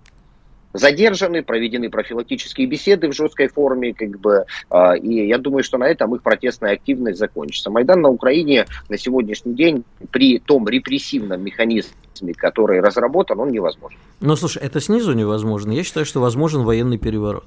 задержаны, 0.75 1.43
проведены 1.43 1.89
профилактические 1.89 2.67
беседы 2.67 3.09
в 3.09 3.15
жесткой 3.15 3.49
форме, 3.49 3.95
как 3.95 4.21
бы, 4.21 4.45
э, 4.71 4.99
и 4.99 5.27
я 5.29 5.39
думаю, 5.39 5.63
что 5.63 5.79
на 5.79 5.85
этом 5.85 6.15
их 6.15 6.23
протестная 6.23 6.75
активность 6.75 7.19
закончится. 7.19 7.71
Майдан 7.71 8.03
на 8.03 8.11
Украине 8.11 8.67
на 8.89 8.99
сегодняшний 8.99 9.55
день 9.55 9.85
при 10.11 10.39
том 10.39 10.69
репрессивном 10.69 11.43
механизме, 11.43 12.35
который 12.37 12.81
разработан, 12.81 13.41
он 13.41 13.51
невозможен. 13.51 13.99
Но 14.21 14.37
слушай, 14.37 14.63
это 14.63 14.81
снизу 14.81 15.13
невозможно. 15.13 15.73
Я 15.73 15.85
считаю, 15.85 16.05
что 16.05 16.21
возможен 16.21 16.65
военный 16.65 16.99
переворот. 16.99 17.47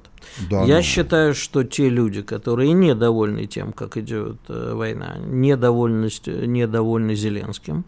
Да, 0.50 0.64
Я 0.64 0.76
ну... 0.76 0.82
считаю, 0.82 1.34
что 1.34 1.64
те 1.64 1.88
люди, 1.88 2.22
которые 2.22 2.72
недовольны 2.72 3.46
тем, 3.46 3.72
как 3.72 3.98
идет 3.98 4.38
э, 4.48 4.72
война, 4.74 5.18
недовольны, 5.18 6.08
недовольны 6.26 7.14
Зеленским, 7.14 7.84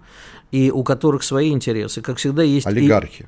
и 0.52 0.70
у 0.70 0.84
которых 0.84 1.22
свои 1.22 1.50
интересы, 1.50 2.02
как 2.02 2.18
всегда, 2.18 2.42
есть... 2.42 2.66
Олигархи. 2.66 3.22
И 3.22 3.26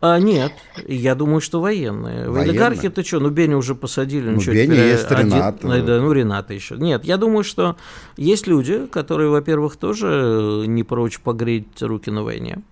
а, 0.00 0.18
нет, 0.18 0.52
я 0.86 1.14
думаю, 1.14 1.40
что 1.40 1.60
военные. 1.60 2.28
военные? 2.28 2.30
В 2.30 2.36
олигархи 2.38 2.86
это 2.86 3.04
что? 3.04 3.20
Ну, 3.20 3.30
Бенни 3.30 3.54
уже 3.54 3.74
посадили. 3.74 4.30
Ну, 4.30 4.40
ну 4.44 4.52
Бенни 4.52 4.76
есть 4.76 5.10
один, 5.10 5.34
Ренат. 5.34 5.62
Ну, 5.62 5.84
да, 5.84 6.00
ну, 6.00 6.12
Рената 6.12 6.54
еще. 6.54 6.76
Нет, 6.76 7.04
я 7.04 7.16
думаю, 7.18 7.44
что 7.44 7.76
есть 8.16 8.46
люди, 8.46 8.86
которые, 8.86 9.28
во-первых, 9.28 9.76
тоже 9.76 10.64
не 10.66 10.84
прочь 10.84 11.20
погреть 11.20 11.82
руки 11.82 12.10
на 12.10 12.22
войне 12.22 12.62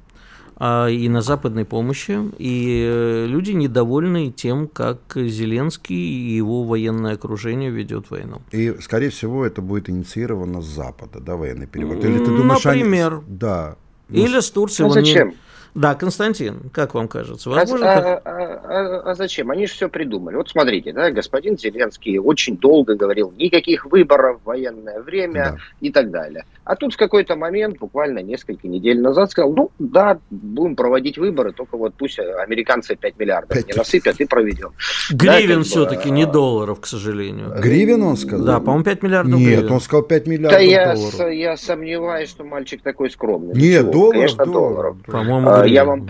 а 0.60 0.88
и 0.88 1.08
на 1.08 1.22
западной 1.22 1.64
помощи, 1.64 2.18
и 2.38 2.82
э, 2.84 3.26
люди 3.28 3.52
недовольны 3.52 4.32
тем, 4.32 4.66
как 4.66 4.98
Зеленский 5.14 5.94
и 5.94 6.34
его 6.34 6.64
военное 6.64 7.14
окружение 7.14 7.70
ведет 7.70 8.10
войну. 8.10 8.42
И, 8.50 8.74
скорее 8.80 9.10
всего, 9.10 9.46
это 9.46 9.62
будет 9.62 9.88
инициировано 9.88 10.60
с 10.60 10.66
Запада, 10.66 11.20
да, 11.20 11.36
военный 11.36 11.68
перевод? 11.68 12.04
Или 12.04 12.18
ты 12.18 12.26
думаешь, 12.26 12.64
Например. 12.64 13.14
Они... 13.14 13.22
Да. 13.28 13.76
Или 14.10 14.40
с 14.40 14.50
Турцией. 14.50 14.88
Ну, 14.88 14.92
зачем? 14.94 15.28
Не... 15.28 15.34
Да, 15.78 15.94
Константин, 15.94 16.70
как 16.72 16.94
вам 16.94 17.06
кажется? 17.06 17.48
А 17.50 17.54
Возможно, 17.54 17.92
а, 17.92 18.02
как... 18.02 18.22
а, 18.24 18.30
а, 18.34 19.10
а 19.10 19.14
зачем? 19.14 19.48
Они 19.52 19.68
же 19.68 19.74
все 19.74 19.88
придумали. 19.88 20.34
Вот 20.34 20.48
смотрите, 20.48 20.92
да, 20.92 21.12
господин 21.12 21.56
Зеленский 21.56 22.18
очень 22.18 22.56
долго 22.56 22.96
говорил, 22.96 23.32
никаких 23.36 23.86
выборов 23.86 24.40
в 24.42 24.46
военное 24.46 25.00
время 25.00 25.52
да. 25.52 25.56
и 25.80 25.92
так 25.92 26.10
далее. 26.10 26.46
А 26.68 26.76
тут 26.76 26.92
в 26.92 26.96
какой-то 26.98 27.34
момент, 27.34 27.78
буквально 27.78 28.18
несколько 28.18 28.68
недель 28.68 29.00
назад, 29.00 29.30
сказал, 29.30 29.54
ну 29.54 29.70
да, 29.78 30.18
будем 30.28 30.76
проводить 30.76 31.16
выборы, 31.16 31.52
только 31.52 31.78
вот 31.78 31.94
пусть 31.96 32.18
американцы 32.18 32.94
5 32.94 33.18
миллиардов 33.18 33.56
5... 33.56 33.68
не 33.68 33.72
насыпят 33.72 34.20
и 34.20 34.26
проведем. 34.26 34.72
Гривен 35.10 35.60
да, 35.60 35.64
все-таки, 35.64 36.10
бы, 36.10 36.14
не 36.14 36.26
долларов, 36.26 36.80
к 36.80 36.86
сожалению. 36.86 37.54
Гривен 37.58 38.02
он 38.02 38.18
сказал? 38.18 38.46
Да, 38.46 38.60
по-моему, 38.60 38.84
5 38.84 39.02
миллиардов 39.02 39.40
Нет, 39.40 39.60
гривен. 39.60 39.72
он 39.72 39.80
сказал 39.80 40.02
5 40.02 40.26
миллиардов 40.26 40.60
да 40.60 40.92
долларов. 40.92 41.20
я, 41.20 41.28
я 41.30 41.56
сомневаюсь, 41.56 42.28
что 42.28 42.44
мальчик 42.44 42.82
такой 42.82 43.10
скромный. 43.10 43.54
Нет, 43.54 43.90
долларов, 43.90 44.12
Конечно, 44.12 44.44
долларов. 44.44 44.96
По-моему, 45.06 45.48
а, 45.48 45.66
я 45.66 45.86
вам, 45.86 46.06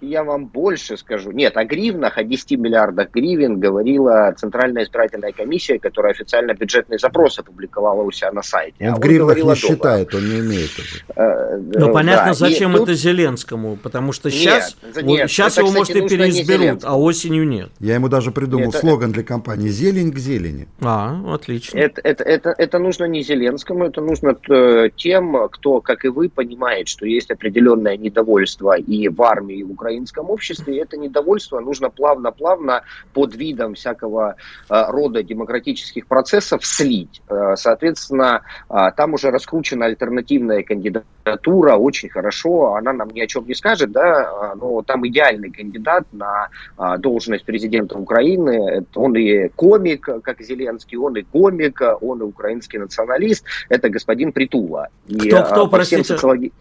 я 0.00 0.24
вам 0.24 0.46
больше 0.46 0.96
скажу. 0.96 1.32
Нет, 1.32 1.56
о 1.56 1.64
гривнах, 1.64 2.18
о 2.18 2.24
10 2.24 2.58
миллиардах 2.58 3.10
гривен 3.10 3.58
говорила 3.58 4.32
Центральная 4.36 4.84
избирательная 4.84 5.32
комиссия, 5.32 5.78
которая 5.78 6.12
официально 6.12 6.54
бюджетный 6.54 6.98
запрос 6.98 7.38
опубликовала 7.38 8.02
у 8.02 8.10
себя 8.10 8.32
на 8.32 8.42
сайте. 8.42 8.76
Он 8.80 8.88
а 8.88 8.96
в 8.96 9.00
гривнах 9.00 9.36
не 9.36 9.54
считает, 9.54 10.14
он 10.14 10.28
не 10.28 10.40
имеет 10.40 10.70
это. 10.78 11.60
Ну, 11.74 11.92
понятно, 11.92 12.28
да. 12.28 12.34
зачем 12.34 12.72
и 12.72 12.76
это 12.76 12.86
тут... 12.86 12.96
Зеленскому, 12.96 13.76
потому 13.76 14.12
что 14.12 14.30
сейчас, 14.30 14.76
нет, 14.96 15.04
нет, 15.04 15.30
сейчас 15.30 15.58
это, 15.58 15.66
его, 15.66 15.82
кстати, 15.82 15.98
может, 15.98 16.12
и 16.12 16.16
переизберут, 16.16 16.84
а 16.84 16.98
осенью 16.98 17.46
нет. 17.46 17.70
Я 17.80 17.94
ему 17.94 18.08
даже 18.08 18.30
придумал 18.30 18.70
это... 18.70 18.78
слоган 18.78 19.12
для 19.12 19.22
компании 19.22 19.68
«Зелень 19.68 20.12
к 20.12 20.18
зелени». 20.18 20.68
А, 20.80 21.20
отлично. 21.34 21.78
Это, 21.78 22.00
это, 22.02 22.24
это, 22.24 22.54
это 22.56 22.78
нужно 22.78 23.04
не 23.04 23.22
Зеленскому, 23.22 23.84
это 23.84 24.00
нужно 24.00 24.36
э, 24.48 24.90
тем, 24.96 25.48
кто, 25.50 25.80
как 25.80 26.04
и 26.04 26.08
вы, 26.08 26.28
понимает, 26.28 26.88
что 26.88 27.06
есть 27.06 27.30
определенное 27.30 27.96
недовольство 27.96 28.76
и 28.78 29.08
в 29.08 29.22
армии, 29.22 29.58
и 29.58 29.64
в 29.64 29.72
Украине, 29.72 29.87
украинском 29.88 30.30
обществе. 30.30 30.76
И 30.76 30.78
это 30.78 30.96
недовольство 30.96 31.60
нужно 31.60 31.90
плавно-плавно 31.90 32.82
под 33.14 33.34
видом 33.34 33.74
всякого 33.74 34.36
э, 34.68 34.84
рода 34.88 35.22
демократических 35.22 36.06
процессов 36.06 36.64
слить. 36.64 37.22
Э, 37.28 37.54
соответственно, 37.56 38.42
э, 38.68 38.74
там 38.96 39.14
уже 39.14 39.30
раскручена 39.30 39.86
альтернативная 39.86 40.62
кандидатура, 40.62 41.76
очень 41.76 42.10
хорошо, 42.10 42.74
она 42.74 42.92
нам 42.92 43.08
ни 43.10 43.20
о 43.20 43.26
чем 43.26 43.46
не 43.46 43.54
скажет, 43.54 43.92
да, 43.92 44.54
но 44.56 44.82
там 44.82 45.06
идеальный 45.06 45.50
кандидат 45.50 46.04
на 46.12 46.48
должность 46.98 47.44
президента 47.44 47.98
Украины. 47.98 48.84
Он 48.94 49.14
и 49.16 49.48
комик, 49.48 50.08
как 50.22 50.40
Зеленский, 50.40 50.96
он 50.96 51.16
и 51.16 51.22
комик, 51.22 51.80
он 52.00 52.20
и 52.20 52.24
украинский 52.24 52.78
националист. 52.78 53.44
Это 53.68 53.88
господин 53.88 54.32
Притула. 54.32 54.88
И, 55.06 55.28
кто, 55.28 55.42
кто, 55.42 55.68
простите? 55.68 56.04
Социологи 56.04 56.52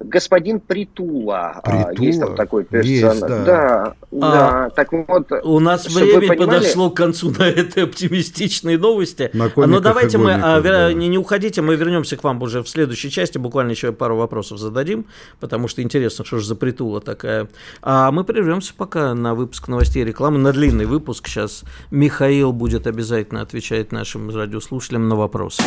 господин 0.00 0.60
Притула. 0.60 1.60
Притула? 1.64 1.92
Есть 1.98 2.20
там 2.20 2.34
такой 2.34 2.64
персонаж. 2.64 3.20
да. 3.20 3.44
Да, 3.44 3.94
а, 4.12 4.32
да. 4.32 4.70
Так 4.70 4.92
вот. 4.92 5.30
У 5.44 5.60
нас 5.60 5.86
время 5.86 6.28
понимали... 6.28 6.58
подошло 6.58 6.90
к 6.90 6.96
концу 6.96 7.30
на 7.38 7.44
этой 7.44 7.84
оптимистичной 7.84 8.76
новости. 8.76 9.30
На 9.32 9.50
Но 9.56 9.66
ну, 9.66 9.80
давайте 9.80 10.18
мы, 10.18 10.32
а, 10.32 10.60
да. 10.60 10.92
не, 10.92 11.08
не 11.08 11.18
уходите, 11.18 11.62
мы 11.62 11.76
вернемся 11.76 12.16
к 12.16 12.24
вам 12.24 12.42
уже 12.42 12.62
в 12.62 12.68
следующей 12.68 13.10
части, 13.10 13.38
буквально 13.38 13.72
еще 13.72 13.92
пару 13.92 14.16
вопросов 14.16 14.58
зададим, 14.58 15.06
потому 15.40 15.68
что 15.68 15.82
интересно, 15.82 16.24
что 16.24 16.38
же 16.38 16.46
за 16.46 16.56
Притула 16.56 17.00
такая. 17.00 17.48
А 17.82 18.10
мы 18.10 18.24
прервемся 18.24 18.74
пока 18.76 19.14
на 19.14 19.34
выпуск 19.34 19.68
новостей 19.68 20.02
и 20.02 20.06
рекламы, 20.06 20.38
на 20.38 20.52
длинный 20.52 20.86
выпуск. 20.86 21.28
Сейчас 21.28 21.62
Михаил 21.90 22.52
будет 22.52 22.86
обязательно 22.86 23.40
отвечать 23.40 23.92
нашим 23.92 24.34
радиослушателям 24.34 25.08
на 25.08 25.16
вопросы. 25.16 25.62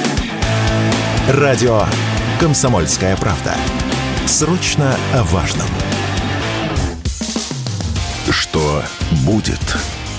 Радио 1.29 1.81
«Комсомольская 2.39 3.17
правда». 3.17 3.55
Срочно 4.27 4.95
о 5.13 5.23
важном. 5.23 5.67
Что 8.29 8.83
будет? 9.25 9.59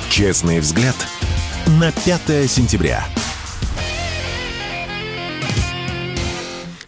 Честный 0.08 0.60
взгляд 0.60 0.96
на 1.78 1.92
5 1.92 2.50
сентября. 2.50 3.04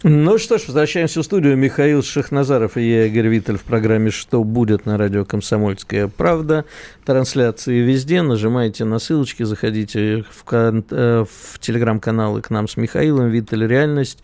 Ну 0.03 0.39
что 0.39 0.57
ж, 0.57 0.63
возвращаемся 0.65 1.19
в 1.21 1.23
студию. 1.23 1.55
Михаил 1.55 2.01
Шахназаров 2.01 2.75
и 2.75 2.89
я, 2.89 3.05
Игорь 3.05 3.27
Виттель 3.27 3.57
в 3.57 3.61
программе 3.63 4.09
«Что 4.09 4.43
будет» 4.43 4.87
на 4.87 4.97
радио 4.97 5.23
«Комсомольская 5.25 6.07
правда». 6.07 6.65
Трансляции 7.05 7.81
везде. 7.81 8.23
Нажимайте 8.23 8.83
на 8.83 8.97
ссылочки, 8.97 9.43
заходите 9.43 10.25
в, 10.31 10.43
кон- 10.43 10.83
э, 10.89 11.25
в 11.53 11.59
телеграм-каналы 11.59 12.41
к 12.41 12.49
нам 12.49 12.67
с 12.67 12.77
Михаилом. 12.77 13.29
Виттель 13.29 13.67
«Реальность» 13.67 14.17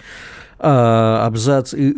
абзац 0.59 1.73
и 1.73 1.89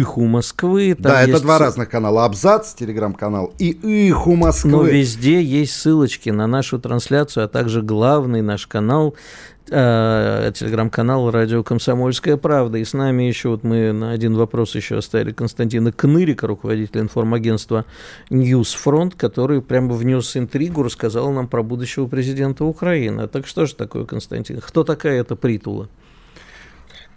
их 0.00 0.16
у 0.16 0.26
Москвы. 0.26 0.94
Там 0.94 1.12
да, 1.12 1.22
это 1.22 1.40
два 1.40 1.58
разных 1.58 1.90
канала. 1.90 2.24
Абзац, 2.24 2.74
телеграм-канал, 2.74 3.52
и 3.58 3.70
их 3.70 4.26
у 4.26 4.36
Москвы. 4.36 4.70
Но 4.70 4.82
везде 4.82 5.42
есть 5.42 5.74
ссылочки 5.74 6.30
на 6.30 6.46
нашу 6.46 6.78
трансляцию, 6.78 7.44
а 7.44 7.48
также 7.48 7.82
главный 7.82 8.40
наш 8.40 8.66
канал 8.66 9.14
э, 9.68 10.52
телеграм-канал 10.54 11.30
«Радио 11.30 11.62
Комсомольская 11.62 12.36
правда». 12.36 12.78
И 12.78 12.84
с 12.84 12.94
нами 12.94 13.24
еще, 13.24 13.50
вот 13.50 13.64
мы 13.64 13.92
на 13.92 14.12
один 14.12 14.34
вопрос 14.34 14.74
еще 14.74 14.96
оставили 14.98 15.32
Константина 15.32 15.92
Кнырика, 15.92 16.46
руководителя 16.46 17.02
информагентства 17.02 17.84
«Ньюсфронт», 18.30 19.14
который 19.14 19.60
прямо 19.60 19.94
внес 19.94 20.36
интригу, 20.36 20.82
рассказал 20.82 21.32
нам 21.32 21.48
про 21.48 21.62
будущего 21.62 22.06
президента 22.06 22.64
Украины. 22.64 23.28
Так 23.28 23.46
что 23.46 23.66
же 23.66 23.74
такое, 23.74 24.04
Константин? 24.04 24.60
Кто 24.60 24.84
такая 24.84 25.20
эта 25.20 25.36
Притула? 25.36 25.88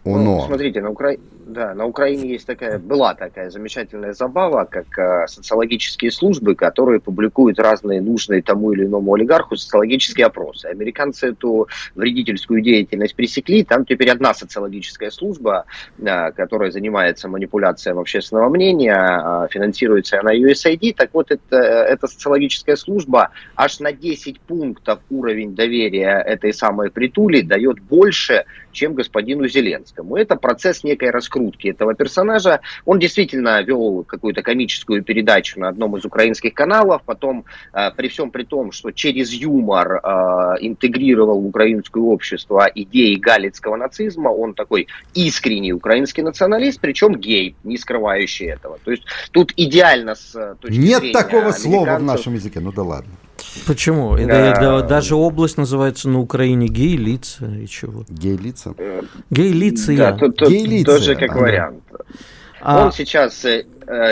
Она. 0.05 0.17
Ну, 0.23 0.45
смотрите, 0.45 0.81
на, 0.81 0.91
Укра... 0.91 1.15
да, 1.45 1.73
на 1.73 1.85
Украине 1.85 2.29
есть 2.29 2.47
такая, 2.47 2.79
была 2.79 3.13
такая 3.15 3.49
замечательная 3.49 4.13
забава, 4.13 4.63
как 4.63 4.97
э, 4.97 5.27
социологические 5.27 6.11
службы, 6.11 6.55
которые 6.55 7.01
публикуют 7.01 7.59
разные 7.59 8.01
нужные 8.01 8.41
тому 8.41 8.71
или 8.71 8.85
иному 8.85 9.13
олигарху 9.13 9.57
социологические 9.57 10.27
опросы. 10.27 10.67
Американцы 10.67 11.29
эту 11.31 11.67
вредительскую 11.95 12.61
деятельность 12.61 13.15
пресекли. 13.15 13.63
Там 13.65 13.85
теперь 13.85 14.09
одна 14.09 14.33
социологическая 14.33 15.11
служба, 15.11 15.65
э, 15.97 16.31
которая 16.31 16.71
занимается 16.71 17.27
манипуляцией 17.27 17.99
общественного 17.99 18.47
мнения, 18.49 18.95
э, 18.95 19.47
финансируется 19.51 20.19
она 20.21 20.33
USAID. 20.33 20.95
Так 20.95 21.09
вот, 21.11 21.29
это, 21.29 21.57
эта 21.57 22.07
социологическая 22.07 22.77
служба 22.77 23.31
аж 23.55 23.81
на 23.81 23.91
10 23.91 24.39
пунктов 24.39 24.99
уровень 25.09 25.55
доверия 25.55 26.23
этой 26.25 26.53
самой 26.53 26.89
притули 26.89 27.41
дает 27.41 27.81
больше, 27.81 28.45
чем 28.71 28.93
господину 28.93 29.45
Зеленскому. 29.47 29.88
Это 30.15 30.35
процесс 30.35 30.83
некой 30.83 31.11
раскрутки 31.11 31.67
этого 31.67 31.93
персонажа. 31.93 32.61
Он 32.85 32.99
действительно 32.99 33.61
вел 33.61 34.03
какую-то 34.03 34.41
комическую 34.41 35.03
передачу 35.03 35.59
на 35.59 35.69
одном 35.69 35.97
из 35.97 36.05
украинских 36.05 36.53
каналов, 36.53 37.01
потом 37.05 37.45
э, 37.73 37.91
при 37.95 38.07
всем 38.07 38.31
при 38.31 38.43
том, 38.43 38.71
что 38.71 38.91
через 38.91 39.31
юмор 39.31 39.95
э, 39.95 40.09
интегрировал 40.61 41.41
в 41.41 41.47
украинское 41.47 42.03
общество 42.03 42.69
идеи 42.73 43.15
галицкого 43.15 43.75
нацизма, 43.75 44.29
он 44.29 44.53
такой 44.53 44.87
искренний 45.13 45.73
украинский 45.73 46.23
националист, 46.23 46.79
причем 46.79 47.15
гей, 47.15 47.55
не 47.63 47.77
скрывающий 47.77 48.47
этого. 48.47 48.79
То 48.83 48.91
есть 48.91 49.03
тут 49.31 49.53
идеально 49.55 50.15
с 50.15 50.35
э, 50.35 50.55
точки 50.59 50.77
Нет 50.77 50.99
зрения 50.99 51.13
такого 51.13 51.51
слова 51.51 51.97
в 51.97 52.03
нашем 52.03 52.33
языке, 52.33 52.59
ну 52.59 52.71
да 52.71 52.83
ладно. 52.83 53.11
Почему? 53.67 54.17
Да. 54.17 54.81
Даже 54.81 55.15
область 55.15 55.57
называется 55.57 56.09
на 56.09 56.19
Украине 56.19 56.67
гей-лица 56.67 57.45
и 57.45 57.67
чего? 57.67 58.05
Гей-лица? 58.09 58.73
Гей-лица, 59.29 59.95
да, 59.95 60.11
тут, 60.13 60.37
тут 60.37 60.49
гей-лица. 60.49 60.97
тоже 60.97 61.15
как 61.15 61.31
ага. 61.31 61.39
вариант. 61.39 61.83
А... 62.61 62.85
Он 62.85 62.91
сейчас 62.91 63.45
Э, 63.45 63.63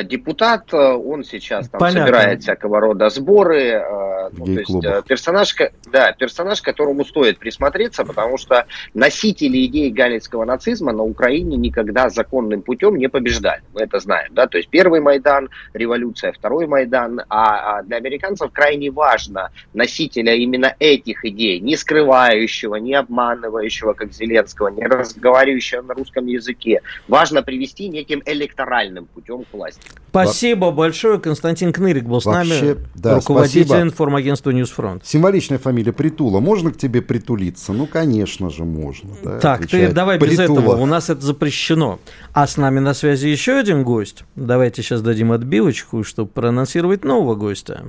депутат, 0.04 0.74
э, 0.74 0.78
он 0.78 1.24
сейчас 1.24 1.70
там 1.70 1.80
Понятно. 1.80 2.02
собирает 2.02 2.42
всякого 2.42 2.80
рода 2.80 3.10
сборы. 3.10 3.62
Э, 3.62 4.30
ну, 4.32 4.46
то 4.46 4.52
есть 4.52 5.08
персонаж, 5.08 5.56
да, 5.92 6.12
персонаж, 6.14 6.64
которому 6.64 7.06
стоит 7.06 7.38
присмотреться, 7.38 8.04
потому 8.04 8.38
что 8.38 8.66
носители 8.96 9.64
идей 9.66 9.92
галицкого 9.92 10.46
нацизма 10.46 10.94
на 10.94 11.04
Украине 11.04 11.58
никогда 11.58 12.10
законным 12.10 12.64
путем 12.64 12.96
не 12.96 13.08
побеждали. 13.08 13.62
Мы 13.76 13.82
это 13.82 14.00
знаем. 14.00 14.34
Да? 14.34 14.48
То 14.48 14.58
есть 14.58 14.70
первый 14.70 15.00
Майдан, 15.00 15.50
революция, 15.74 16.32
второй 16.32 16.66
Майдан. 16.66 17.22
А, 17.30 17.78
а 17.78 17.84
для 17.84 17.98
американцев 17.98 18.52
крайне 18.52 18.90
важно 18.90 19.52
носителя 19.74 20.34
именно 20.34 20.76
этих 20.80 21.24
идей, 21.24 21.60
не 21.60 21.76
скрывающего, 21.76 22.76
не 22.78 22.96
обманывающего, 22.96 23.94
как 23.94 24.12
Зеленского, 24.12 24.70
не 24.70 24.88
разговаривающего 24.88 25.84
на 25.84 25.94
русском 25.94 26.26
языке. 26.26 26.82
Важно 27.08 27.44
привести 27.44 27.90
неким 27.90 28.24
электоральным 28.26 29.06
путем 29.06 29.44
к 29.44 29.54
власти 29.54 29.67
власти. 29.68 29.92
Спасибо 30.10 30.72
большое. 30.72 31.20
Константин 31.20 31.72
Кнырик 31.74 32.06
был 32.06 32.22
с 32.22 32.26
Вообще, 32.26 32.62
нами, 32.62 32.78
да, 32.96 33.16
руководитель 33.16 33.66
спасибо. 33.66 33.88
информагентства 33.88 34.52
Ньюсфронт. 34.52 35.06
Символичная 35.06 35.60
фамилия 35.60 35.94
Притула. 35.94 36.40
Можно 36.40 36.72
к 36.72 36.78
тебе 36.78 37.02
притулиться? 37.02 37.74
Ну, 37.74 37.86
конечно 37.86 38.50
же, 38.50 38.64
можно. 38.64 39.12
Да, 39.24 39.40
так, 39.40 39.68
ты 39.68 39.92
давай 39.92 40.18
Притула. 40.18 40.48
без 40.48 40.58
этого. 40.60 40.76
У 40.82 40.86
нас 40.86 41.10
это 41.10 41.22
запрещено. 41.22 42.00
А 42.34 42.48
с 42.48 42.58
нами 42.58 42.80
на 42.80 42.94
связи 42.94 43.28
еще 43.28 43.54
один 43.60 43.84
гость. 43.84 44.24
Давайте 44.36 44.82
сейчас 44.82 45.02
дадим 45.02 45.32
отбивочку, 45.32 46.04
чтобы 46.04 46.30
проанонсировать 46.30 47.04
нового 47.04 47.36
гостя. 47.36 47.84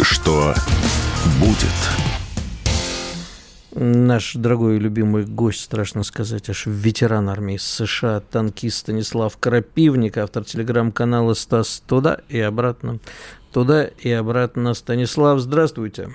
Что 0.00 0.54
будет? 1.40 2.13
Наш 3.76 4.34
дорогой 4.34 4.76
и 4.76 4.78
любимый 4.78 5.24
гость, 5.24 5.62
страшно 5.62 6.04
сказать, 6.04 6.48
аж 6.48 6.66
ветеран 6.66 7.28
армии 7.28 7.56
США, 7.56 8.20
танкист 8.20 8.78
Станислав 8.78 9.36
Крапивник, 9.36 10.16
автор 10.16 10.44
телеграм-канала 10.44 11.34
«Стас 11.34 11.82
туда 11.84 12.20
и 12.28 12.38
обратно». 12.38 13.00
Туда 13.52 13.84
и 13.84 14.10
обратно. 14.10 14.74
Станислав, 14.74 15.40
здравствуйте. 15.40 16.10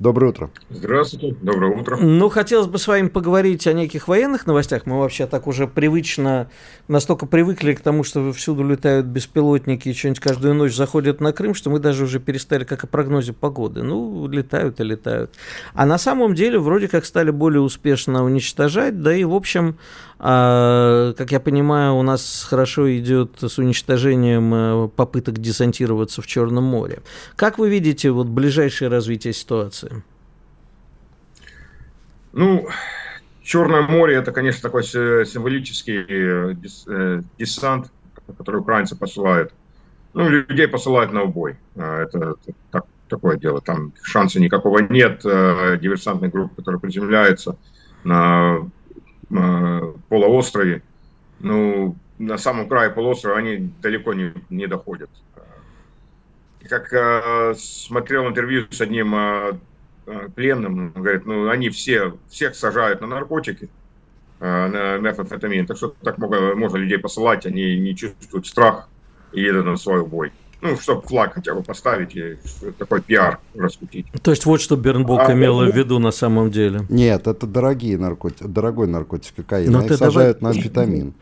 Доброе 0.00 0.28
утро. 0.28 0.50
Здравствуйте, 0.70 1.36
доброе 1.42 1.76
утро. 1.78 1.98
Ну, 1.98 2.30
хотелось 2.30 2.68
бы 2.68 2.78
с 2.78 2.88
вами 2.88 3.08
поговорить 3.08 3.66
о 3.66 3.74
неких 3.74 4.08
военных 4.08 4.46
новостях. 4.46 4.86
Мы 4.86 4.98
вообще 4.98 5.26
так 5.26 5.46
уже 5.46 5.66
привычно, 5.66 6.48
настолько 6.88 7.26
привыкли 7.26 7.74
к 7.74 7.80
тому, 7.80 8.02
что 8.02 8.32
всюду 8.32 8.66
летают 8.66 9.04
беспилотники 9.04 9.90
и 9.90 9.92
что-нибудь 9.92 10.20
каждую 10.20 10.54
ночь 10.54 10.74
заходят 10.74 11.20
на 11.20 11.34
Крым, 11.34 11.52
что 11.52 11.68
мы 11.68 11.80
даже 11.80 12.04
уже 12.04 12.18
перестали 12.18 12.64
как 12.64 12.82
о 12.82 12.86
прогнозе 12.86 13.34
погоды. 13.34 13.82
Ну, 13.82 14.26
летают 14.26 14.80
и 14.80 14.84
летают. 14.84 15.34
А 15.74 15.84
на 15.84 15.98
самом 15.98 16.34
деле 16.34 16.58
вроде 16.58 16.88
как 16.88 17.04
стали 17.04 17.30
более 17.30 17.60
успешно 17.60 18.24
уничтожать, 18.24 19.02
да 19.02 19.14
и, 19.14 19.24
в 19.24 19.34
общем, 19.34 19.76
а, 20.22 21.14
как 21.14 21.32
я 21.32 21.40
понимаю, 21.40 21.94
у 21.96 22.02
нас 22.02 22.46
хорошо 22.48 22.94
идет 22.94 23.38
с 23.40 23.56
уничтожением 23.56 24.54
э, 24.54 24.88
попыток 24.88 25.38
десантироваться 25.38 26.20
в 26.20 26.26
Черном 26.26 26.64
море. 26.64 27.00
Как 27.36 27.58
вы 27.58 27.70
видите 27.70 28.10
вот 28.10 28.26
ближайшее 28.26 28.88
развитие 28.88 29.32
ситуации? 29.32 29.89
Ну, 32.32 32.68
Черное 33.42 33.82
море 33.82 34.16
это, 34.16 34.32
конечно, 34.32 34.60
такой 34.62 34.84
символический 34.84 36.04
э, 36.08 36.54
э, 36.86 37.22
десант, 37.38 37.90
который 38.38 38.60
украинцы 38.60 38.96
посылают. 38.96 39.52
Ну, 40.12 40.28
людей 40.28 40.68
посылают 40.68 41.12
на 41.12 41.22
убой. 41.22 41.56
А, 41.74 42.02
это, 42.02 42.34
так, 42.70 42.84
такое 43.08 43.38
дело. 43.38 43.60
Там 43.60 43.92
шанса 44.02 44.40
никакого 44.40 44.78
нет. 44.80 45.22
Диверсантной 45.22 46.28
группы, 46.28 46.56
которая 46.56 46.80
приземляется 46.80 47.56
на 48.04 48.70
Э, 49.32 49.92
полуострове, 50.08 50.82
ну, 51.38 51.94
на 52.18 52.36
самом 52.36 52.68
крае 52.68 52.90
полуострова 52.90 53.38
они 53.38 53.72
далеко 53.80 54.12
не, 54.12 54.32
не 54.50 54.66
доходят. 54.66 55.08
Как 56.68 56.92
э, 56.92 57.54
смотрел 57.56 58.26
интервью 58.26 58.66
с 58.70 58.80
одним 58.80 59.14
э, 59.14 59.52
пленным, 60.34 60.92
он 60.94 61.02
говорит, 61.02 61.26
ну, 61.26 61.48
они 61.48 61.70
все, 61.70 62.14
всех 62.28 62.54
сажают 62.54 63.00
на 63.00 63.06
наркотики, 63.06 63.68
э, 64.40 64.66
на 64.66 64.98
мефамфетамин, 64.98 65.66
так 65.66 65.76
что 65.76 65.94
так 66.02 66.18
много, 66.18 66.54
можно 66.54 66.76
людей 66.76 66.98
посылать, 66.98 67.46
они 67.46 67.78
не 67.78 67.96
чувствуют 67.96 68.46
страх 68.46 68.88
и 69.32 69.40
едут 69.40 69.66
на 69.66 69.76
свой 69.76 70.04
бой 70.04 70.32
ну, 70.62 70.76
чтобы 70.76 71.02
флаг 71.02 71.34
хотя 71.34 71.54
бы 71.54 71.62
поставить 71.62 72.14
и 72.16 72.36
такой 72.78 73.00
пиар 73.00 73.38
раскрутить. 73.54 74.06
То 74.22 74.30
есть 74.30 74.44
вот 74.46 74.60
что 74.60 74.76
Бернбок 74.76 75.20
а, 75.20 75.32
имела 75.32 75.64
ну, 75.64 75.72
в 75.72 75.76
виду 75.76 75.98
на 75.98 76.10
самом 76.10 76.50
деле. 76.50 76.82
Нет, 76.88 77.26
это 77.26 77.46
дорогие 77.46 77.98
наркотики, 77.98 78.44
дорогой 78.46 78.86
наркотик 78.86 79.36
кокаин. 79.36 79.74
Они 79.74 79.88
сажают 79.88 80.40
давай... 80.40 80.54
на 80.54 80.58
амфетамин. 80.58 81.14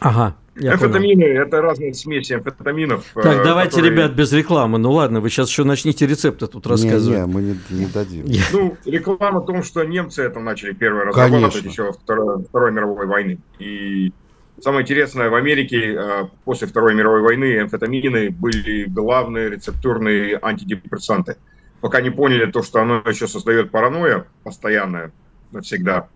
Ага. 0.00 0.36
Амфетамины– 0.56 1.24
это 1.24 1.60
разные 1.60 1.94
смеси 1.94 2.34
амфетаминов. 2.34 3.04
Так, 3.14 3.40
э, 3.40 3.44
давайте, 3.44 3.76
которые... 3.76 3.92
ребят, 3.92 4.12
без 4.12 4.32
рекламы. 4.32 4.78
Ну 4.78 4.92
ладно, 4.92 5.20
вы 5.20 5.30
сейчас 5.30 5.48
еще 5.48 5.64
начните 5.64 6.06
рецепты 6.06 6.46
тут 6.46 6.66
рассказывать. 6.66 7.18
Не, 7.18 7.26
не 7.26 7.32
мы 7.32 7.42
не, 7.42 7.58
не 7.70 7.86
дадим. 7.86 8.26
Ну, 8.52 8.76
реклама 8.84 9.38
о 9.38 9.42
том, 9.42 9.62
что 9.62 9.84
немцы 9.84 10.22
это 10.22 10.40
начали 10.40 10.72
первый 10.72 11.04
раз 11.04 11.16
разрабатывать 11.16 11.64
еще 11.64 11.92
Второй, 11.92 12.44
Второй 12.44 12.72
мировой 12.72 13.06
войны. 13.06 13.38
И 13.58 14.12
Самое 14.60 14.82
интересное, 14.82 15.30
в 15.30 15.34
Америке 15.34 15.94
э, 15.94 16.24
после 16.44 16.68
Второй 16.68 16.94
мировой 16.94 17.22
войны 17.22 17.58
амфетамины 17.60 18.30
были 18.30 18.84
главные 18.84 19.50
рецептурные 19.50 20.38
антидепрессанты. 20.40 21.36
Пока 21.80 22.00
не 22.00 22.10
поняли 22.10 22.50
то, 22.50 22.62
что 22.62 22.80
оно 22.80 23.02
еще 23.04 23.26
создает 23.26 23.72
паранойя 23.72 24.26
постоянная, 24.44 25.12
навсегда. 25.50 26.08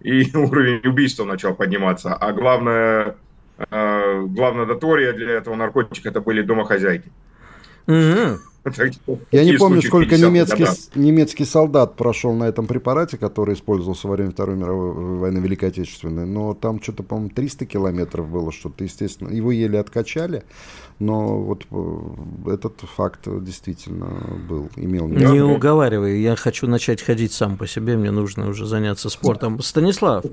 И 0.00 0.28
уровень 0.36 0.86
убийства 0.86 1.24
начал 1.24 1.54
подниматься. 1.54 2.14
А 2.14 2.32
главное, 2.32 3.16
главная 3.56 4.66
дотория 4.66 5.12
для 5.12 5.34
этого 5.34 5.54
наркотика 5.54 6.08
это 6.08 6.20
были 6.20 6.42
домохозяйки. 6.42 7.10
Mm-hmm. 7.86 8.38
Я 9.30 9.44
не 9.44 9.58
помню, 9.58 9.82
сколько 9.82 10.16
немецкий, 10.16 10.64
немецкий 10.94 11.44
солдат 11.44 11.96
прошел 11.96 12.32
на 12.32 12.44
этом 12.44 12.66
препарате, 12.66 13.18
который 13.18 13.54
использовался 13.54 14.08
во 14.08 14.14
время 14.14 14.30
Второй 14.30 14.56
мировой 14.56 15.18
войны 15.18 15.38
Великой 15.38 15.68
Отечественной, 15.68 16.24
но 16.24 16.54
там 16.54 16.82
что-то, 16.82 17.02
по-моему, 17.02 17.30
300 17.30 17.66
километров 17.66 18.28
было, 18.28 18.52
что-то, 18.52 18.84
естественно, 18.84 19.28
его 19.28 19.52
еле 19.52 19.78
откачали, 19.78 20.44
но 20.98 21.40
вот 21.40 21.66
э, 21.70 22.52
этот 22.54 22.80
факт 22.80 23.20
действительно 23.26 24.06
был, 24.48 24.70
имел 24.76 25.08
место. 25.08 25.28
Не 25.28 25.40
уговаривай, 25.40 26.20
я 26.20 26.36
хочу 26.36 26.66
начать 26.66 27.02
ходить 27.02 27.32
сам 27.32 27.56
по 27.56 27.66
себе, 27.66 27.96
мне 27.96 28.10
нужно 28.10 28.48
уже 28.48 28.66
заняться 28.66 29.08
спортом. 29.08 29.60
Станислав, 29.60 30.24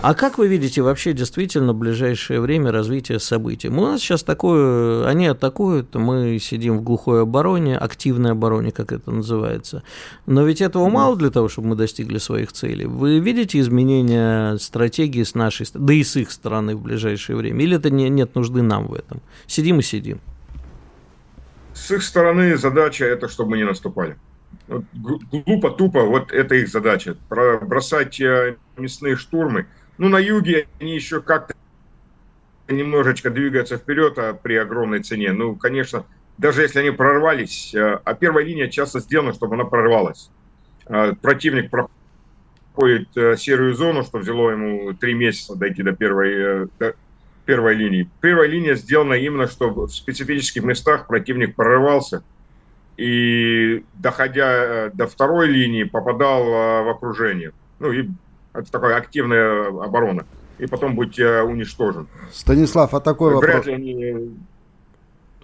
а 0.00 0.14
как 0.14 0.38
вы 0.38 0.46
видите 0.46 0.82
вообще 0.82 1.12
действительно 1.12 1.72
в 1.72 1.76
ближайшее 1.76 2.40
время 2.40 2.70
развитие 2.70 3.18
событий? 3.18 3.68
У 3.68 3.80
нас 3.80 4.00
сейчас 4.00 4.22
такое, 4.22 5.06
они 5.06 5.26
атакуют, 5.26 5.94
мы 5.94 6.38
сидим 6.38 6.78
в 6.78 6.82
глухой 6.82 7.22
обороне, 7.22 7.76
активной 7.76 8.32
обороне, 8.32 8.70
как 8.70 8.92
это 8.92 9.10
называется. 9.10 9.82
Но 10.26 10.44
ведь 10.44 10.60
этого 10.60 10.88
мало 10.88 11.16
для 11.16 11.30
того, 11.30 11.48
чтобы 11.48 11.68
мы 11.68 11.76
достигли 11.76 12.18
своих 12.18 12.52
целей. 12.52 12.86
Вы 12.86 13.18
видите 13.18 13.58
изменения 13.58 14.56
стратегии 14.58 15.24
с 15.24 15.34
нашей, 15.34 15.66
да 15.74 15.92
и 15.92 16.04
с 16.04 16.16
их 16.16 16.30
стороны 16.30 16.76
в 16.76 16.82
ближайшее 16.82 17.36
время? 17.36 17.62
Или 17.64 17.76
это 17.76 17.90
не, 17.90 18.08
нет 18.08 18.34
нужды 18.34 18.62
нам 18.62 18.86
в 18.86 18.94
этом? 18.94 19.20
Сидим 19.46 19.80
и 19.80 19.82
сидим. 19.82 19.95
С 21.74 21.90
их 21.90 22.02
стороны 22.02 22.56
задача 22.56 23.04
это, 23.04 23.28
чтобы 23.28 23.50
мы 23.50 23.56
не 23.58 23.64
наступали. 23.64 24.16
Глупо, 24.66 25.70
тупо, 25.70 26.02
вот 26.02 26.32
это 26.32 26.54
их 26.54 26.68
задача. 26.68 27.16
Бросать 27.28 28.20
э, 28.20 28.56
мясные 28.76 29.16
штурмы. 29.16 29.66
Ну, 29.98 30.08
на 30.08 30.18
юге 30.18 30.68
они 30.80 30.94
еще 30.94 31.20
как-то 31.20 31.54
немножечко 32.68 33.30
двигаются 33.30 33.76
вперед 33.76 34.18
а 34.18 34.32
при 34.34 34.54
огромной 34.54 35.02
цене. 35.02 35.32
Ну, 35.32 35.54
конечно, 35.54 36.04
даже 36.38 36.62
если 36.62 36.80
они 36.80 36.90
прорвались, 36.90 37.74
э, 37.74 38.00
а 38.04 38.14
первая 38.14 38.44
линия 38.44 38.68
часто 38.68 39.00
сделана, 39.00 39.34
чтобы 39.34 39.54
она 39.54 39.64
прорвалась. 39.64 40.30
А 40.86 41.14
противник 41.14 41.70
проходит 41.70 43.08
э, 43.16 43.36
серую 43.36 43.74
зону, 43.74 44.02
что 44.02 44.18
взяло 44.18 44.50
ему 44.50 44.94
три 44.94 45.14
месяца 45.14 45.54
дойти 45.54 45.82
до 45.82 45.92
первой, 45.92 46.68
первой 47.46 47.74
линии. 47.74 48.10
Первая 48.20 48.48
линия 48.48 48.74
сделана 48.74 49.14
именно, 49.14 49.46
чтобы 49.46 49.86
в 49.86 49.92
специфических 49.92 50.62
местах 50.62 51.06
противник 51.06 51.54
прорывался 51.54 52.22
и, 52.98 53.84
доходя 53.94 54.90
до 54.92 55.06
второй 55.06 55.48
линии, 55.48 55.84
попадал 55.84 56.44
в 56.44 56.90
окружение. 56.90 57.52
Ну, 57.78 57.92
и 57.92 58.08
это 58.52 58.70
такая 58.70 58.96
активная 58.96 59.68
оборона 59.68 60.26
и 60.58 60.66
потом 60.66 60.96
быть 60.96 61.18
э, 61.18 61.42
уничтожен. 61.42 62.08
Станислав, 62.32 62.94
а 62.94 63.00
такой 63.00 63.36
Вряд 63.36 63.42
вопрос... 63.42 63.66
Ли 63.66 63.72
они... 63.72 64.36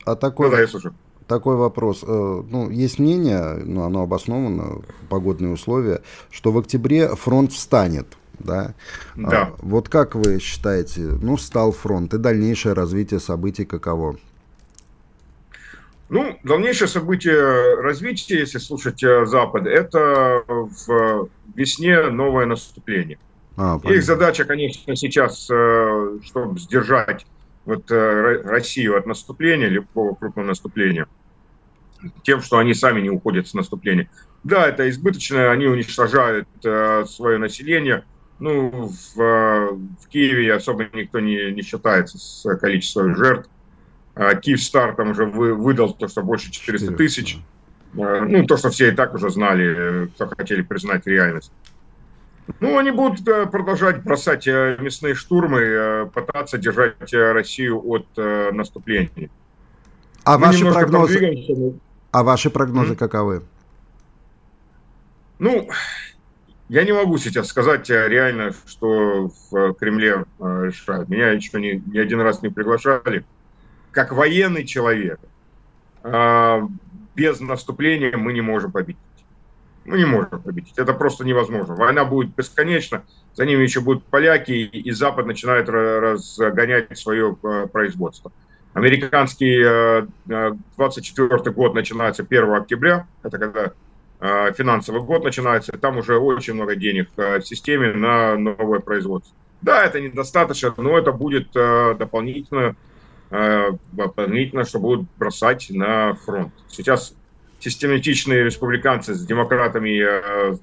А 0.05 0.17
такой... 0.17 0.47
Ну, 0.47 0.53
да, 0.53 0.61
я 0.61 0.67
слушаю. 0.67 0.95
Такой 1.27 1.57
вопрос. 1.57 2.03
Э, 2.03 2.43
ну, 2.49 2.71
есть 2.71 2.99
мнение, 2.99 3.63
но 3.65 3.85
оно 3.85 4.03
обосновано, 4.03 4.83
погодные 5.09 5.53
условия, 5.53 6.03
что 6.31 6.53
в 6.53 6.59
октябре 6.59 7.09
фронт 7.09 7.53
встанет. 7.53 8.07
Да? 8.39 8.75
да. 9.15 9.43
А, 9.43 9.55
вот 9.59 9.89
как 9.89 10.15
вы 10.15 10.41
считаете, 10.41 11.01
ну, 11.01 11.37
встал 11.37 11.73
фронт, 11.73 12.15
и 12.15 12.19
дальнейшее 12.19 12.75
развитие 12.75 13.21
событий 13.21 13.65
каково? 13.65 14.17
Ну, 16.13 16.39
дальнейшее 16.45 16.89
событие 16.89 17.81
развития, 17.81 18.41
если 18.41 18.59
слушать 18.59 19.03
э, 19.03 19.25
Запад, 19.25 19.67
это 19.67 20.45
в 20.47 21.31
весне 21.55 22.11
новое 22.11 22.45
наступление. 22.45 23.19
А, 23.57 23.81
Их 23.85 24.03
задача, 24.03 24.45
конечно, 24.45 24.95
сейчас, 24.95 25.49
э, 25.51 26.19
чтобы 26.23 26.61
сдержать 26.61 27.25
вот 27.65 27.91
э, 27.91 28.43
Россию 28.45 28.99
от 28.99 29.07
наступления, 29.07 29.69
любого 29.69 30.15
крупного 30.15 30.49
наступления, 30.49 31.07
тем, 32.25 32.43
что 32.43 32.59
они 32.59 32.75
сами 32.75 33.01
не 33.01 33.09
уходят 33.09 33.49
с 33.49 33.55
наступления. 33.55 34.11
Да, 34.45 34.69
это 34.69 34.91
избыточно, 34.91 35.51
они 35.51 35.67
уничтожают 35.67 36.47
свое 37.09 37.39
население. 37.39 38.05
Ну, 38.43 38.89
в, 38.89 39.17
в 39.17 40.09
Киеве 40.09 40.53
особо 40.53 40.89
никто 40.93 41.21
не, 41.21 41.53
не 41.53 41.63
считается 41.63 42.19
с 42.19 42.43
количеством 42.57 43.15
жертв. 43.15 43.49
А 44.17 44.35
Киевстар 44.35 44.97
там 44.97 45.13
уже 45.13 45.27
вы, 45.27 45.55
выдал 45.55 45.95
то, 45.95 46.09
что 46.09 46.23
больше 46.23 46.51
400 46.51 46.93
тысяч. 46.95 47.39
Ну, 47.93 48.45
то, 48.47 48.57
что 48.57 48.71
все 48.71 48.89
и 48.89 48.91
так 48.91 49.15
уже 49.15 49.31
знали, 49.31 50.09
кто 50.09 50.27
хотели 50.27 50.63
признать 50.63 51.07
реальность. 51.07 51.53
Ну, 52.59 52.77
они 52.79 52.91
будут 52.91 53.27
э, 53.29 53.47
продолжать 53.47 54.03
бросать 54.03 54.49
э, 54.49 54.77
мясные 54.81 55.15
штурмы, 55.15 55.61
э, 55.61 56.07
пытаться 56.13 56.59
держать 56.59 57.13
Россию 57.13 57.81
от 57.87 58.07
наступления. 58.17 59.31
А 60.25 60.37
ваши 60.37 60.65
прогнозы? 60.65 61.79
А 62.11 62.25
ваши 62.25 62.51
прогнозы 62.51 62.95
mm-hmm. 62.95 62.97
каковы? 62.97 63.43
Ну, 65.39 65.69
я 66.73 66.85
не 66.85 66.93
могу 66.93 67.19
сейчас 67.19 67.49
сказать 67.49 67.91
реально, 67.91 68.53
что 68.67 69.31
в 69.51 69.75
Кремле 69.75 70.25
решают. 70.41 71.11
Меня 71.11 71.33
еще 71.33 71.61
ни, 71.61 71.83
ни 71.87 71.99
один 71.99 72.21
раз 72.23 72.41
не 72.41 72.49
приглашали. 72.49 73.27
Как 73.91 74.13
военный 74.13 74.65
человек, 74.65 75.21
без 77.15 77.41
наступления 77.41 78.17
мы 78.17 78.33
не 78.33 78.41
можем 78.41 78.73
победить. 78.73 78.97
Мы 79.85 79.99
не 79.99 80.07
можем 80.07 80.41
победить. 80.41 80.79
Это 80.79 80.95
просто 80.95 81.25
невозможно. 81.25 81.75
Война 81.75 82.07
будет 82.07 82.35
бесконечна, 82.35 83.05
за 83.35 83.45
ними 83.45 83.63
еще 83.63 83.81
будут 83.81 84.05
поляки, 84.05 84.53
и 84.53 84.91
Запад 84.93 85.27
начинает 85.27 85.69
разгонять 85.69 86.97
свое 86.97 87.37
э, 87.43 87.67
производство. 87.71 88.33
Американский 88.73 89.63
24 90.77 91.29
э, 91.29 91.39
э, 91.45 91.51
год 91.51 91.75
начинается 91.75 92.23
1 92.23 92.53
октября, 92.55 93.07
это 93.23 93.39
когда 93.39 93.73
финансовый 94.57 95.03
год 95.03 95.25
начинается, 95.25 95.73
там 95.73 95.99
уже 95.99 96.17
очень 96.17 96.55
много 96.55 96.77
денег 96.77 97.09
в 97.17 97.43
системе 97.43 97.93
на 97.93 98.37
новое 98.37 98.79
производство. 98.79 99.35
Да, 99.61 99.85
это 99.85 100.01
недостаточно, 100.01 100.73
но 100.77 100.97
это 100.97 101.11
будет 101.11 101.53
дополнительно, 101.53 102.77
дополнительно, 103.31 104.65
что 104.65 104.79
будут 104.79 105.09
бросать 105.19 105.67
на 105.71 106.15
фронт. 106.15 106.53
Сейчас 106.69 107.15
систематичные 107.63 108.45
республиканцы 108.45 109.15
с 109.15 109.25
демократами 109.25 110.03
э, 110.03 110.57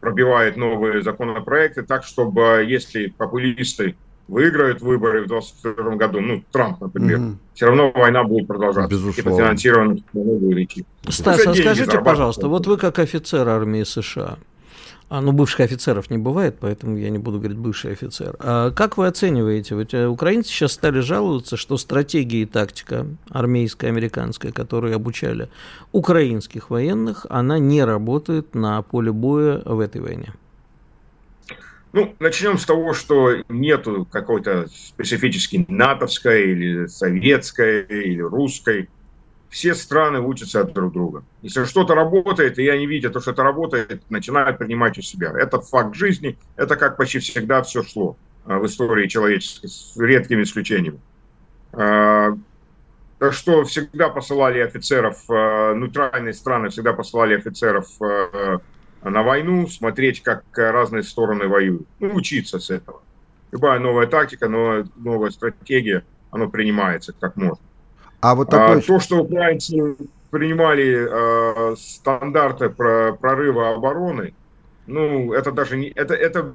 пробивают 0.00 0.56
новые 0.56 1.02
законопроекты 1.02 1.82
так, 1.82 2.04
чтобы 2.04 2.42
э, 2.42 2.64
если 2.66 3.08
популисты 3.08 3.96
выиграют 4.28 4.80
выборы 4.80 5.24
в 5.24 5.28
2022 5.28 5.96
году, 5.96 6.20
ну, 6.20 6.42
Трамп, 6.50 6.80
например, 6.80 7.18
mm-hmm. 7.18 7.36
все 7.54 7.66
равно 7.66 7.92
война 7.92 8.24
будет 8.24 8.46
продолжаться. 8.46 8.90
Безусловно. 8.90 9.20
И 9.20 9.22
по 9.22 9.36
финансированию 9.36 10.04
будет 10.12 10.58
идти. 10.58 10.86
Стас, 11.08 11.46
а 11.46 11.54
скажите, 11.54 12.00
пожалуйста, 12.00 12.48
вот 12.48 12.66
вы 12.66 12.76
как 12.76 12.98
офицер 12.98 13.48
армии 13.48 13.82
США, 13.82 14.38
а, 15.10 15.20
ну, 15.20 15.32
бывших 15.32 15.60
офицеров 15.60 16.10
не 16.10 16.18
бывает, 16.18 16.56
поэтому 16.58 16.96
я 16.96 17.10
не 17.10 17.18
буду 17.18 17.38
говорить 17.38 17.58
бывший 17.58 17.92
офицер. 17.92 18.36
А 18.38 18.70
как 18.70 18.96
вы 18.96 19.06
оцениваете? 19.06 19.76
Ведь 19.76 19.92
э, 19.92 20.06
украинцы 20.06 20.48
сейчас 20.50 20.72
стали 20.72 21.00
жаловаться, 21.00 21.56
что 21.56 21.76
стратегия 21.76 22.42
и 22.42 22.46
тактика 22.46 23.06
армейская, 23.28 23.90
американская, 23.90 24.50
которые 24.50 24.94
обучали 24.94 25.50
украинских 25.92 26.70
военных, 26.70 27.26
она 27.28 27.58
не 27.58 27.84
работает 27.84 28.54
на 28.54 28.80
поле 28.82 29.12
боя 29.12 29.60
в 29.64 29.78
этой 29.80 30.00
войне. 30.00 30.32
Ну, 31.94 32.12
начнем 32.18 32.58
с 32.58 32.66
того, 32.66 32.92
что 32.92 33.36
нету 33.48 34.04
какой-то 34.10 34.66
специфической 34.66 35.64
натовской 35.68 36.50
или 36.50 36.86
советской 36.86 37.82
или 37.82 38.20
русской 38.20 38.90
все 39.48 39.76
страны 39.76 40.18
учатся 40.20 40.62
от 40.62 40.72
друг 40.72 40.92
друга. 40.92 41.22
Если 41.42 41.62
что-то 41.62 41.94
работает, 41.94 42.58
и 42.58 42.66
они 42.66 42.88
видят, 42.88 43.16
что 43.22 43.30
это 43.30 43.44
работает, 43.44 44.02
начинают 44.10 44.58
принимать 44.58 44.98
у 44.98 45.02
себя. 45.02 45.32
Это 45.38 45.60
факт 45.60 45.94
жизни, 45.94 46.36
это 46.56 46.74
как 46.74 46.96
почти 46.96 47.20
всегда 47.20 47.62
все 47.62 47.84
шло 47.84 48.16
а, 48.44 48.58
в 48.58 48.66
истории 48.66 49.06
человеческой, 49.06 49.68
с 49.68 49.96
редкими 49.96 50.42
исключениями. 50.42 50.98
А, 51.74 52.36
так 53.20 53.34
что 53.34 53.62
всегда 53.62 54.08
посылали 54.08 54.58
офицеров, 54.58 55.22
а, 55.30 55.74
нейтральные 55.74 56.32
страны 56.32 56.70
всегда 56.70 56.92
посылали 56.92 57.36
офицеров 57.36 57.86
на 59.10 59.22
войну, 59.22 59.66
смотреть, 59.66 60.22
как 60.22 60.44
разные 60.54 61.02
стороны 61.02 61.46
воюют. 61.46 61.86
Ну, 62.00 62.14
учиться 62.14 62.58
с 62.58 62.70
этого. 62.70 63.02
Любая 63.52 63.78
новая 63.78 64.06
тактика, 64.06 64.48
новая, 64.48 64.86
новая 64.96 65.30
стратегия, 65.30 66.04
она 66.30 66.48
принимается 66.48 67.12
как 67.12 67.36
можно. 67.36 67.62
А 68.20 68.34
вот 68.34 68.50
такой... 68.50 68.78
а, 68.78 68.80
то, 68.80 68.98
что 69.00 69.18
украинцы 69.22 69.96
принимали 70.30 71.06
э, 71.08 71.76
стандарты 71.76 72.70
про 72.70 73.12
прорыва 73.12 73.74
обороны, 73.74 74.34
ну, 74.86 75.32
это 75.32 75.52
даже 75.52 75.76
не... 75.76 75.88
Это, 75.90 76.14
это, 76.14 76.54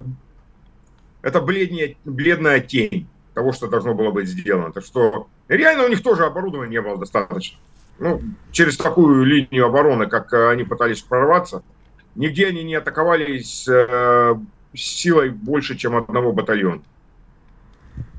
это 1.22 1.42
бледнее, 1.42 1.96
бледная 2.04 2.60
тень 2.60 3.08
того, 3.34 3.54
что 3.54 3.68
должно 3.68 3.94
было 3.94 4.12
быть 4.12 4.28
сделано. 4.28 4.72
Так 4.72 4.84
что 4.84 5.28
реально 5.48 5.86
у 5.86 5.88
них 5.90 6.04
тоже 6.04 6.26
оборудования 6.26 6.72
не 6.72 6.82
было 6.82 6.98
достаточно. 6.98 7.58
Ну, 8.00 8.22
через 8.52 8.78
такую 8.78 9.24
линию 9.24 9.66
обороны, 9.66 10.08
как 10.08 10.34
они 10.34 10.64
пытались 10.64 11.02
прорваться, 11.02 11.64
нигде 12.20 12.48
они 12.48 12.64
не 12.64 12.76
атаковали 12.76 13.40
с, 13.40 13.66
э, 13.68 14.36
силой 14.74 15.30
больше, 15.30 15.78
чем 15.78 15.96
одного 15.96 16.34
батальона. 16.34 16.82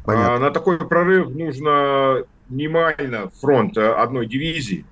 А 0.07 0.39
на 0.39 0.51
такой 0.51 0.79
прорыв 0.79 1.29
нужно 1.29 2.25
минимально 2.49 3.29
фронт 3.41 3.77
э, 3.77 3.93
одной 3.93 4.27
дивизии, 4.27 4.87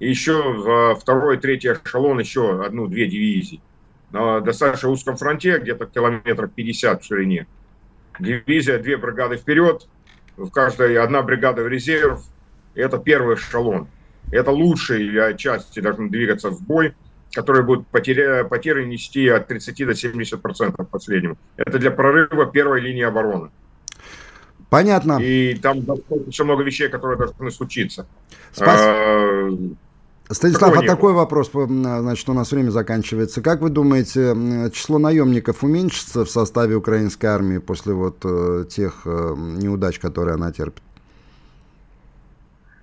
и 0.00 0.08
еще 0.08 0.96
второй, 0.98 1.36
третий 1.36 1.68
эшелон 1.68 2.20
еще 2.20 2.64
одну-две 2.64 3.06
дивизии. 3.06 3.60
На 4.10 4.40
достаточно 4.40 4.88
узком 4.88 5.16
фронте, 5.16 5.58
где-то 5.58 5.86
километров 5.86 6.50
50 6.54 7.02
в 7.02 7.04
ширине. 7.04 7.46
Дивизия, 8.18 8.78
две 8.78 8.96
бригады 8.96 9.36
вперед, 9.36 9.86
в 10.36 10.50
каждой 10.50 10.96
одна 10.96 11.20
бригада 11.22 11.62
в 11.62 11.68
резерв, 11.68 12.22
это 12.74 12.98
первый 12.98 13.34
эшелон. 13.34 13.88
Это 14.32 14.50
лучшие 14.50 15.36
части 15.36 15.80
должны 15.80 16.08
двигаться 16.08 16.50
в 16.50 16.62
бой, 16.62 16.94
которые 17.38 17.64
будут 17.64 17.86
потери, 17.86 18.42
потери 18.48 18.84
нести 18.84 19.28
от 19.28 19.46
30 19.46 19.86
до 19.86 19.94
70 19.94 20.42
процентов 20.42 20.88
в 20.90 21.36
Это 21.56 21.78
для 21.78 21.92
прорыва 21.92 22.46
первой 22.46 22.80
линии 22.80 23.04
обороны. 23.04 23.50
Понятно. 24.70 25.20
И 25.22 25.54
там 25.54 25.86
еще 26.26 26.42
много 26.42 26.64
вещей, 26.64 26.88
которые 26.88 27.16
должны 27.16 27.52
случиться. 27.52 28.06
Спас... 28.50 28.80
А, 28.80 29.50
Станислав, 30.28 30.76
а 30.76 30.82
такой 30.82 31.12
вопрос, 31.12 31.50
значит, 31.52 32.28
у 32.28 32.32
нас 32.32 32.50
время 32.50 32.70
заканчивается. 32.70 33.40
Как 33.40 33.60
вы 33.60 33.70
думаете, 33.70 34.34
число 34.72 34.98
наемников 34.98 35.62
уменьшится 35.62 36.24
в 36.24 36.30
составе 36.30 36.74
украинской 36.74 37.26
армии 37.26 37.58
после 37.58 37.92
вот 37.94 38.16
э, 38.24 38.64
тех 38.68 39.02
э, 39.04 39.34
неудач, 39.36 40.00
которые 40.00 40.34
она 40.34 40.50
терпит? 40.50 40.82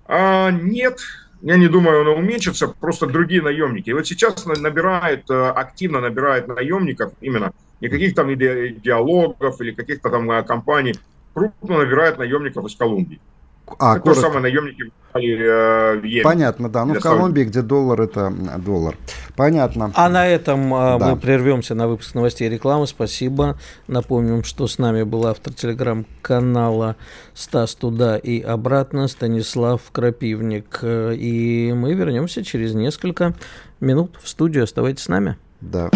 А, 0.07 0.49
нет, 0.49 1.01
я 1.45 1.58
не 1.58 1.67
думаю, 1.67 2.01
оно 2.01 2.15
уменьшится, 2.15 2.67
просто 2.67 3.05
другие 3.05 3.39
наемники. 3.39 3.91
И 3.91 3.93
вот 3.93 4.08
сейчас 4.08 4.47
набирают, 4.47 5.29
э, 5.29 5.49
активно 5.49 6.01
набирают 6.01 6.47
наемников 6.47 7.13
именно, 7.21 7.53
никаких 7.81 8.15
там 8.15 8.36
диалогов 8.36 9.62
или 9.62 9.69
каких-то 9.69 10.10
там 10.10 10.43
компаний, 10.43 10.95
крупно 11.36 11.78
набирают 11.78 12.17
наемников 12.17 12.65
из 12.65 12.76
Колумбии. 12.76 13.19
А, 13.80 13.99
то 13.99 14.13
самое 14.13 14.41
наемники 14.41 14.91
э, 15.16 15.99
в 15.99 16.03
Йемен. 16.03 16.24
Понятно, 16.24 16.70
да. 16.70 16.86
Ну, 16.86 16.93
в 16.93 16.99
Колумбии, 16.99 17.43
где 17.43 17.61
доллар, 17.61 18.01
это 18.01 18.32
доллар. 18.59 18.95
Понятно. 19.36 19.91
А 19.95 20.09
на 20.09 20.28
этом 20.28 20.74
э, 20.74 20.99
да. 20.99 21.09
мы 21.09 21.18
прервемся 21.18 21.74
на 21.76 21.88
выпуск 21.88 22.13
новостей 22.16 22.47
и 22.47 22.51
рекламы. 22.51 22.88
Спасибо. 22.88 23.57
Напомним, 23.88 24.43
что 24.43 24.68
с 24.68 24.78
нами 24.78 25.03
был 25.03 25.26
автор 25.26 25.53
телеграм-канала 25.53 26.95
«Стас 27.34 27.76
туда 27.76 28.18
и 28.18 28.41
обратно» 28.41 29.07
Станислав 29.07 29.82
Крапивник. 29.91 30.80
И 30.84 31.74
мы 31.76 31.93
вернемся 31.93 32.43
через 32.43 32.74
несколько 32.74 33.34
минут 33.80 34.18
в 34.22 34.30
студию. 34.30 34.63
Оставайтесь 34.63 35.03
с 35.03 35.07
нами. 35.07 35.38
Да. 35.61 35.89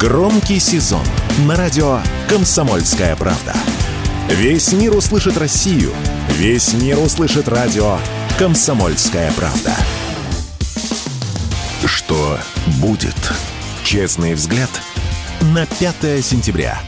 Громкий 0.00 0.58
сезон 0.58 1.04
на 1.46 1.56
радио 1.56 1.98
«Комсомольская 2.28 3.14
правда». 3.16 3.52
Весь 4.32 4.72
мир 4.72 4.96
услышит 4.96 5.36
Россию. 5.36 5.92
Весь 6.30 6.72
мир 6.72 6.98
услышит 6.98 7.48
радио 7.48 7.98
«Комсомольская 8.38 9.30
правда». 9.32 9.76
Что 11.84 12.38
будет? 12.80 13.14
Честный 13.84 14.32
взгляд 14.32 14.70
на 15.42 15.66
5 15.66 16.24
сентября. 16.24 16.80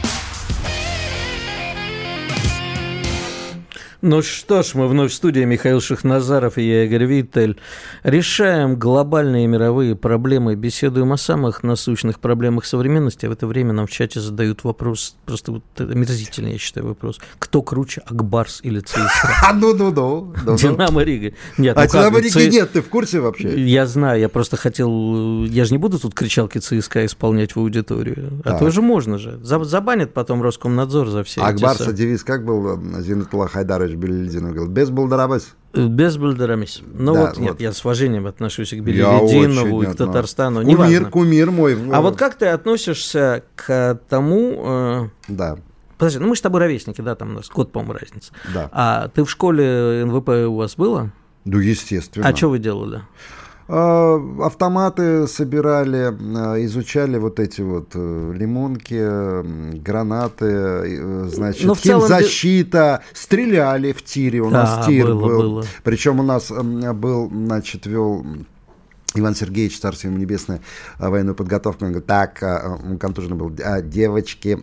Ну 4.07 4.21
что 4.21 4.61
ж, 4.61 4.75
мы 4.75 4.87
вновь 4.87 5.11
в 5.11 5.15
студии. 5.15 5.39
Михаил 5.45 5.81
Шахназаров 5.81 6.59
и 6.59 6.61
я, 6.61 6.83
Игорь 6.83 7.05
Виттель. 7.05 7.57
Решаем 8.03 8.75
глобальные 8.75 9.47
мировые 9.47 9.95
проблемы, 9.95 10.53
беседуем 10.53 11.11
о 11.11 11.17
самых 11.17 11.63
насущных 11.63 12.19
проблемах 12.19 12.67
современности. 12.67 13.25
А 13.25 13.29
в 13.29 13.31
это 13.31 13.47
время 13.47 13.73
нам 13.73 13.87
в 13.87 13.91
чате 13.91 14.19
задают 14.19 14.63
вопрос, 14.63 15.15
просто 15.25 15.53
вот 15.53 15.63
омерзительный, 15.79 16.51
я 16.51 16.57
считаю, 16.59 16.85
вопрос. 16.85 17.19
Кто 17.39 17.63
круче, 17.63 18.03
Акбарс 18.05 18.59
или 18.61 18.79
ЦСКА? 18.79 19.53
Ну-ну-ну. 19.55 20.35
Динамо 20.55 21.01
Рига. 21.01 21.35
Нет, 21.57 21.75
а 21.75 21.85
ну 21.85 21.87
Динамо 21.87 22.19
Рига 22.19 22.47
нет, 22.47 22.73
ты 22.73 22.83
в 22.83 22.89
курсе 22.89 23.21
вообще? 23.21 23.59
Я 23.59 23.87
знаю, 23.87 24.19
я 24.19 24.29
просто 24.29 24.55
хотел... 24.55 25.45
Я 25.45 25.65
же 25.65 25.71
не 25.71 25.79
буду 25.79 25.97
тут 25.97 26.13
кричалки 26.13 26.59
ЦСКА 26.59 27.07
исполнять 27.07 27.55
в 27.55 27.59
аудиторию. 27.59 28.39
А 28.45 28.59
тоже 28.59 28.83
можно 28.83 29.17
же. 29.17 29.39
Забанят 29.41 30.13
потом 30.13 30.43
Роскомнадзор 30.43 31.09
за 31.09 31.23
все 31.23 31.41
Акбарса 31.41 31.91
девиз 31.91 32.23
как 32.23 32.45
был? 32.45 32.79
Зинатулlah 33.01 33.47
Хайдарович 33.47 33.94
Беллидину 33.95 34.53
говорил, 34.53 34.67
без 34.67 34.89
Булдарабес. 34.89 35.55
Без 35.73 36.17
Булдарамис. 36.17 36.81
Ну 36.85 37.13
да, 37.13 37.19
вот, 37.21 37.29
вот, 37.29 37.37
нет, 37.37 37.61
я 37.61 37.73
с 37.73 37.83
уважением 37.83 38.27
отношусь 38.27 38.71
и 38.73 38.79
к 38.79 38.83
Беллидинову, 38.83 39.83
и 39.83 39.85
к 39.87 39.95
Татарстану. 39.95 40.61
Кумир, 40.61 40.77
неважно. 40.77 41.11
кумир 41.11 41.51
мой. 41.51 41.77
А 41.91 42.01
вот 42.01 42.17
как 42.17 42.35
ты 42.35 42.47
относишься 42.47 43.43
к 43.55 43.99
тому... 44.07 44.63
Э... 44.65 45.09
Да. 45.27 45.57
Подожди, 45.97 46.19
ну 46.19 46.27
мы 46.27 46.35
с 46.35 46.41
тобой 46.41 46.61
ровесники, 46.61 47.01
да, 47.01 47.15
там 47.15 47.31
у 47.31 47.33
нас 47.33 47.49
год, 47.49 47.71
по-моему, 47.71 47.93
разница. 47.93 48.31
Да. 48.53 48.69
А 48.71 49.07
ты 49.09 49.23
в 49.23 49.29
школе 49.29 50.03
НВП 50.05 50.29
у 50.47 50.55
вас 50.55 50.75
было? 50.75 51.11
Ну, 51.45 51.59
естественно. 51.59 52.27
А 52.27 52.35
что 52.35 52.49
вы 52.49 52.59
делали? 52.59 53.03
А, 53.67 54.21
автоматы 54.43 55.27
собирали, 55.27 56.13
а, 56.37 56.63
изучали 56.65 57.17
вот 57.17 57.39
эти 57.39 57.61
вот 57.61 57.91
э, 57.95 58.33
лимонки, 58.35 59.79
гранаты, 59.79 60.45
э, 60.45 61.29
значит, 61.33 61.63
Но 61.63 61.69
ну, 61.69 61.75
химзащита, 61.75 63.01
целом... 63.01 63.01
стреляли 63.13 63.91
в 63.91 64.03
тире, 64.03 64.41
у 64.41 64.51
нас 64.51 64.77
да, 64.77 64.85
тир 64.85 65.07
было, 65.07 65.19
был. 65.19 65.41
Было. 65.41 65.65
Причем 65.83 66.19
у 66.19 66.23
нас 66.23 66.51
был, 66.51 67.27
значит, 67.31 67.87
вел 67.87 68.23
Иван 69.15 69.33
Сергеевич, 69.33 69.79
Царство 69.79 70.09
ему 70.09 70.19
небесное, 70.19 70.61
э, 70.99 71.09
военную 71.09 71.33
подготовку. 71.33 71.85
Он 71.85 71.91
говорит, 71.91 72.05
так, 72.05 72.43
он 72.83 72.99
контужен 72.99 73.35
был, 73.35 73.51
а, 73.63 73.81
девочки, 73.81 74.59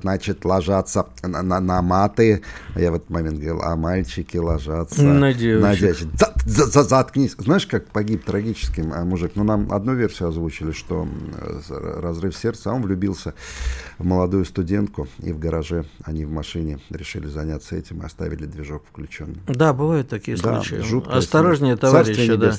значит, 0.00 0.46
ложатся 0.46 1.08
на, 1.22 1.42
на, 1.42 1.60
на 1.60 1.82
маты. 1.82 2.40
Я 2.74 2.90
в 2.90 2.94
этот 2.94 3.10
момент 3.10 3.36
говорил, 3.36 3.60
а 3.62 3.76
мальчики 3.76 4.38
ложатся 4.38 5.02
на 5.02 5.34
девочек. 5.34 6.08
За, 6.14 6.29
за, 6.44 6.66
за, 6.66 6.82
заткнись. 6.82 7.34
Знаешь, 7.38 7.66
как 7.66 7.86
погиб 7.86 8.24
трагически 8.24 8.80
мужик? 8.80 9.32
Ну, 9.34 9.44
нам 9.44 9.72
одну 9.72 9.94
версию 9.94 10.28
озвучили, 10.28 10.72
что 10.72 11.08
разрыв 11.68 12.36
сердца, 12.36 12.70
а 12.70 12.74
он 12.74 12.82
влюбился 12.82 13.34
в 13.98 14.04
молодую 14.04 14.44
студентку, 14.44 15.08
и 15.20 15.32
в 15.32 15.38
гараже 15.38 15.84
они 16.04 16.24
в 16.24 16.30
машине 16.30 16.78
решили 16.90 17.26
заняться 17.26 17.76
этим 17.76 18.02
и 18.02 18.04
оставили 18.04 18.46
движок 18.46 18.84
включенным. 18.90 19.40
Да, 19.46 19.72
бывают 19.72 20.08
такие 20.08 20.36
да, 20.36 20.62
случаи. 20.62 21.16
Осторожнее, 21.16 21.76
товарищи. 21.76 22.36
Да. 22.36 22.54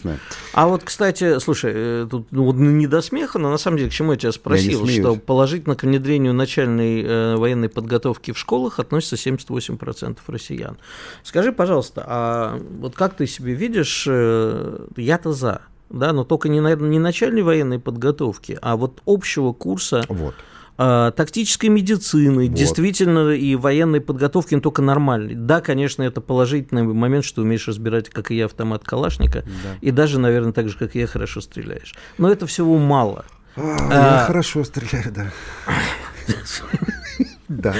А 0.54 0.68
вот, 0.68 0.84
кстати, 0.84 1.12
кстати, 1.12 1.40
слушай, 1.40 1.72
э, 1.74 2.08
тут 2.10 2.28
ну, 2.32 2.52
не 2.54 2.88
до 2.88 3.02
смеха, 3.02 3.38
но 3.40 3.50
на 3.50 3.58
самом 3.58 3.78
деле, 3.78 3.90
к 3.90 3.94
чему 3.94 4.14
я 4.14 4.18
тебя 4.18 4.32
спросил, 4.32 4.86
я 4.86 5.02
что 5.02 5.16
положительно 5.16 5.76
к 5.76 5.84
внедрению 5.84 6.34
начальной 6.34 7.04
э, 7.04 7.36
военной 7.36 7.70
подготовки 7.70 8.32
в 8.32 8.38
школах 8.38 8.80
относится 8.80 9.16
78% 9.16 10.18
россиян. 10.28 10.78
Скажи, 11.24 11.52
пожалуйста, 11.52 12.04
а 12.08 12.60
вот 12.80 12.96
как 12.96 13.16
ты 13.16 13.28
себе 13.28 13.54
видишь, 13.54 13.71
э, 14.08 14.88
я-то 14.98 15.34
за, 15.34 15.62
да, 15.90 16.14
но 16.14 16.24
только 16.24 16.50
не, 16.50 16.60
на, 16.62 16.76
не 16.76 17.00
начальной 17.00 17.42
военной 17.42 17.80
подготовки, 17.80 18.58
а 18.62 18.76
вот 18.76 19.02
общего 19.06 19.54
курса 19.54 20.04
вот 20.08 20.36
а, 20.78 21.12
тактической 21.12 21.70
медицины, 21.70 22.48
вот. 22.48 22.58
действительно 22.58 23.30
и 23.30 23.56
военной 23.56 24.02
подготовки, 24.02 24.56
но 24.56 24.62
только 24.62 24.82
нормальной. 24.82 25.36
Да, 25.36 25.62
конечно, 25.62 26.02
это 26.02 26.22
положительный 26.22 26.84
момент, 26.84 27.24
что 27.24 27.44
умеешь 27.44 27.68
разбирать, 27.68 28.10
как 28.10 28.32
и 28.32 28.36
я, 28.36 28.46
автомат 28.46 28.84
Калашника, 28.84 29.44
да. 29.44 29.78
и 29.82 29.92
даже, 29.92 30.20
наверное, 30.20 30.54
так 30.54 30.70
же, 30.70 30.78
как 30.78 30.96
и 30.96 31.00
я, 31.00 31.08
хорошо 31.08 31.42
стреляешь. 31.42 31.94
Но 32.18 32.32
это 32.32 32.48
всего 32.48 32.80
мало. 32.80 33.26
А, 33.56 33.62
я 33.92 34.22
а, 34.24 34.26
хорошо 34.26 34.64
стреляю, 34.64 35.12
да. 35.14 35.32
Да 37.48 37.76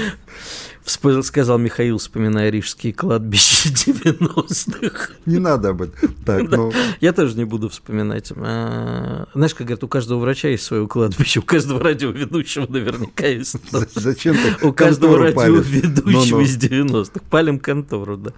сказал 0.84 1.58
Михаил, 1.58 1.98
вспоминая 1.98 2.50
рижские 2.50 2.92
кладбища 2.92 3.68
90-х. 3.90 5.12
Не 5.26 5.38
надо 5.38 5.70
об 5.70 5.82
этом. 5.82 6.14
Так, 6.24 6.50
ну... 6.50 6.72
Я 7.00 7.12
тоже 7.12 7.36
не 7.36 7.44
буду 7.44 7.68
вспоминать. 7.68 8.32
А, 8.36 9.26
знаешь, 9.34 9.54
как 9.54 9.66
говорят, 9.66 9.84
у 9.84 9.88
каждого 9.88 10.20
врача 10.20 10.48
есть 10.48 10.64
свое 10.64 10.86
кладбище, 10.88 11.40
у 11.40 11.42
каждого 11.42 11.80
радиоведущего 11.80 12.66
наверняка 12.68 13.26
есть. 13.26 13.56
Зачем 13.94 14.36
ты 14.36 14.66
У 14.66 14.72
каждого 14.72 15.18
радиоведущего 15.18 16.40
из 16.40 16.56
90-х. 16.56 17.20
Палим 17.30 17.58
контору, 17.58 18.16
да. 18.16 18.32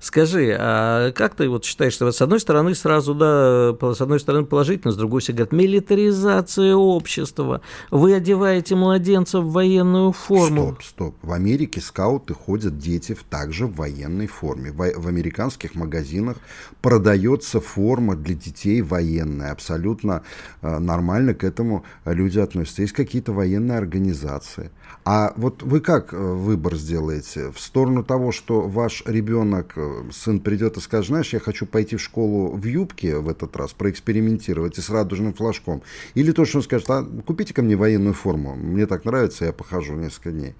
Скажи, 0.00 0.56
а 0.58 1.12
как 1.12 1.34
ты 1.34 1.48
вот 1.48 1.64
считаешь, 1.64 1.92
что 1.92 2.10
с 2.10 2.20
одной 2.22 2.40
стороны 2.40 2.74
сразу, 2.74 3.14
да, 3.14 3.76
с 3.94 4.00
одной 4.00 4.20
стороны 4.20 4.46
положительно, 4.46 4.92
с 4.92 4.96
другой 4.96 5.22
стороны 5.22 5.38
говорят, 5.38 5.52
милитаризация 5.52 6.74
общества, 6.74 7.60
вы 7.90 8.14
одеваете 8.14 8.74
младенцев 8.74 9.44
в 9.44 9.52
военную 9.52 10.12
форму. 10.12 10.76
Стоп, 10.76 10.82
стоп. 10.82 11.14
В 11.22 11.32
Америке 11.32 11.80
скауты 11.90 12.34
ходят 12.34 12.78
дети 12.78 13.14
в, 13.14 13.24
также 13.24 13.66
в 13.66 13.74
военной 13.74 14.26
форме. 14.26 14.70
В, 14.70 14.92
в 14.96 15.08
американских 15.08 15.74
магазинах 15.74 16.36
продается 16.80 17.60
форма 17.60 18.14
для 18.14 18.34
детей 18.34 18.80
военная. 18.80 19.52
Абсолютно 19.52 20.22
э, 20.62 20.78
нормально 20.78 21.34
к 21.34 21.42
этому 21.44 21.84
люди 22.04 22.38
относятся. 22.38 22.82
Есть 22.82 22.94
какие-то 22.94 23.32
военные 23.32 23.78
организации. 23.78 24.70
А 25.04 25.32
вот 25.36 25.62
вы 25.62 25.80
как 25.80 26.14
э, 26.14 26.16
выбор 26.16 26.76
сделаете? 26.76 27.50
В 27.50 27.58
сторону 27.60 28.04
того, 28.04 28.30
что 28.32 28.60
ваш 28.60 29.02
ребенок, 29.06 29.72
э, 29.76 30.04
сын 30.12 30.38
придет 30.40 30.76
и 30.76 30.80
скажет, 30.80 31.08
знаешь, 31.08 31.32
я 31.32 31.40
хочу 31.40 31.66
пойти 31.66 31.96
в 31.96 32.00
школу 32.00 32.52
в 32.52 32.64
юбке 32.64 33.16
в 33.16 33.28
этот 33.28 33.56
раз, 33.56 33.72
проэкспериментировать 33.72 34.78
и 34.78 34.80
с 34.80 34.90
радужным 34.90 35.34
флажком. 35.34 35.82
Или 36.14 36.30
то, 36.30 36.44
что 36.44 36.58
он 36.58 36.64
скажет, 36.64 36.88
а 36.90 37.02
купите 37.26 37.52
ко 37.52 37.62
мне 37.62 37.74
военную 37.74 38.14
форму, 38.14 38.54
мне 38.54 38.86
так 38.86 39.04
нравится, 39.04 39.46
я 39.46 39.52
похожу 39.52 39.94
несколько 39.94 40.30
дней. 40.30 40.54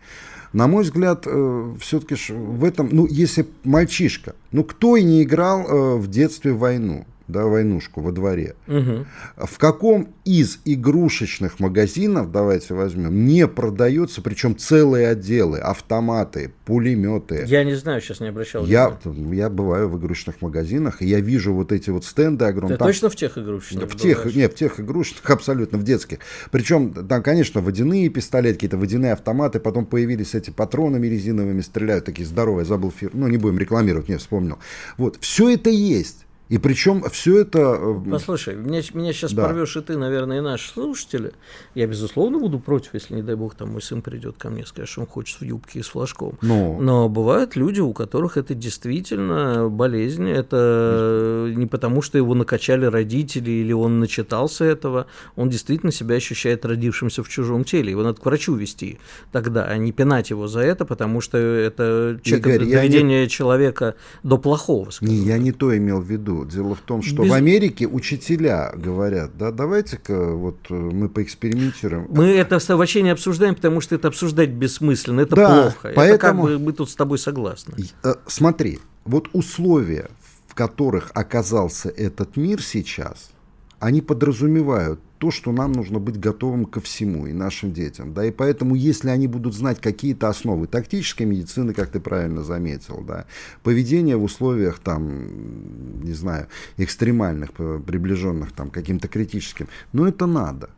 На 0.52 0.66
мой 0.66 0.82
взгляд, 0.82 1.24
э, 1.26 1.74
все-таки 1.80 2.16
в 2.32 2.64
этом, 2.64 2.88
ну, 2.90 3.06
если 3.06 3.46
мальчишка, 3.62 4.34
ну, 4.50 4.64
кто 4.64 4.96
и 4.96 5.04
не 5.04 5.22
играл 5.22 5.60
э, 5.60 5.96
в 5.96 6.08
детстве 6.08 6.52
в 6.52 6.58
войну? 6.58 7.06
Да, 7.30 7.44
войнушку 7.44 8.00
во 8.00 8.12
дворе. 8.12 8.54
Мгм. 8.66 9.06
В 9.36 9.58
каком 9.58 10.08
из 10.24 10.58
игрушечных 10.64 11.60
магазинов, 11.60 12.30
давайте 12.30 12.74
возьмем, 12.74 13.26
не 13.26 13.46
продается, 13.46 14.22
причем 14.22 14.56
целые 14.56 15.08
отделы, 15.08 15.58
автоматы, 15.58 16.52
пулеметы. 16.64 17.44
Я 17.46 17.64
не 17.64 17.74
знаю, 17.74 18.00
сейчас 18.00 18.20
не 18.20 18.28
обращал 18.28 18.64
Я, 18.66 18.98
внимания. 19.04 19.36
я 19.36 19.50
бываю 19.50 19.88
в 19.88 19.98
игрушечных 19.98 20.42
магазинах, 20.42 21.02
и 21.02 21.06
я 21.06 21.20
вижу 21.20 21.52
вот 21.52 21.72
эти 21.72 21.90
вот 21.90 22.04
стенды 22.04 22.44
огромные. 22.44 22.76
Ты 22.76 22.78
Там- 22.78 22.88
точно 22.88 23.10
в 23.10 23.16
тех 23.16 23.38
игрушечных 23.38 23.90
в 23.90 23.96
тех, 23.96 24.18
бываешь? 24.18 24.36
нет, 24.36 24.52
в 24.52 24.56
тех 24.56 24.80
игрушечных, 24.80 25.28
абсолютно, 25.30 25.78
в 25.78 25.82
детских. 25.84 26.18
Причем 26.50 26.92
там, 26.92 27.22
конечно, 27.22 27.60
водяные 27.60 28.08
пистолеты, 28.08 28.54
какие-то 28.54 28.76
водяные 28.76 29.12
автоматы, 29.12 29.60
потом 29.60 29.86
появились 29.86 30.34
эти 30.34 30.50
патронами 30.50 31.06
резиновыми, 31.06 31.60
стреляют 31.60 32.04
такие 32.04 32.26
здоровые, 32.26 32.64
забыл 32.64 32.90
фир, 32.90 33.10
ну, 33.14 33.26
не 33.28 33.36
будем 33.36 33.58
рекламировать, 33.58 34.08
не 34.08 34.16
вспомнил. 34.16 34.58
Вот, 34.96 35.18
все 35.20 35.50
это 35.50 35.70
есть. 35.70 36.26
И 36.50 36.58
причем 36.58 37.02
все 37.10 37.38
это... 37.38 37.78
э, 37.80 38.10
Послушай, 38.10 38.56
меня, 38.56 38.82
меня 38.92 39.12
сейчас 39.12 39.32
Да. 39.32 39.44
порвешь 39.46 39.76
и 39.76 39.80
ты, 39.80 39.96
наверное, 39.96 40.38
и 40.38 40.40
наши 40.40 40.68
слушатели. 40.68 41.32
Я, 41.76 41.86
безусловно, 41.86 42.38
буду 42.38 42.58
против, 42.58 42.92
если, 42.94 43.14
не 43.14 43.22
дай 43.22 43.36
бог, 43.36 43.54
там 43.54 43.70
мой 43.70 43.80
сын 43.80 44.02
придет 44.02 44.36
ко 44.36 44.50
мне 44.50 44.62
и 44.62 44.66
скажет, 44.66 44.88
что 44.90 45.00
он 45.02 45.06
хочет 45.06 45.40
в 45.40 45.44
юбке 45.44 45.78
и 45.78 45.82
с 45.82 45.86
флажком. 45.86 46.36
Ну. 46.42 46.80
Но 46.80 47.08
бывают 47.08 47.54
люди, 47.56 47.80
у 47.80 47.92
которых 47.92 48.36
это 48.36 48.54
действительно 48.54 49.68
болезнь. 49.70 50.28
Это 50.28 51.52
не 51.54 51.66
потому, 51.66 52.02
что 52.02 52.18
его 52.18 52.34
накачали 52.34 52.84
родители 52.86 53.50
или 53.50 53.72
он 53.72 54.00
начитался 54.00 54.64
этого. 54.64 55.06
Он 55.36 55.48
действительно 55.50 55.92
себя 55.92 56.16
ощущает 56.16 56.64
родившимся 56.64 57.22
в 57.22 57.28
чужом 57.28 57.64
теле. 57.64 57.92
Его 57.92 58.02
надо 58.02 58.20
к 58.20 58.24
врачу 58.26 58.54
вести 58.56 58.98
тогда, 59.32 59.64
а 59.66 59.76
не 59.76 59.92
пинать 59.92 60.30
его 60.30 60.48
за 60.48 60.60
это, 60.60 60.84
потому 60.84 61.20
что 61.20 61.38
это 61.38 62.18
Игорь, 62.24 62.64
я 62.64 62.82
не- 62.82 62.88
доведение 62.88 63.28
человека 63.28 63.94
до 64.22 64.36
плохого. 64.36 64.90
Не, 65.00 65.14
я 65.14 65.38
не 65.38 65.52
то 65.52 65.76
имел 65.76 66.00
в 66.00 66.06
виду. 66.10 66.39
Дело 66.44 66.74
в 66.74 66.80
том, 66.80 67.02
что 67.02 67.22
Без- 67.22 67.30
в 67.30 67.34
Америке 67.34 67.86
учителя 67.86 68.72
говорят, 68.76 69.36
да, 69.38 69.50
давайте-ка 69.50 70.32
вот 70.32 70.56
э, 70.70 70.74
мы 70.74 71.08
поэкспериментируем. 71.08 72.06
Мы 72.10 72.26
это 72.28 72.58
вообще 72.76 73.02
не 73.02 73.10
обсуждаем, 73.10 73.54
потому 73.54 73.80
что 73.80 73.94
это 73.94 74.08
обсуждать 74.08 74.50
бессмысленно, 74.50 75.20
это 75.22 75.36
Да, 75.36 75.62
плохо. 75.62 75.92
поэтому- 75.94 76.08
Это 76.14 76.18
как 76.18 76.36
бы 76.40 76.58
мы 76.58 76.72
тут 76.72 76.90
с 76.90 76.94
тобой 76.94 77.18
согласны. 77.18 77.74
Э, 78.04 78.14
Смотри, 78.26 78.78
вот 79.04 79.28
условия, 79.32 80.10
в 80.46 80.54
которых 80.54 81.10
оказался 81.14 81.88
этот 81.88 82.36
мир 82.36 82.62
сейчас, 82.62 83.30
они 83.78 84.00
подразумевают 84.00 85.00
то, 85.20 85.30
что 85.30 85.52
нам 85.52 85.72
нужно 85.72 85.98
быть 85.98 86.18
готовым 86.18 86.64
ко 86.64 86.80
всему 86.80 87.26
и 87.26 87.34
нашим 87.34 87.74
детям. 87.74 88.14
Да, 88.14 88.24
и 88.24 88.30
поэтому, 88.30 88.74
если 88.74 89.10
они 89.10 89.26
будут 89.26 89.54
знать 89.54 89.78
какие-то 89.78 90.30
основы 90.30 90.66
тактической 90.66 91.26
медицины, 91.26 91.74
как 91.74 91.90
ты 91.90 92.00
правильно 92.00 92.42
заметил, 92.42 93.04
да, 93.06 93.26
поведение 93.62 94.16
в 94.16 94.24
условиях 94.24 94.78
там, 94.78 96.02
не 96.02 96.14
знаю, 96.14 96.46
экстремальных, 96.78 97.52
приближенных 97.52 98.52
там 98.52 98.70
каким-то 98.70 99.08
критическим, 99.08 99.68
ну 99.92 100.06
это 100.06 100.24
надо. 100.24 100.70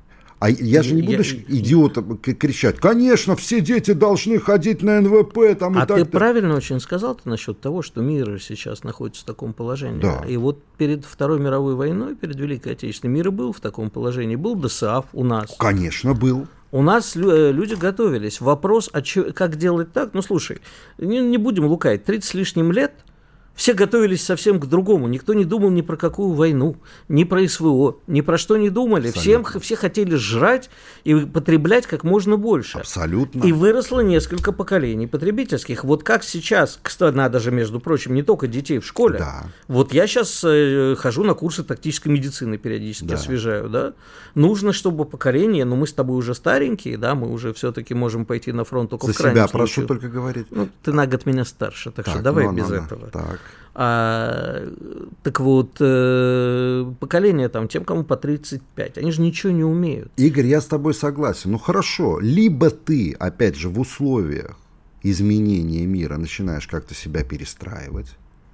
А 0.42 0.50
я 0.50 0.82
же 0.82 0.94
не 0.94 1.02
Я- 1.02 1.10
буду 1.10 1.22
ж 1.22 1.36
идиотом 1.46 2.18
кричать, 2.18 2.78
конечно, 2.78 3.36
все 3.36 3.60
дети 3.60 3.92
должны 3.92 4.40
ходить 4.40 4.82
на 4.82 5.00
НВП 5.00 5.54
там, 5.56 5.74
и 5.74 5.76
А 5.76 5.80
так 5.86 5.86
ты 5.86 5.94
далее». 5.94 6.06
правильно 6.06 6.56
очень 6.56 6.80
сказал 6.80 7.14
ты 7.14 7.28
насчет 7.28 7.60
того, 7.60 7.80
что 7.82 8.00
мир 8.02 8.40
сейчас 8.42 8.82
находится 8.82 9.22
в 9.22 9.24
таком 9.24 9.52
положении. 9.52 10.00
Да. 10.00 10.24
И 10.28 10.36
вот 10.36 10.58
перед 10.78 11.04
Второй 11.04 11.38
мировой 11.38 11.76
войной, 11.76 12.16
перед 12.16 12.34
Великой 12.40 12.72
Отечественной, 12.72 13.12
мир 13.14 13.28
и 13.28 13.30
был 13.30 13.52
в 13.52 13.60
таком 13.60 13.88
положении. 13.88 14.34
Был 14.34 14.56
ДСАФ 14.56 15.04
у 15.12 15.22
нас. 15.22 15.54
Конечно, 15.60 16.12
был. 16.12 16.48
У 16.72 16.82
нас 16.82 17.14
э, 17.14 17.52
люди 17.52 17.74
готовились. 17.74 18.40
Вопрос, 18.40 18.90
а 18.92 19.00
чё- 19.00 19.32
как 19.32 19.54
делать 19.56 19.92
так? 19.92 20.10
Ну, 20.12 20.22
слушай, 20.22 20.58
не, 20.98 21.20
не 21.20 21.38
будем 21.38 21.66
лукать. 21.66 22.04
30 22.04 22.24
с 22.30 22.34
лишним 22.34 22.72
лет 22.72 22.92
все 23.54 23.74
готовились 23.74 24.24
совсем 24.24 24.58
к 24.58 24.66
другому. 24.66 25.08
Никто 25.08 25.34
не 25.34 25.44
думал 25.44 25.70
ни 25.70 25.82
про 25.82 25.96
какую 25.96 26.32
войну, 26.32 26.76
ни 27.08 27.24
про 27.24 27.46
СВО, 27.46 27.96
ни 28.06 28.20
про 28.20 28.38
что 28.38 28.56
не 28.56 28.70
думали. 28.70 29.10
Всем, 29.10 29.44
все 29.44 29.76
хотели 29.76 30.14
жрать 30.14 30.70
и 31.04 31.14
потреблять 31.14 31.86
как 31.86 32.04
можно 32.04 32.36
больше. 32.36 32.78
Абсолютно. 32.78 33.44
И 33.44 33.52
выросло 33.52 34.00
несколько 34.00 34.52
поколений 34.52 35.06
потребительских. 35.06 35.84
Вот 35.84 36.02
как 36.02 36.24
сейчас, 36.24 36.78
кстати, 36.82 37.14
надо 37.14 37.40
же, 37.40 37.50
между 37.50 37.78
прочим, 37.80 38.14
не 38.14 38.22
только 38.22 38.46
детей 38.46 38.78
в 38.78 38.86
школе. 38.86 39.18
Да. 39.18 39.44
Вот 39.68 39.92
я 39.92 40.06
сейчас 40.06 40.44
хожу 40.98 41.24
на 41.24 41.34
курсы 41.34 41.62
тактической 41.62 42.10
медицины, 42.10 42.58
периодически 42.58 43.04
Да. 43.04 43.14
освежаю, 43.14 43.68
да. 43.68 43.92
Нужно, 44.34 44.72
чтобы 44.72 45.04
поколение, 45.04 45.64
ну 45.64 45.76
мы 45.76 45.86
с 45.86 45.92
тобой 45.92 46.16
уже 46.16 46.34
старенькие, 46.34 46.96
да, 46.96 47.14
мы 47.14 47.30
уже 47.30 47.52
все-таки 47.52 47.92
можем 47.94 48.24
пойти 48.24 48.50
на 48.52 48.64
фронт 48.64 48.90
только 48.90 49.08
За 49.08 49.12
в 49.12 49.16
крайнем 49.16 49.36
себя 49.36 49.48
случае. 49.48 49.74
прошу 49.74 49.86
только 49.86 50.08
говорить. 50.08 50.46
Ну, 50.50 50.68
ты 50.82 50.92
на 50.92 51.06
год 51.06 51.26
меня 51.26 51.44
старше, 51.44 51.90
так, 51.90 52.06
что 52.06 52.14
Так, 52.14 52.22
давай 52.22 52.46
ну, 52.46 52.52
без 52.52 52.68
ну, 52.68 52.76
ну, 52.76 52.82
этого. 52.82 53.06
Так. 53.10 53.40
А, 53.74 54.68
так 55.22 55.40
вот, 55.40 55.76
э, 55.80 56.92
поколение 57.00 57.48
там, 57.48 57.68
тем, 57.68 57.84
кому 57.84 58.04
по 58.04 58.16
35, 58.16 58.98
они 58.98 59.12
же 59.12 59.22
ничего 59.22 59.50
не 59.52 59.64
умеют. 59.64 60.12
Игорь, 60.16 60.46
я 60.46 60.60
с 60.60 60.66
тобой 60.66 60.92
согласен. 60.92 61.52
Ну 61.52 61.58
хорошо, 61.58 62.20
либо 62.20 62.68
ты, 62.68 63.16
опять 63.18 63.56
же, 63.56 63.70
в 63.70 63.80
условиях 63.80 64.58
изменения 65.02 65.86
мира 65.86 66.18
начинаешь 66.18 66.66
как-то 66.66 66.94
себя 66.94 67.24
перестраивать, 67.24 68.08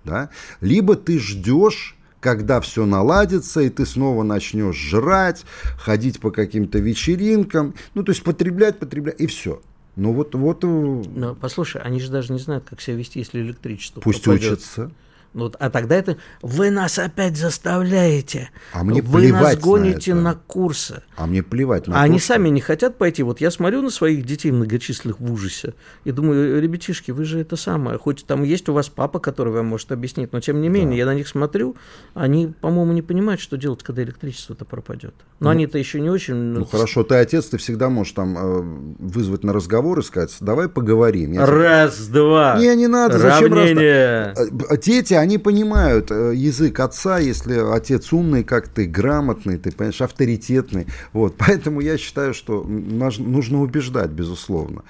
да, 0.04 0.30
либо 0.60 0.94
ты 0.94 1.18
ждешь 1.18 1.96
когда 2.20 2.60
все 2.60 2.84
наладится, 2.84 3.60
и 3.60 3.68
ты 3.68 3.86
снова 3.86 4.22
начнешь 4.22 4.76
жрать, 4.76 5.44
ходить 5.78 6.20
по 6.20 6.30
каким-то 6.30 6.78
вечеринкам, 6.78 7.74
ну, 7.94 8.02
то 8.02 8.10
есть 8.10 8.24
потреблять, 8.24 8.78
потреблять, 8.78 9.20
и 9.20 9.26
все. 9.26 9.60
Ну, 9.98 10.12
вот, 10.12 10.32
вот 10.36 10.62
э, 10.62 10.66
Но 10.66 11.34
послушай, 11.34 11.82
они 11.82 11.98
же 11.98 12.08
даже 12.08 12.32
не 12.32 12.38
знают, 12.38 12.64
как 12.70 12.80
себя 12.80 12.94
вести, 12.94 13.18
если 13.18 13.40
электричество 13.40 14.00
пусть 14.00 14.22
пропадет. 14.22 14.52
учатся. 14.52 14.92
Ну 15.34 15.44
Вот, 15.44 15.56
а 15.60 15.70
тогда 15.70 15.94
это 15.96 16.16
вы 16.42 16.70
нас 16.70 16.98
опять 16.98 17.36
заставляете. 17.36 18.50
А 18.72 18.82
мне 18.82 19.02
вы 19.02 19.20
плевать 19.20 19.42
нас 19.42 19.54
на 19.56 19.60
гоните 19.60 20.10
это. 20.12 20.20
на, 20.20 20.34
курсы. 20.34 21.02
А 21.16 21.26
мне 21.26 21.42
плевать 21.42 21.86
на 21.86 21.94
А 21.94 21.98
то, 21.98 22.02
они 22.04 22.18
сами 22.18 22.48
не 22.48 22.60
хотят 22.60 22.96
пойти. 22.96 23.22
Вот 23.22 23.40
я 23.40 23.50
смотрю 23.50 23.82
на 23.82 23.90
своих 23.90 24.24
детей 24.24 24.50
многочисленных 24.50 25.20
в 25.20 25.32
ужасе 25.32 25.74
и 26.04 26.12
думаю, 26.12 26.60
ребятишки, 26.60 27.10
вы 27.10 27.24
же 27.24 27.40
это 27.40 27.56
самое. 27.56 27.98
Хоть 27.98 28.24
там 28.26 28.42
есть 28.42 28.68
у 28.68 28.72
вас 28.72 28.88
папа, 28.88 29.18
который 29.18 29.52
вам 29.52 29.66
может 29.66 29.92
объяснить, 29.92 30.32
но 30.32 30.40
тем 30.40 30.60
не 30.60 30.68
менее, 30.68 30.98
я 30.98 31.06
на 31.06 31.14
них 31.14 31.28
смотрю, 31.28 31.76
они, 32.14 32.52
по-моему, 32.60 32.92
не 32.92 33.02
понимают, 33.02 33.40
что 33.40 33.56
делать, 33.56 33.82
когда 33.82 34.02
электричество-то 34.02 34.64
пропадет. 34.64 35.14
Но 35.40 35.50
они-то 35.50 35.78
еще 35.78 36.00
не 36.00 36.10
очень... 36.10 36.34
Ну 36.34 36.64
хорошо, 36.64 37.04
ты 37.04 37.16
отец, 37.16 37.46
ты 37.46 37.58
всегда 37.58 37.88
можешь 37.90 38.12
там 38.14 38.36
э, 38.36 38.60
вызвать 38.98 39.44
на 39.44 39.52
разговор 39.52 39.98
и 40.00 40.02
сказать, 40.02 40.34
давай 40.40 40.68
поговорим. 40.68 41.32
Я 41.32 41.44
тебе- 41.46 41.56
Раз, 41.56 42.06
два. 42.08 42.56
Не, 42.58 42.74
не 42.74 42.86
надо, 42.86 43.18
зачем 43.18 43.52
раз- 43.54 43.68
Равнение. 43.68 44.34
Э, 44.36 44.76
Дети, 44.78 45.14
они 45.14 45.27
понимают 45.36 46.10
э, 46.10 46.32
язык 46.34 46.80
отца, 46.80 47.18
если 47.18 47.58
отец 47.74 48.12
умный, 48.12 48.44
как 48.44 48.68
ты, 48.68 48.86
грамотный, 48.86 49.58
ты 49.58 49.70
понимаешь, 49.72 50.00
авторитетный. 50.00 50.86
Вот. 51.12 51.34
Поэтому 51.38 51.80
я 51.80 51.98
считаю, 51.98 52.32
что 52.32 52.64
нужно 52.64 53.60
убеждать, 53.60 54.10
безусловно. 54.10 54.84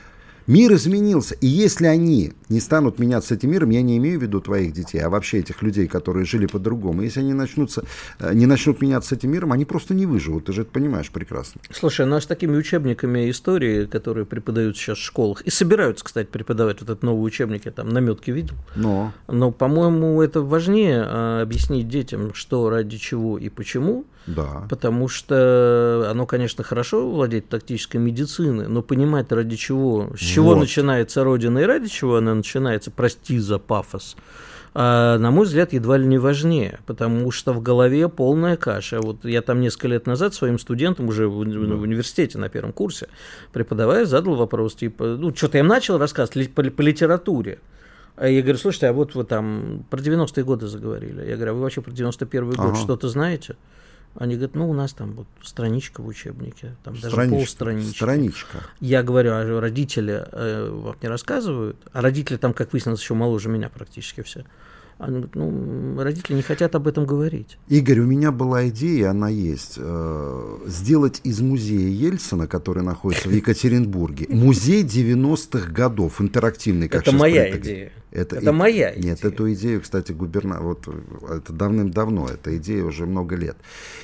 Мир 0.49 0.73
изменился, 0.73 1.35
и 1.35 1.47
если 1.47 1.87
они 1.87 2.33
не 2.49 2.61
станут 2.61 2.99
меняться 2.99 3.35
этим 3.35 3.51
миром, 3.51 3.69
я 3.69 3.83
не 3.83 3.99
имею 3.99 4.19
в 4.19 4.23
виду 4.23 4.41
твоих 4.41 4.73
детей, 4.73 4.99
а 4.99 5.11
вообще 5.11 5.41
этих 5.41 5.61
людей, 5.61 5.87
которые 5.87 6.25
жили 6.25 6.47
по-другому, 6.47 7.03
если 7.03 7.21
они 7.21 7.35
начнутся, 7.35 7.85
э, 8.19 8.33
не 8.33 8.47
начнут 8.47 8.81
меняться 8.81 9.15
этим 9.15 9.31
миром, 9.31 9.53
они 9.53 9.67
просто 9.67 9.93
не 9.93 10.07
выживут, 10.07 10.47
ты 10.47 10.55
же 10.55 10.63
это 10.63 10.71
понимаешь 10.71 11.11
прекрасно. 11.11 11.61
Слушай, 11.71 12.07
ну 12.07 12.17
а 12.17 12.21
с 12.23 12.27
такими 12.27 12.57
учебниками 12.57 13.31
истории, 13.31 13.85
которые 13.85 14.25
преподают 14.25 14.79
сейчас 14.79 14.97
в 14.97 15.03
школах, 15.03 15.43
и 15.43 15.51
собираются, 15.51 16.03
кстати, 16.03 16.29
преподавать 16.29 16.81
вот 16.81 16.89
этот 16.89 17.03
новый 17.03 17.27
учебник, 17.27 17.67
я 17.67 17.71
там 17.71 17.91
наметки 17.91 18.31
видел, 18.31 18.55
Но 18.75 19.13
но, 19.27 19.53
по-моему, 19.53 20.23
это 20.23 20.41
важнее 20.41 21.05
а, 21.07 21.43
объяснить 21.43 21.89
детям, 21.89 22.33
что, 22.33 22.71
ради 22.71 22.97
чего 22.97 23.37
и 23.37 23.51
почему, 23.51 24.07
да, 24.37 24.67
потому 24.69 25.09
что 25.09 26.07
оно, 26.11 26.27
конечно, 26.27 26.63
хорошо 26.65 27.09
владеть 27.11 27.49
тактической 27.49 28.01
медициной, 28.01 28.69
но 28.69 28.83
понимать, 28.83 29.33
ради 29.33 29.57
чего, 29.57 30.11
с 30.17 30.21
чего 30.21 30.51
Вот. 30.51 30.59
начинается 30.61 31.25
Родина 31.25 31.59
и 31.61 31.65
ради 31.65 31.89
чего 31.89 32.17
она 32.17 32.35
начинается, 32.35 32.91
прости 32.91 33.39
за 33.39 33.59
пафос, 33.59 34.17
а, 34.75 35.19
на 35.19 35.31
мой 35.31 35.47
взгляд, 35.47 35.73
едва 35.73 35.97
ли 35.97 36.07
не 36.07 36.19
важнее, 36.19 36.79
потому 36.87 37.31
что 37.31 37.53
в 37.53 37.63
голове 37.63 38.09
полная 38.09 38.57
каша. 38.57 39.01
Вот 39.01 39.25
я 39.25 39.43
там 39.43 39.61
несколько 39.61 39.89
лет 39.89 40.07
назад 40.07 40.35
своим 40.35 40.59
студентам 40.59 41.09
уже 41.09 41.27
в, 41.27 41.41
уни- 41.41 41.57
в 41.57 41.81
университете 41.83 42.39
на 42.39 42.49
первом 42.49 42.73
курсе, 42.73 43.09
преподавая, 43.53 44.05
задал 44.05 44.37
вопрос, 44.37 44.75
типа, 44.75 45.17
ну, 45.19 45.35
что-то 45.35 45.59
я 45.59 45.61
им 45.65 45.69
начал 45.69 45.99
рассказывать 45.99 46.53
по, 46.55 46.63
по 46.63 46.83
литературе. 46.83 47.59
А 48.17 48.29
я 48.29 48.43
говорю, 48.43 48.59
слушайте, 48.59 48.89
а 48.89 48.93
вот 48.93 49.15
вы 49.15 49.25
там 49.25 49.85
про 49.91 50.01
90-е 50.01 50.45
годы 50.45 50.67
заговорили. 50.67 51.25
Я 51.27 51.37
говорю, 51.37 51.53
а 51.53 51.55
вы 51.55 51.61
вообще 51.63 51.81
про 51.81 51.93
91-й 51.93 52.57
год 52.57 52.59
Ага. 52.59 52.75
что-то 52.75 53.09
знаете? 53.09 53.57
Они 54.15 54.35
говорят, 54.35 54.57
ну, 54.57 54.69
у 54.69 54.73
нас 54.73 54.93
там 54.93 55.13
вот 55.13 55.27
страничка 55.43 56.01
в 56.01 56.07
учебнике, 56.07 56.75
там 56.83 56.95
даже 56.95 57.11
страничка, 57.11 57.37
полстранички. 57.37 57.97
страничка. 57.97 58.59
Я 58.81 59.03
говорю, 59.03 59.33
а 59.33 59.61
родители 59.61 60.27
э, 60.33 60.71
вам 60.71 60.97
не 61.01 61.09
рассказывают? 61.09 61.77
А 61.93 62.01
родители 62.01 62.37
там, 62.37 62.53
как 62.53 62.73
выяснилось, 62.73 63.01
еще 63.01 63.15
моложе 63.15 63.49
меня 63.49 63.69
практически 63.69 64.23
все. 64.23 64.45
Она 64.99 65.11
говорит, 65.21 65.37
ну, 65.37 66.03
родители 66.03 66.35
не 66.35 66.43
хотят 66.43 66.75
об 66.75 66.89
этом 66.89 67.07
говорить. 67.07 67.57
Игорь, 67.69 68.01
у 68.01 68.05
меня 68.05 68.33
была 68.33 68.69
идея, 68.69 69.11
она 69.11 69.29
есть, 69.29 69.75
э, 69.77 70.59
сделать 70.67 71.21
из 71.23 71.41
музея 71.41 71.89
Ельцина, 71.89 72.49
который 72.49 72.83
находится 72.83 73.29
в 73.29 73.33
Екатеринбурге, 73.33 74.27
музей 74.31 74.83
90-х 74.83 75.71
годов, 75.71 76.21
интерактивный, 76.21 76.89
как 76.89 77.03
Это 77.03 77.13
моя 77.15 77.43
принято 77.45 77.61
идея. 77.61 77.93
Это, 78.11 78.37
Это 78.37 78.51
и- 78.51 78.53
моя 78.53 78.93
Нет, 78.97 79.21
идея. 79.21 79.31
эту 79.33 79.53
идею, 79.53 79.83
кстати, 79.83 80.11
губернатор, 80.11 80.65
вот 80.65 80.89
это 81.31 81.53
давным-давно, 81.53 82.27
эта 82.29 82.57
идея 82.57 82.83
уже 82.83 83.07
много 83.07 83.37
лет. 83.37 83.57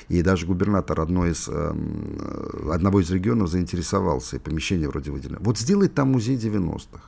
И 0.07 0.21
даже 0.21 0.45
губернатор 0.45 1.01
одной 1.01 1.31
из, 1.31 1.49
эм, 1.49 2.17
э, 2.21 2.71
одного 2.71 3.01
из 3.01 3.11
регионов 3.11 3.49
заинтересовался, 3.49 4.37
и 4.37 4.39
помещение 4.39 4.87
вроде 4.87 5.11
выделено. 5.11 5.39
Вот 5.41 5.57
сделать 5.57 5.93
там 5.93 6.13
музей 6.13 6.37
90-х. 6.37 7.01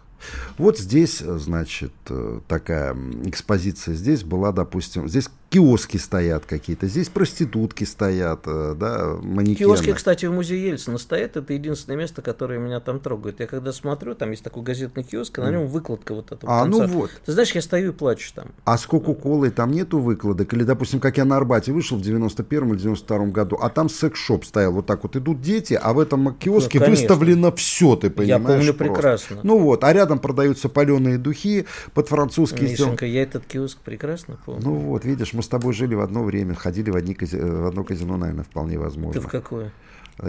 Вот 0.57 0.77
здесь, 0.77 1.21
э, 1.21 1.37
значит, 1.37 1.93
э, 2.09 2.39
такая 2.47 2.95
экспозиция. 3.25 3.95
Здесь 3.95 4.23
была, 4.23 4.51
допустим, 4.51 5.07
здесь 5.07 5.29
киоски 5.49 5.97
стоят 5.97 6.45
какие-то, 6.45 6.87
здесь 6.87 7.07
проститутки 7.09 7.83
стоят, 7.85 8.41
э, 8.45 8.75
да, 8.77 9.15
манекены. 9.21 9.55
Киоски, 9.55 9.93
кстати, 9.93 10.25
в 10.25 10.31
музее 10.33 10.67
Ельцина 10.67 10.97
стоят. 10.97 11.37
Это 11.37 11.53
единственное 11.53 11.97
место, 11.97 12.21
которое 12.21 12.59
меня 12.59 12.79
там 12.79 12.99
трогает. 12.99 13.39
Я 13.39 13.47
когда 13.47 13.71
смотрю, 13.71 14.13
там 14.15 14.31
есть 14.31 14.43
такой 14.43 14.63
газетный 14.63 15.03
киоск, 15.03 15.37
и 15.39 15.41
на 15.41 15.51
нем 15.51 15.67
выкладка 15.67 16.13
вот 16.13 16.31
этого 16.31 16.61
А, 16.61 16.65
ну 16.65 16.79
конца. 16.79 16.93
вот. 16.93 17.11
Ты 17.25 17.31
знаешь, 17.31 17.51
я 17.53 17.61
стою 17.61 17.91
и 17.91 17.93
плачу 17.93 18.31
там. 18.35 18.47
А 18.65 18.77
с 18.77 18.85
Кока-Колой 18.85 19.49
там 19.51 19.71
нету 19.71 19.99
выкладок? 19.99 20.53
Или, 20.53 20.63
допустим, 20.63 20.99
как 20.99 21.17
я 21.17 21.25
на 21.25 21.37
Арбате 21.37 21.71
вышел 21.71 21.97
в 21.97 22.01
91 22.01 22.69
или 22.71 22.77
92 22.79 23.25
году, 23.27 23.57
а 23.61 23.69
там 23.69 23.89
секс-шоп 23.89 24.43
стоял. 24.43 24.73
Вот 24.73 24.85
так 24.85 25.03
вот 25.03 25.15
идут 25.15 25.41
дети, 25.41 25.79
а 25.81 25.93
в 25.93 25.99
этом 25.99 26.33
киоске 26.35 26.79
Ну, 26.79 26.85
конечно. 26.85 27.01
выставлено 27.07 27.51
все, 27.53 27.95
ты 27.95 28.09
понимаешь? 28.09 28.57
помню 28.57 28.73
просто. 28.73 28.93
прекрасно. 28.93 29.39
Ну 29.43 29.59
вот, 29.59 29.83
а 29.83 29.93
рядом 29.93 30.19
продаются 30.19 30.67
паленые 30.67 31.17
духи 31.17 31.65
под 31.93 32.09
французский 32.09 32.67
сделан. 32.67 32.91
Мишенька, 32.91 33.05
я 33.05 33.23
этот 33.23 33.45
киоск 33.45 33.77
прекрасно 33.79 34.37
помню. 34.45 34.61
Ну 34.63 34.75
вот, 34.75 35.05
видишь, 35.05 35.33
мы 35.37 35.43
с 35.43 35.47
тобой 35.47 35.73
жили 35.73 35.95
в 35.95 36.01
одно 36.01 36.23
время, 36.23 36.53
ходили 36.55 36.89
в, 36.89 36.95
одни 36.95 37.13
кази- 37.13 37.37
э, 37.39 37.45
в 37.63 37.67
одно 37.67 37.83
казино, 37.83 38.17
наверное, 38.17 38.43
вполне 38.43 38.77
возможно. 38.77 39.21
в 39.21 39.27
какое? 39.27 39.71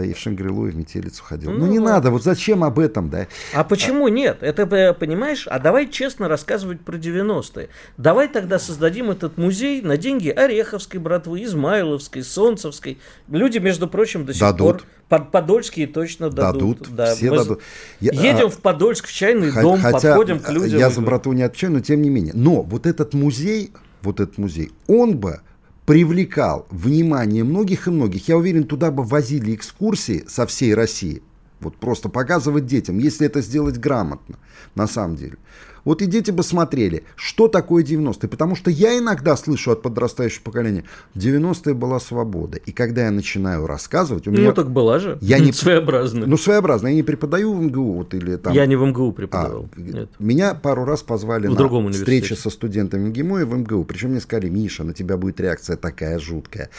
И 0.03 0.13
в 0.13 0.19
Шангрилу, 0.19 0.67
и 0.67 0.71
в 0.71 0.75
Метелицу 0.77 1.23
ходил. 1.23 1.49
Ну, 1.49 1.65
Ну, 1.65 1.65
не 1.65 1.79
ладно. 1.79 1.93
надо, 1.95 2.11
вот 2.11 2.21
зачем 2.23 2.63
об 2.63 2.77
этом, 2.77 3.09
да? 3.09 3.25
А 3.55 3.63
почему 3.63 4.07
нет? 4.07 4.37
Это, 4.41 4.61
э, 4.75 4.93
понимаешь, 4.93 5.47
а 5.47 5.57
давай 5.57 5.87
честно 5.89 6.27
рассказывать 6.27 6.81
про 6.81 6.95
90-е. 6.97 7.69
Давай 7.97 8.27
тогда 8.27 8.59
создадим 8.59 9.09
этот 9.09 9.39
музей 9.39 9.81
на 9.81 9.97
деньги 9.97 10.29
Ореховской 10.29 10.99
братвы, 10.99 11.43
Измайловской, 11.43 12.21
Солнцевской. 12.21 12.99
Люди, 13.29 13.57
между 13.57 13.87
прочим, 13.87 14.25
до 14.27 14.33
сих 14.33 14.41
Дадут. 14.41 14.59
пор 14.59 14.83
под 15.09 15.31
Подольские 15.31 15.87
точно 15.87 16.29
дадут. 16.29 16.81
Дадут, 16.81 16.95
Да, 16.95 17.15
все 17.15 17.31
мы 17.31 17.37
дадут. 17.37 17.61
Я- 17.99 18.11
Едем 18.11 18.45
а- 18.45 18.49
в 18.51 18.59
Подольск, 18.59 19.07
в 19.07 19.11
чайный 19.11 19.49
Хо- 19.49 19.61
дом, 19.63 19.79
Хотя 19.81 20.09
подходим 20.15 20.39
к 20.39 20.51
людям. 20.51 20.77
я 20.77 20.91
за 20.91 21.01
братву 21.01 21.33
не 21.33 21.41
отвечаю, 21.41 21.73
но 21.73 21.79
тем 21.79 22.03
не 22.03 22.11
менее. 22.11 22.33
Но 22.35 22.61
вот 22.61 22.85
этот 22.85 23.15
музей, 23.15 23.71
вот 24.01 24.19
этот 24.19 24.37
музей, 24.37 24.71
он 24.87 25.17
бы 25.17 25.41
привлекал 25.85 26.67
внимание 26.69 27.43
многих 27.43 27.87
и 27.87 27.91
многих. 27.91 28.27
Я 28.27 28.37
уверен, 28.37 28.65
туда 28.65 28.91
бы 28.91 29.03
возили 29.03 29.55
экскурсии 29.55 30.23
со 30.27 30.45
всей 30.45 30.75
России. 30.75 31.23
Вот 31.59 31.75
просто 31.77 32.09
показывать 32.09 32.65
детям, 32.65 32.99
если 32.99 33.25
это 33.25 33.41
сделать 33.41 33.77
грамотно, 33.77 34.37
на 34.75 34.87
самом 34.87 35.15
деле. 35.15 35.37
Вот 35.85 36.01
и 36.01 36.05
дети 36.05 36.31
бы 36.31 36.43
смотрели, 36.43 37.03
что 37.15 37.47
такое 37.47 37.83
90-е. 37.83 38.29
Потому 38.29 38.55
что 38.55 38.71
я 38.71 38.97
иногда 38.97 39.35
слышу 39.35 39.71
от 39.71 39.81
подрастающего 39.81 40.43
поколения, 40.43 40.83
в 41.13 41.19
90-е 41.19 41.73
была 41.73 41.99
свобода. 41.99 42.57
И 42.57 42.71
когда 42.71 43.05
я 43.05 43.11
начинаю 43.11 43.67
рассказывать, 43.67 44.27
у 44.27 44.31
меня... 44.31 44.49
Ну 44.49 44.53
так 44.53 44.71
была 44.71 44.99
же. 44.99 45.17
Я 45.21 45.39
не- 45.39 45.51
Своеобразно. 45.59 46.25
Ну, 46.25 46.37
своеобразно. 46.37 46.87
Я 46.87 46.93
не 46.95 47.03
преподаю 47.03 47.53
в 47.53 47.61
МГУ 47.61 47.93
вот, 47.93 48.13
или 48.13 48.35
там... 48.35 48.53
Я 48.53 48.65
не 48.65 48.75
в 48.75 48.85
МГУ 48.85 49.09
А, 49.09 49.11
преподавал. 49.11 49.69
Нет. 49.75 50.09
Меня 50.19 50.53
пару 50.53 50.85
раз 50.85 51.03
позвали 51.03 51.47
В 51.47 51.51
на 51.51 51.55
другом 51.55 51.91
встречу 51.91 52.35
со 52.35 52.49
студентами 52.49 53.07
МГИМО 53.09 53.41
и 53.41 53.43
в 53.43 53.53
МГУ. 53.57 53.83
Причем 53.85 54.09
мне 54.11 54.19
сказали, 54.19 54.49
Миша, 54.49 54.83
на 54.83 54.93
тебя 54.93 55.17
будет 55.17 55.39
реакция 55.39 55.77
такая 55.77 56.19
жуткая. 56.19 56.69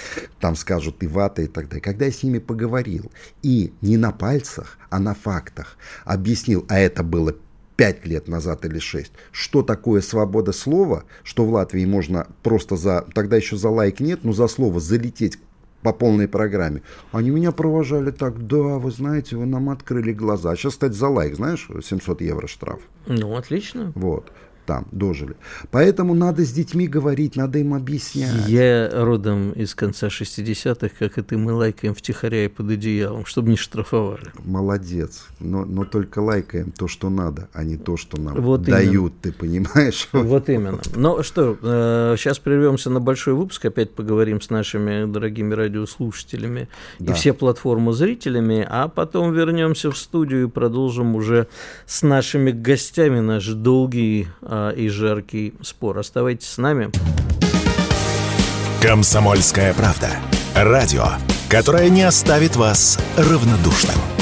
Там 0.41 0.57
скажут, 0.57 0.99
ты 0.99 1.09
вата 1.09 1.43
и 1.43 1.47
так 1.47 1.69
далее. 1.69 1.83
Когда 1.83 2.07
я 2.07 2.13
с 2.13 2.23
ними 2.23 2.39
поговорил 2.39 3.11
и 3.43 3.73
не 3.81 3.97
на 3.97 4.13
пальцах, 4.13 4.79
а 4.91 4.99
на 4.99 5.15
фактах 5.15 5.77
объяснил, 6.05 6.65
а 6.69 6.79
это 6.79 7.03
было 7.03 7.35
пять 7.81 8.05
лет 8.05 8.29
назад 8.29 8.67
или 8.67 8.79
шесть, 8.79 9.13
что 9.33 9.63
такое 9.63 10.03
свобода 10.03 10.53
слова, 10.53 11.05
что 11.23 11.47
в 11.47 11.51
Латвии 11.55 11.87
можно 11.87 12.27
просто 12.43 12.77
за, 12.77 13.07
тогда 13.15 13.37
еще 13.37 13.57
за 13.57 13.71
лайк 13.71 14.01
нет, 14.01 14.21
но 14.23 14.35
за 14.35 14.49
слово 14.49 14.81
залететь 14.81 15.39
по 15.81 15.95
полной 15.95 16.29
программе. 16.29 16.83
Они 17.11 17.31
меня 17.31 17.53
провожали 17.53 18.11
так, 18.11 18.47
да, 18.47 18.59
вы 18.59 18.91
знаете, 18.91 19.37
вы 19.37 19.47
нам 19.47 19.71
открыли 19.71 20.13
глаза. 20.13 20.51
А 20.51 20.57
сейчас, 20.57 20.75
кстати, 20.75 20.93
за 20.93 21.09
лайк, 21.09 21.37
знаешь, 21.37 21.71
700 21.83 22.21
евро 22.21 22.47
штраф. 22.49 22.81
Ну, 23.07 23.35
отлично. 23.35 23.93
Вот, 23.95 24.31
там, 24.71 24.87
дожили. 24.93 25.35
Поэтому 25.73 26.15
надо 26.15 26.45
с 26.45 26.53
детьми 26.53 26.87
говорить, 26.87 27.35
надо 27.35 27.59
им 27.59 27.75
объяснять. 27.75 28.47
Я 28.47 28.89
родом 28.93 29.51
из 29.51 29.75
конца 29.75 30.07
60-х, 30.07 30.91
как 30.97 31.19
и 31.19 31.23
ты, 31.23 31.37
мы 31.37 31.55
лайкаем 31.55 31.93
втихаря 31.93 32.45
и 32.45 32.49
под 32.49 32.71
одеялом, 32.71 33.27
чтобы 33.27 33.49
не 33.51 33.57
штрафовали. 33.57 34.29
Молодец. 34.45 35.27
Но, 35.41 35.65
но 35.65 35.85
только 35.85 36.21
лайкаем 36.21 36.71
то, 36.71 36.87
что 36.87 37.11
надо, 37.11 37.49
а 37.53 37.65
не 37.65 37.79
то, 37.79 37.97
что 37.97 38.21
нам 38.21 38.41
Вот 38.41 38.63
дают, 38.63 39.15
ты 39.21 39.33
понимаешь? 39.33 40.09
Вот 40.13 40.49
именно. 40.49 40.79
Ну 40.95 41.25
что, 41.25 41.59
э, 41.61 42.15
сейчас 42.17 42.39
прервемся 42.39 42.91
на 42.91 43.01
большой 43.01 43.35
выпуск, 43.35 43.65
опять 43.65 43.93
поговорим 43.93 44.41
с 44.41 44.51
нашими 44.51 45.05
дорогими 45.11 45.53
радиослушателями 45.53 46.69
Да. 47.01 47.13
и 47.13 47.17
все 47.17 47.33
платформы 47.33 47.93
зрителями, 47.93 48.65
а 48.71 48.87
потом 48.87 49.33
вернемся 49.33 49.91
в 49.91 49.99
студию 49.99 50.47
и 50.47 50.49
продолжим 50.49 51.17
уже 51.17 51.49
с 51.87 52.03
нашими 52.03 52.53
гостями 52.53 53.19
наш 53.19 53.47
долгий 53.49 54.29
а, 54.43 54.60
и 54.69 54.89
жаркий 54.89 55.55
спор. 55.63 55.99
Оставайтесь 55.99 56.49
с 56.49 56.59
нами. 56.59 56.91
«Комсомольская 58.83 59.73
правда». 59.73 60.11
Радио, 60.55 61.05
которое 61.49 61.89
не 61.89 62.03
оставит 62.03 62.57
вас 62.57 62.99
равнодушным. 63.17 64.20